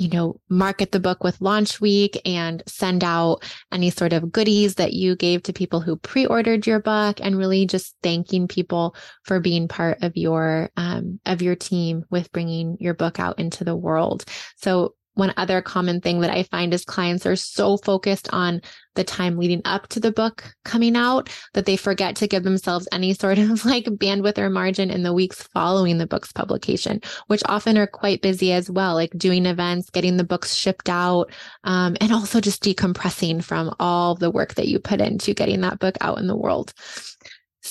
you 0.00 0.08
know, 0.08 0.40
market 0.48 0.92
the 0.92 0.98
book 0.98 1.22
with 1.22 1.40
launch 1.42 1.80
week 1.80 2.18
and 2.24 2.62
send 2.66 3.04
out 3.04 3.40
any 3.70 3.90
sort 3.90 4.14
of 4.14 4.32
goodies 4.32 4.76
that 4.76 4.94
you 4.94 5.14
gave 5.14 5.42
to 5.42 5.52
people 5.52 5.80
who 5.80 5.96
pre-ordered 5.96 6.66
your 6.66 6.80
book 6.80 7.20
and 7.20 7.36
really 7.36 7.66
just 7.66 7.94
thanking 8.02 8.48
people 8.48 8.96
for 9.24 9.40
being 9.40 9.68
part 9.68 10.02
of 10.02 10.16
your 10.16 10.70
um, 10.78 11.20
of 11.26 11.42
your 11.42 11.54
team 11.54 12.04
with 12.10 12.32
bringing 12.32 12.78
your 12.80 12.94
book 12.94 13.20
out 13.20 13.38
into 13.38 13.62
the 13.62 13.76
world. 13.76 14.24
So 14.56 14.94
one 15.20 15.34
other 15.36 15.60
common 15.60 16.00
thing 16.00 16.20
that 16.20 16.30
I 16.30 16.44
find 16.44 16.72
is 16.72 16.82
clients 16.84 17.26
are 17.26 17.36
so 17.36 17.76
focused 17.76 18.28
on 18.32 18.62
the 18.94 19.04
time 19.04 19.36
leading 19.36 19.60
up 19.66 19.86
to 19.88 20.00
the 20.00 20.10
book 20.10 20.52
coming 20.64 20.96
out 20.96 21.28
that 21.52 21.66
they 21.66 21.76
forget 21.76 22.16
to 22.16 22.26
give 22.26 22.42
themselves 22.42 22.88
any 22.90 23.12
sort 23.22 23.38
of 23.38 23.64
like 23.66 23.84
bandwidth 23.84 24.38
or 24.38 24.48
margin 24.48 24.90
in 24.90 25.02
the 25.02 25.12
weeks 25.12 25.42
following 25.54 25.98
the 25.98 26.06
book's 26.06 26.32
publication, 26.32 27.02
which 27.26 27.42
often 27.46 27.76
are 27.76 27.86
quite 27.86 28.22
busy 28.22 28.50
as 28.50 28.70
well, 28.70 28.94
like 28.94 29.12
doing 29.16 29.44
events, 29.44 29.90
getting 29.90 30.16
the 30.16 30.24
books 30.24 30.54
shipped 30.54 30.88
out, 30.88 31.30
um, 31.64 31.98
and 32.00 32.12
also 32.12 32.40
just 32.40 32.64
decompressing 32.64 33.44
from 33.44 33.74
all 33.78 34.14
the 34.14 34.30
work 34.30 34.54
that 34.54 34.68
you 34.68 34.78
put 34.78 35.02
into 35.02 35.34
getting 35.34 35.60
that 35.60 35.78
book 35.78 35.96
out 36.00 36.18
in 36.18 36.26
the 36.26 36.36
world. 36.36 36.72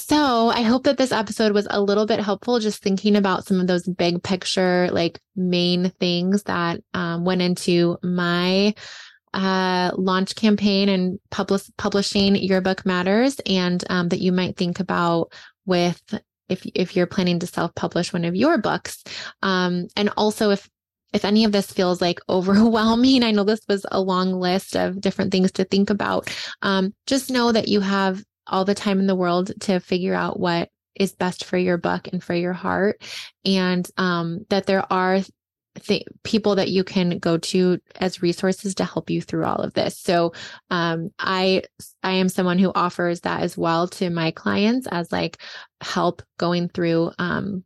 So 0.10 0.49
I 0.49 0.64
hope 0.64 0.86
that 0.86 0.97
this 0.97 1.12
episode 1.12 1.51
was 1.51 1.68
a 1.70 1.80
little 1.80 2.07
bit 2.07 2.20
helpful, 2.20 2.60
just 2.60 2.82
thinking 2.82 3.16
about 3.16 3.45
some 3.45 3.60
of 3.60 3.68
those 3.68 3.88
big 3.88 4.24
picture, 4.24 4.89
like 4.91 5.20
main 5.36 5.91
things 5.99 6.41
that 6.43 6.82
um, 6.95 7.26
went 7.26 7.43
into 7.43 7.95
my 8.01 8.74
uh, 9.36 9.91
launch 9.95 10.34
campaign 10.34 10.89
and 10.89 11.20
publish, 11.30 11.70
publishing 11.78 12.36
your 12.36 12.60
book 12.60 12.88
matters, 12.88 13.39
and 13.45 13.84
um, 13.91 14.10
that 14.10 14.20
you 14.20 14.32
might 14.32 14.57
think 14.57 14.80
about 14.80 15.32
with 15.68 16.01
if 16.49 16.66
if 16.74 16.95
you're 16.95 17.05
planning 17.05 17.38
to 17.38 17.45
self 17.45 17.76
publish 17.76 18.12
one 18.12 18.26
of 18.26 18.36
your 18.36 18.57
books, 18.57 19.03
um, 19.43 19.89
and 19.95 20.10
also 20.18 20.49
if 20.49 20.68
if 21.14 21.24
any 21.24 21.43
of 21.43 21.51
this 21.51 21.72
feels 21.72 22.01
like 22.01 22.20
overwhelming, 22.30 23.24
I 23.24 23.30
know 23.30 23.43
this 23.43 23.62
was 23.70 23.86
a 23.91 24.01
long 24.01 24.34
list 24.34 24.76
of 24.76 25.01
different 25.01 25.32
things 25.32 25.51
to 25.51 25.66
think 25.66 25.91
about. 25.91 26.36
Um, 26.64 26.95
just 27.05 27.30
know 27.30 27.51
that 27.51 27.68
you 27.68 27.82
have 27.82 28.24
all 28.50 28.66
the 28.66 28.76
time 28.76 29.00
in 29.00 29.08
the 29.08 29.16
world 29.16 29.52
to 29.62 29.80
figure 29.80 30.14
out 30.14 30.39
what 30.39 30.70
is 30.95 31.14
best 31.14 31.45
for 31.45 31.58
your 31.58 31.78
book 31.78 32.08
and 32.12 32.24
for 32.24 32.34
your 32.34 32.54
heart 32.54 33.02
and 33.45 33.89
um, 33.97 34.45
that 34.50 34.66
there 34.66 34.86
are 34.91 35.20
th- 35.82 36.06
people 36.24 36.56
that 36.56 36.70
you 36.70 36.84
can 36.84 37.20
go 37.20 37.38
to 37.38 37.80
as 38.00 38.22
resources 38.22 38.76
to 38.76 38.86
help 38.86 39.10
you 39.10 39.22
through 39.22 39.45
all 39.45 39.58
of 39.58 39.74
this 39.74 39.97
so 39.97 40.34
um, 40.70 41.10
i 41.20 41.62
i 42.04 42.12
am 42.12 42.30
someone 42.30 42.60
who 42.60 42.72
offers 42.76 43.22
that 43.22 43.41
as 43.41 43.58
well 43.58 43.88
to 43.88 44.10
my 44.10 44.32
clients 44.32 44.88
as 44.88 45.12
like 45.12 45.38
help 45.82 46.22
going 46.38 46.68
through 46.68 47.12
um, 47.18 47.64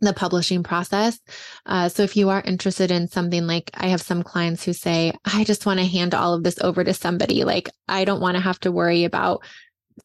the 0.00 0.12
publishing 0.12 0.62
process. 0.62 1.18
Uh, 1.66 1.88
so 1.88 2.02
if 2.02 2.16
you 2.16 2.28
are 2.28 2.42
interested 2.42 2.90
in 2.90 3.08
something 3.08 3.46
like 3.46 3.70
I 3.74 3.88
have 3.88 4.00
some 4.00 4.22
clients 4.22 4.64
who 4.64 4.72
say, 4.72 5.12
I 5.24 5.44
just 5.44 5.66
want 5.66 5.80
to 5.80 5.86
hand 5.86 6.14
all 6.14 6.34
of 6.34 6.44
this 6.44 6.58
over 6.60 6.84
to 6.84 6.94
somebody. 6.94 7.44
Like 7.44 7.70
I 7.88 8.04
don't 8.04 8.20
want 8.20 8.36
to 8.36 8.40
have 8.42 8.60
to 8.60 8.72
worry 8.72 9.04
about 9.04 9.42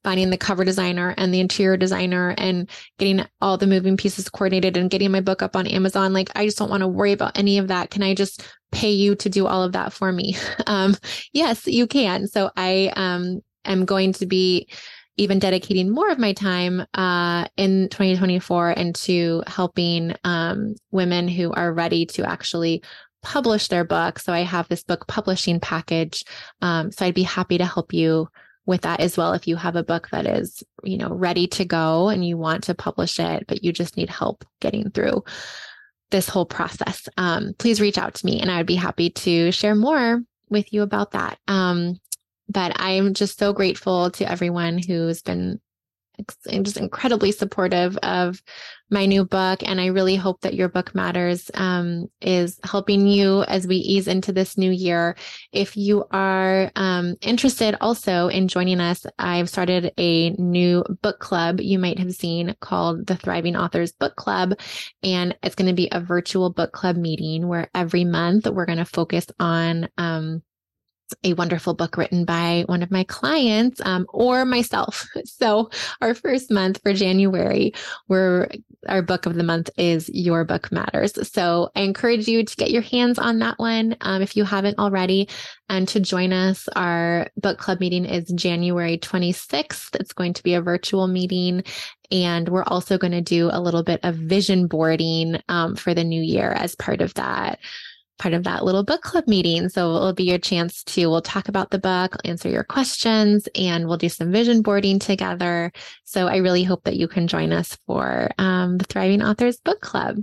finding 0.03 0.29
the 0.29 0.37
cover 0.37 0.63
designer 0.63 1.13
and 1.17 1.33
the 1.33 1.39
interior 1.39 1.77
designer 1.77 2.33
and 2.37 2.69
getting 2.97 3.25
all 3.41 3.57
the 3.57 3.67
moving 3.67 3.97
pieces 3.97 4.29
coordinated 4.29 4.77
and 4.77 4.89
getting 4.89 5.11
my 5.11 5.21
book 5.21 5.41
up 5.41 5.55
on 5.55 5.67
Amazon. 5.67 6.13
Like, 6.13 6.29
I 6.35 6.45
just 6.45 6.57
don't 6.57 6.69
want 6.69 6.81
to 6.81 6.87
worry 6.87 7.11
about 7.11 7.37
any 7.37 7.57
of 7.57 7.67
that. 7.67 7.89
Can 7.89 8.03
I 8.03 8.13
just 8.13 8.45
pay 8.71 8.91
you 8.91 9.15
to 9.15 9.29
do 9.29 9.47
all 9.47 9.63
of 9.63 9.73
that 9.73 9.93
for 9.93 10.11
me? 10.11 10.37
Um, 10.65 10.95
yes, 11.33 11.67
you 11.67 11.87
can. 11.87 12.27
So 12.27 12.49
I 12.55 12.91
um, 12.95 13.41
am 13.65 13.85
going 13.85 14.13
to 14.13 14.25
be 14.25 14.69
even 15.17 15.39
dedicating 15.39 15.89
more 15.89 16.09
of 16.09 16.17
my 16.17 16.33
time 16.33 16.85
uh, 16.93 17.45
in 17.57 17.89
2024 17.89 18.71
into 18.71 19.43
helping 19.45 20.15
um, 20.23 20.75
women 20.91 21.27
who 21.27 21.51
are 21.51 21.73
ready 21.73 22.05
to 22.07 22.27
actually 22.27 22.81
publish 23.21 23.69
their 23.69 23.83
book. 23.83 24.19
So 24.19 24.33
I 24.33 24.41
have 24.41 24.67
this 24.67 24.83
book 24.83 25.07
publishing 25.07 25.59
package. 25.59 26.23
Um, 26.61 26.91
so 26.91 27.05
I'd 27.05 27.13
be 27.13 27.23
happy 27.23 27.57
to 27.57 27.65
help 27.65 27.93
you 27.93 28.27
with 28.65 28.81
that 28.81 28.99
as 28.99 29.17
well 29.17 29.33
if 29.33 29.47
you 29.47 29.55
have 29.55 29.75
a 29.75 29.83
book 29.83 30.09
that 30.11 30.25
is 30.25 30.63
you 30.83 30.97
know 30.97 31.09
ready 31.09 31.47
to 31.47 31.65
go 31.65 32.09
and 32.09 32.25
you 32.25 32.37
want 32.37 32.63
to 32.63 32.73
publish 32.73 33.19
it 33.19 33.45
but 33.47 33.63
you 33.63 33.73
just 33.73 33.97
need 33.97 34.09
help 34.09 34.45
getting 34.61 34.89
through 34.91 35.23
this 36.11 36.29
whole 36.29 36.45
process 36.45 37.07
um, 37.17 37.53
please 37.57 37.81
reach 37.81 37.97
out 37.97 38.13
to 38.13 38.25
me 38.25 38.39
and 38.39 38.51
i 38.51 38.57
would 38.57 38.67
be 38.67 38.75
happy 38.75 39.09
to 39.09 39.51
share 39.51 39.75
more 39.75 40.21
with 40.49 40.71
you 40.71 40.83
about 40.83 41.11
that. 41.11 41.39
Um, 41.47 41.99
but 42.49 42.73
i'm 42.75 43.13
just 43.13 43.39
so 43.39 43.53
grateful 43.53 44.11
to 44.11 44.29
everyone 44.29 44.77
who's 44.77 45.21
been 45.21 45.59
just 46.61 46.77
incredibly 46.77 47.31
supportive 47.31 47.97
of 47.97 48.41
my 48.89 49.05
new 49.05 49.25
book. 49.25 49.61
And 49.63 49.81
I 49.81 49.87
really 49.87 50.15
hope 50.15 50.41
that 50.41 50.53
your 50.53 50.69
book 50.69 50.93
matters 50.93 51.49
um, 51.55 52.07
is 52.21 52.59
helping 52.63 53.07
you 53.07 53.43
as 53.43 53.65
we 53.65 53.77
ease 53.77 54.07
into 54.07 54.31
this 54.31 54.57
new 54.57 54.71
year. 54.71 55.15
If 55.51 55.75
you 55.75 56.05
are 56.11 56.71
um, 56.75 57.15
interested 57.21 57.75
also 57.81 58.27
in 58.27 58.47
joining 58.47 58.79
us, 58.79 59.05
I've 59.17 59.49
started 59.49 59.91
a 59.97 60.29
new 60.31 60.83
book 61.01 61.19
club 61.19 61.59
you 61.59 61.79
might 61.79 61.99
have 61.99 62.13
seen 62.13 62.55
called 62.59 63.07
the 63.07 63.15
Thriving 63.15 63.55
Authors 63.55 63.91
Book 63.91 64.15
Club. 64.15 64.53
And 65.01 65.35
it's 65.41 65.55
going 65.55 65.69
to 65.69 65.73
be 65.73 65.89
a 65.91 65.99
virtual 65.99 66.51
book 66.51 66.71
club 66.71 66.95
meeting 66.95 67.47
where 67.47 67.69
every 67.73 68.05
month 68.05 68.45
we're 68.47 68.67
going 68.67 68.77
to 68.77 68.85
focus 68.85 69.25
on 69.39 69.89
um, 69.97 70.43
a 71.23 71.33
wonderful 71.33 71.73
book 71.73 71.97
written 71.97 72.25
by 72.25 72.63
one 72.67 72.83
of 72.83 72.91
my 72.91 73.03
clients 73.05 73.81
um, 73.85 74.05
or 74.09 74.45
myself. 74.45 75.07
So, 75.25 75.69
our 76.01 76.13
first 76.13 76.51
month 76.51 76.79
for 76.83 76.93
January, 76.93 77.73
where 78.07 78.49
our 78.87 79.01
book 79.01 79.25
of 79.25 79.35
the 79.35 79.43
month 79.43 79.69
is 79.77 80.09
Your 80.09 80.45
Book 80.45 80.71
Matters. 80.71 81.13
So, 81.31 81.69
I 81.75 81.81
encourage 81.81 82.27
you 82.27 82.43
to 82.43 82.55
get 82.55 82.71
your 82.71 82.81
hands 82.81 83.17
on 83.19 83.39
that 83.39 83.57
one 83.57 83.95
um, 84.01 84.21
if 84.21 84.37
you 84.37 84.43
haven't 84.43 84.79
already 84.79 85.29
and 85.69 85.87
to 85.89 85.99
join 85.99 86.33
us. 86.33 86.67
Our 86.75 87.27
book 87.37 87.57
club 87.57 87.79
meeting 87.79 88.05
is 88.05 88.31
January 88.35 88.97
26th. 88.97 89.95
It's 89.95 90.13
going 90.13 90.33
to 90.33 90.43
be 90.43 90.53
a 90.53 90.61
virtual 90.61 91.07
meeting. 91.07 91.63
And 92.11 92.47
we're 92.47 92.63
also 92.63 92.97
going 92.97 93.13
to 93.13 93.21
do 93.21 93.49
a 93.51 93.59
little 93.59 93.83
bit 93.83 93.99
of 94.03 94.15
vision 94.15 94.67
boarding 94.67 95.41
um, 95.49 95.75
for 95.75 95.93
the 95.93 96.03
new 96.03 96.21
year 96.21 96.51
as 96.51 96.75
part 96.75 97.01
of 97.01 97.13
that 97.15 97.59
part 98.19 98.33
of 98.33 98.43
that 98.43 98.63
little 98.63 98.83
book 98.83 99.01
club 99.01 99.27
meeting. 99.27 99.69
So 99.69 99.95
it'll 99.95 100.13
be 100.13 100.25
your 100.25 100.37
chance 100.37 100.83
to, 100.83 101.07
we'll 101.07 101.21
talk 101.21 101.49
about 101.49 101.71
the 101.71 101.79
book, 101.79 102.15
answer 102.25 102.49
your 102.49 102.63
questions, 102.63 103.47
and 103.55 103.87
we'll 103.87 103.97
do 103.97 104.09
some 104.09 104.31
vision 104.31 104.61
boarding 104.61 104.99
together. 104.99 105.71
So 106.03 106.27
I 106.27 106.37
really 106.37 106.63
hope 106.63 106.83
that 106.83 106.95
you 106.95 107.07
can 107.07 107.27
join 107.27 107.51
us 107.51 107.77
for 107.87 108.29
um, 108.37 108.77
the 108.77 108.85
Thriving 108.85 109.23
Authors 109.23 109.59
Book 109.59 109.81
Club. 109.81 110.17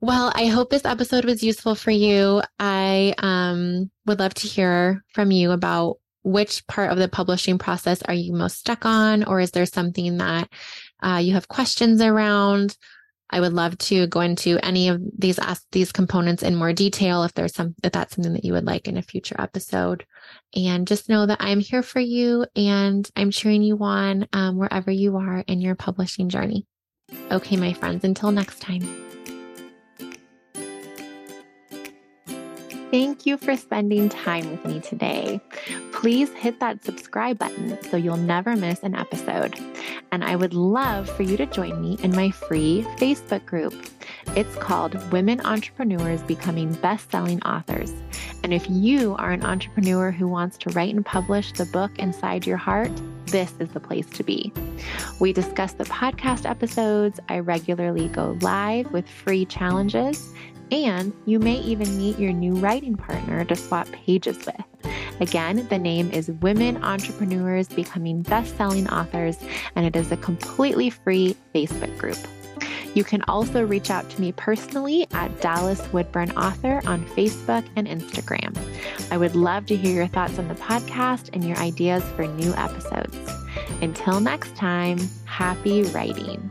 Well, 0.00 0.32
I 0.34 0.46
hope 0.46 0.70
this 0.70 0.84
episode 0.84 1.24
was 1.24 1.42
useful 1.42 1.74
for 1.74 1.90
you. 1.90 2.42
I 2.58 3.14
um, 3.18 3.90
would 4.06 4.18
love 4.18 4.34
to 4.34 4.46
hear 4.46 5.02
from 5.14 5.30
you 5.30 5.50
about 5.50 5.96
which 6.22 6.66
part 6.66 6.90
of 6.90 6.98
the 6.98 7.08
publishing 7.08 7.58
process 7.58 8.02
are 8.02 8.14
you 8.14 8.32
most 8.32 8.58
stuck 8.58 8.84
on, 8.84 9.24
or 9.24 9.40
is 9.40 9.50
there 9.52 9.66
something 9.66 10.18
that 10.18 10.48
uh, 11.02 11.20
you 11.22 11.34
have 11.34 11.48
questions 11.48 12.00
around? 12.00 12.76
I 13.30 13.40
would 13.40 13.52
love 13.52 13.76
to 13.78 14.06
go 14.06 14.20
into 14.20 14.58
any 14.64 14.88
of 14.88 15.00
these 15.18 15.38
ask 15.38 15.64
these 15.72 15.92
components 15.92 16.42
in 16.42 16.54
more 16.54 16.72
detail 16.72 17.24
if 17.24 17.34
there's 17.34 17.54
some 17.54 17.74
if 17.82 17.92
that's 17.92 18.14
something 18.14 18.34
that 18.34 18.44
you 18.44 18.52
would 18.52 18.66
like 18.66 18.86
in 18.86 18.96
a 18.96 19.02
future 19.02 19.36
episode. 19.38 20.06
And 20.54 20.86
just 20.86 21.08
know 21.08 21.26
that 21.26 21.38
I'm 21.40 21.60
here 21.60 21.82
for 21.82 22.00
you 22.00 22.46
and 22.54 23.08
I'm 23.16 23.30
cheering 23.30 23.62
you 23.62 23.78
on 23.80 24.28
um, 24.32 24.56
wherever 24.56 24.90
you 24.90 25.16
are 25.16 25.44
in 25.46 25.60
your 25.60 25.74
publishing 25.74 26.28
journey. 26.28 26.66
Okay, 27.30 27.56
my 27.56 27.72
friends, 27.72 28.04
until 28.04 28.30
next 28.30 28.60
time. 28.60 29.03
Thank 32.94 33.26
you 33.26 33.38
for 33.38 33.56
spending 33.56 34.08
time 34.08 34.48
with 34.48 34.64
me 34.64 34.78
today. 34.78 35.40
Please 35.90 36.32
hit 36.34 36.60
that 36.60 36.84
subscribe 36.84 37.40
button 37.40 37.76
so 37.90 37.96
you'll 37.96 38.16
never 38.16 38.54
miss 38.54 38.84
an 38.84 38.94
episode. 38.94 39.58
And 40.12 40.22
I 40.22 40.36
would 40.36 40.54
love 40.54 41.10
for 41.10 41.24
you 41.24 41.36
to 41.38 41.46
join 41.46 41.82
me 41.82 41.98
in 42.04 42.14
my 42.14 42.30
free 42.30 42.86
Facebook 42.98 43.44
group. 43.46 43.74
It's 44.36 44.54
called 44.58 44.94
Women 45.10 45.40
Entrepreneurs 45.40 46.22
Becoming 46.22 46.72
Best 46.74 47.10
Selling 47.10 47.42
Authors. 47.42 47.92
And 48.44 48.54
if 48.54 48.64
you 48.70 49.16
are 49.18 49.32
an 49.32 49.44
entrepreneur 49.44 50.12
who 50.12 50.28
wants 50.28 50.56
to 50.58 50.70
write 50.70 50.94
and 50.94 51.04
publish 51.04 51.50
the 51.50 51.66
book 51.66 51.98
inside 51.98 52.46
your 52.46 52.58
heart, 52.58 52.92
this 53.26 53.54
is 53.58 53.70
the 53.70 53.80
place 53.80 54.08
to 54.10 54.22
be. 54.22 54.52
We 55.18 55.32
discuss 55.32 55.72
the 55.72 55.82
podcast 55.82 56.48
episodes. 56.48 57.18
I 57.28 57.40
regularly 57.40 58.06
go 58.06 58.38
live 58.40 58.92
with 58.92 59.08
free 59.08 59.46
challenges 59.46 60.32
and 60.70 61.12
you 61.26 61.38
may 61.38 61.56
even 61.60 61.98
meet 61.98 62.18
your 62.18 62.32
new 62.32 62.54
writing 62.54 62.96
partner 62.96 63.44
to 63.44 63.56
swap 63.56 63.88
pages 63.92 64.44
with. 64.46 64.92
Again, 65.20 65.66
the 65.68 65.78
name 65.78 66.10
is 66.10 66.30
Women 66.40 66.82
Entrepreneurs 66.82 67.68
Becoming 67.68 68.22
Best 68.22 68.56
Selling 68.56 68.88
Authors, 68.88 69.38
and 69.76 69.86
it 69.86 69.96
is 69.96 70.10
a 70.10 70.16
completely 70.16 70.90
free 70.90 71.36
Facebook 71.54 71.96
group. 71.98 72.18
You 72.94 73.02
can 73.02 73.22
also 73.22 73.66
reach 73.66 73.90
out 73.90 74.08
to 74.10 74.20
me 74.20 74.32
personally 74.32 75.06
at 75.12 75.40
Dallas 75.40 75.80
Woodburn 75.92 76.30
Author 76.32 76.80
on 76.86 77.04
Facebook 77.06 77.64
and 77.76 77.88
Instagram. 77.88 78.56
I 79.10 79.16
would 79.16 79.34
love 79.34 79.66
to 79.66 79.76
hear 79.76 79.94
your 79.94 80.06
thoughts 80.06 80.38
on 80.38 80.48
the 80.48 80.54
podcast 80.54 81.30
and 81.32 81.44
your 81.44 81.56
ideas 81.58 82.04
for 82.14 82.26
new 82.26 82.54
episodes. 82.54 83.18
Until 83.82 84.20
next 84.20 84.54
time, 84.54 84.98
happy 85.24 85.82
writing. 85.84 86.50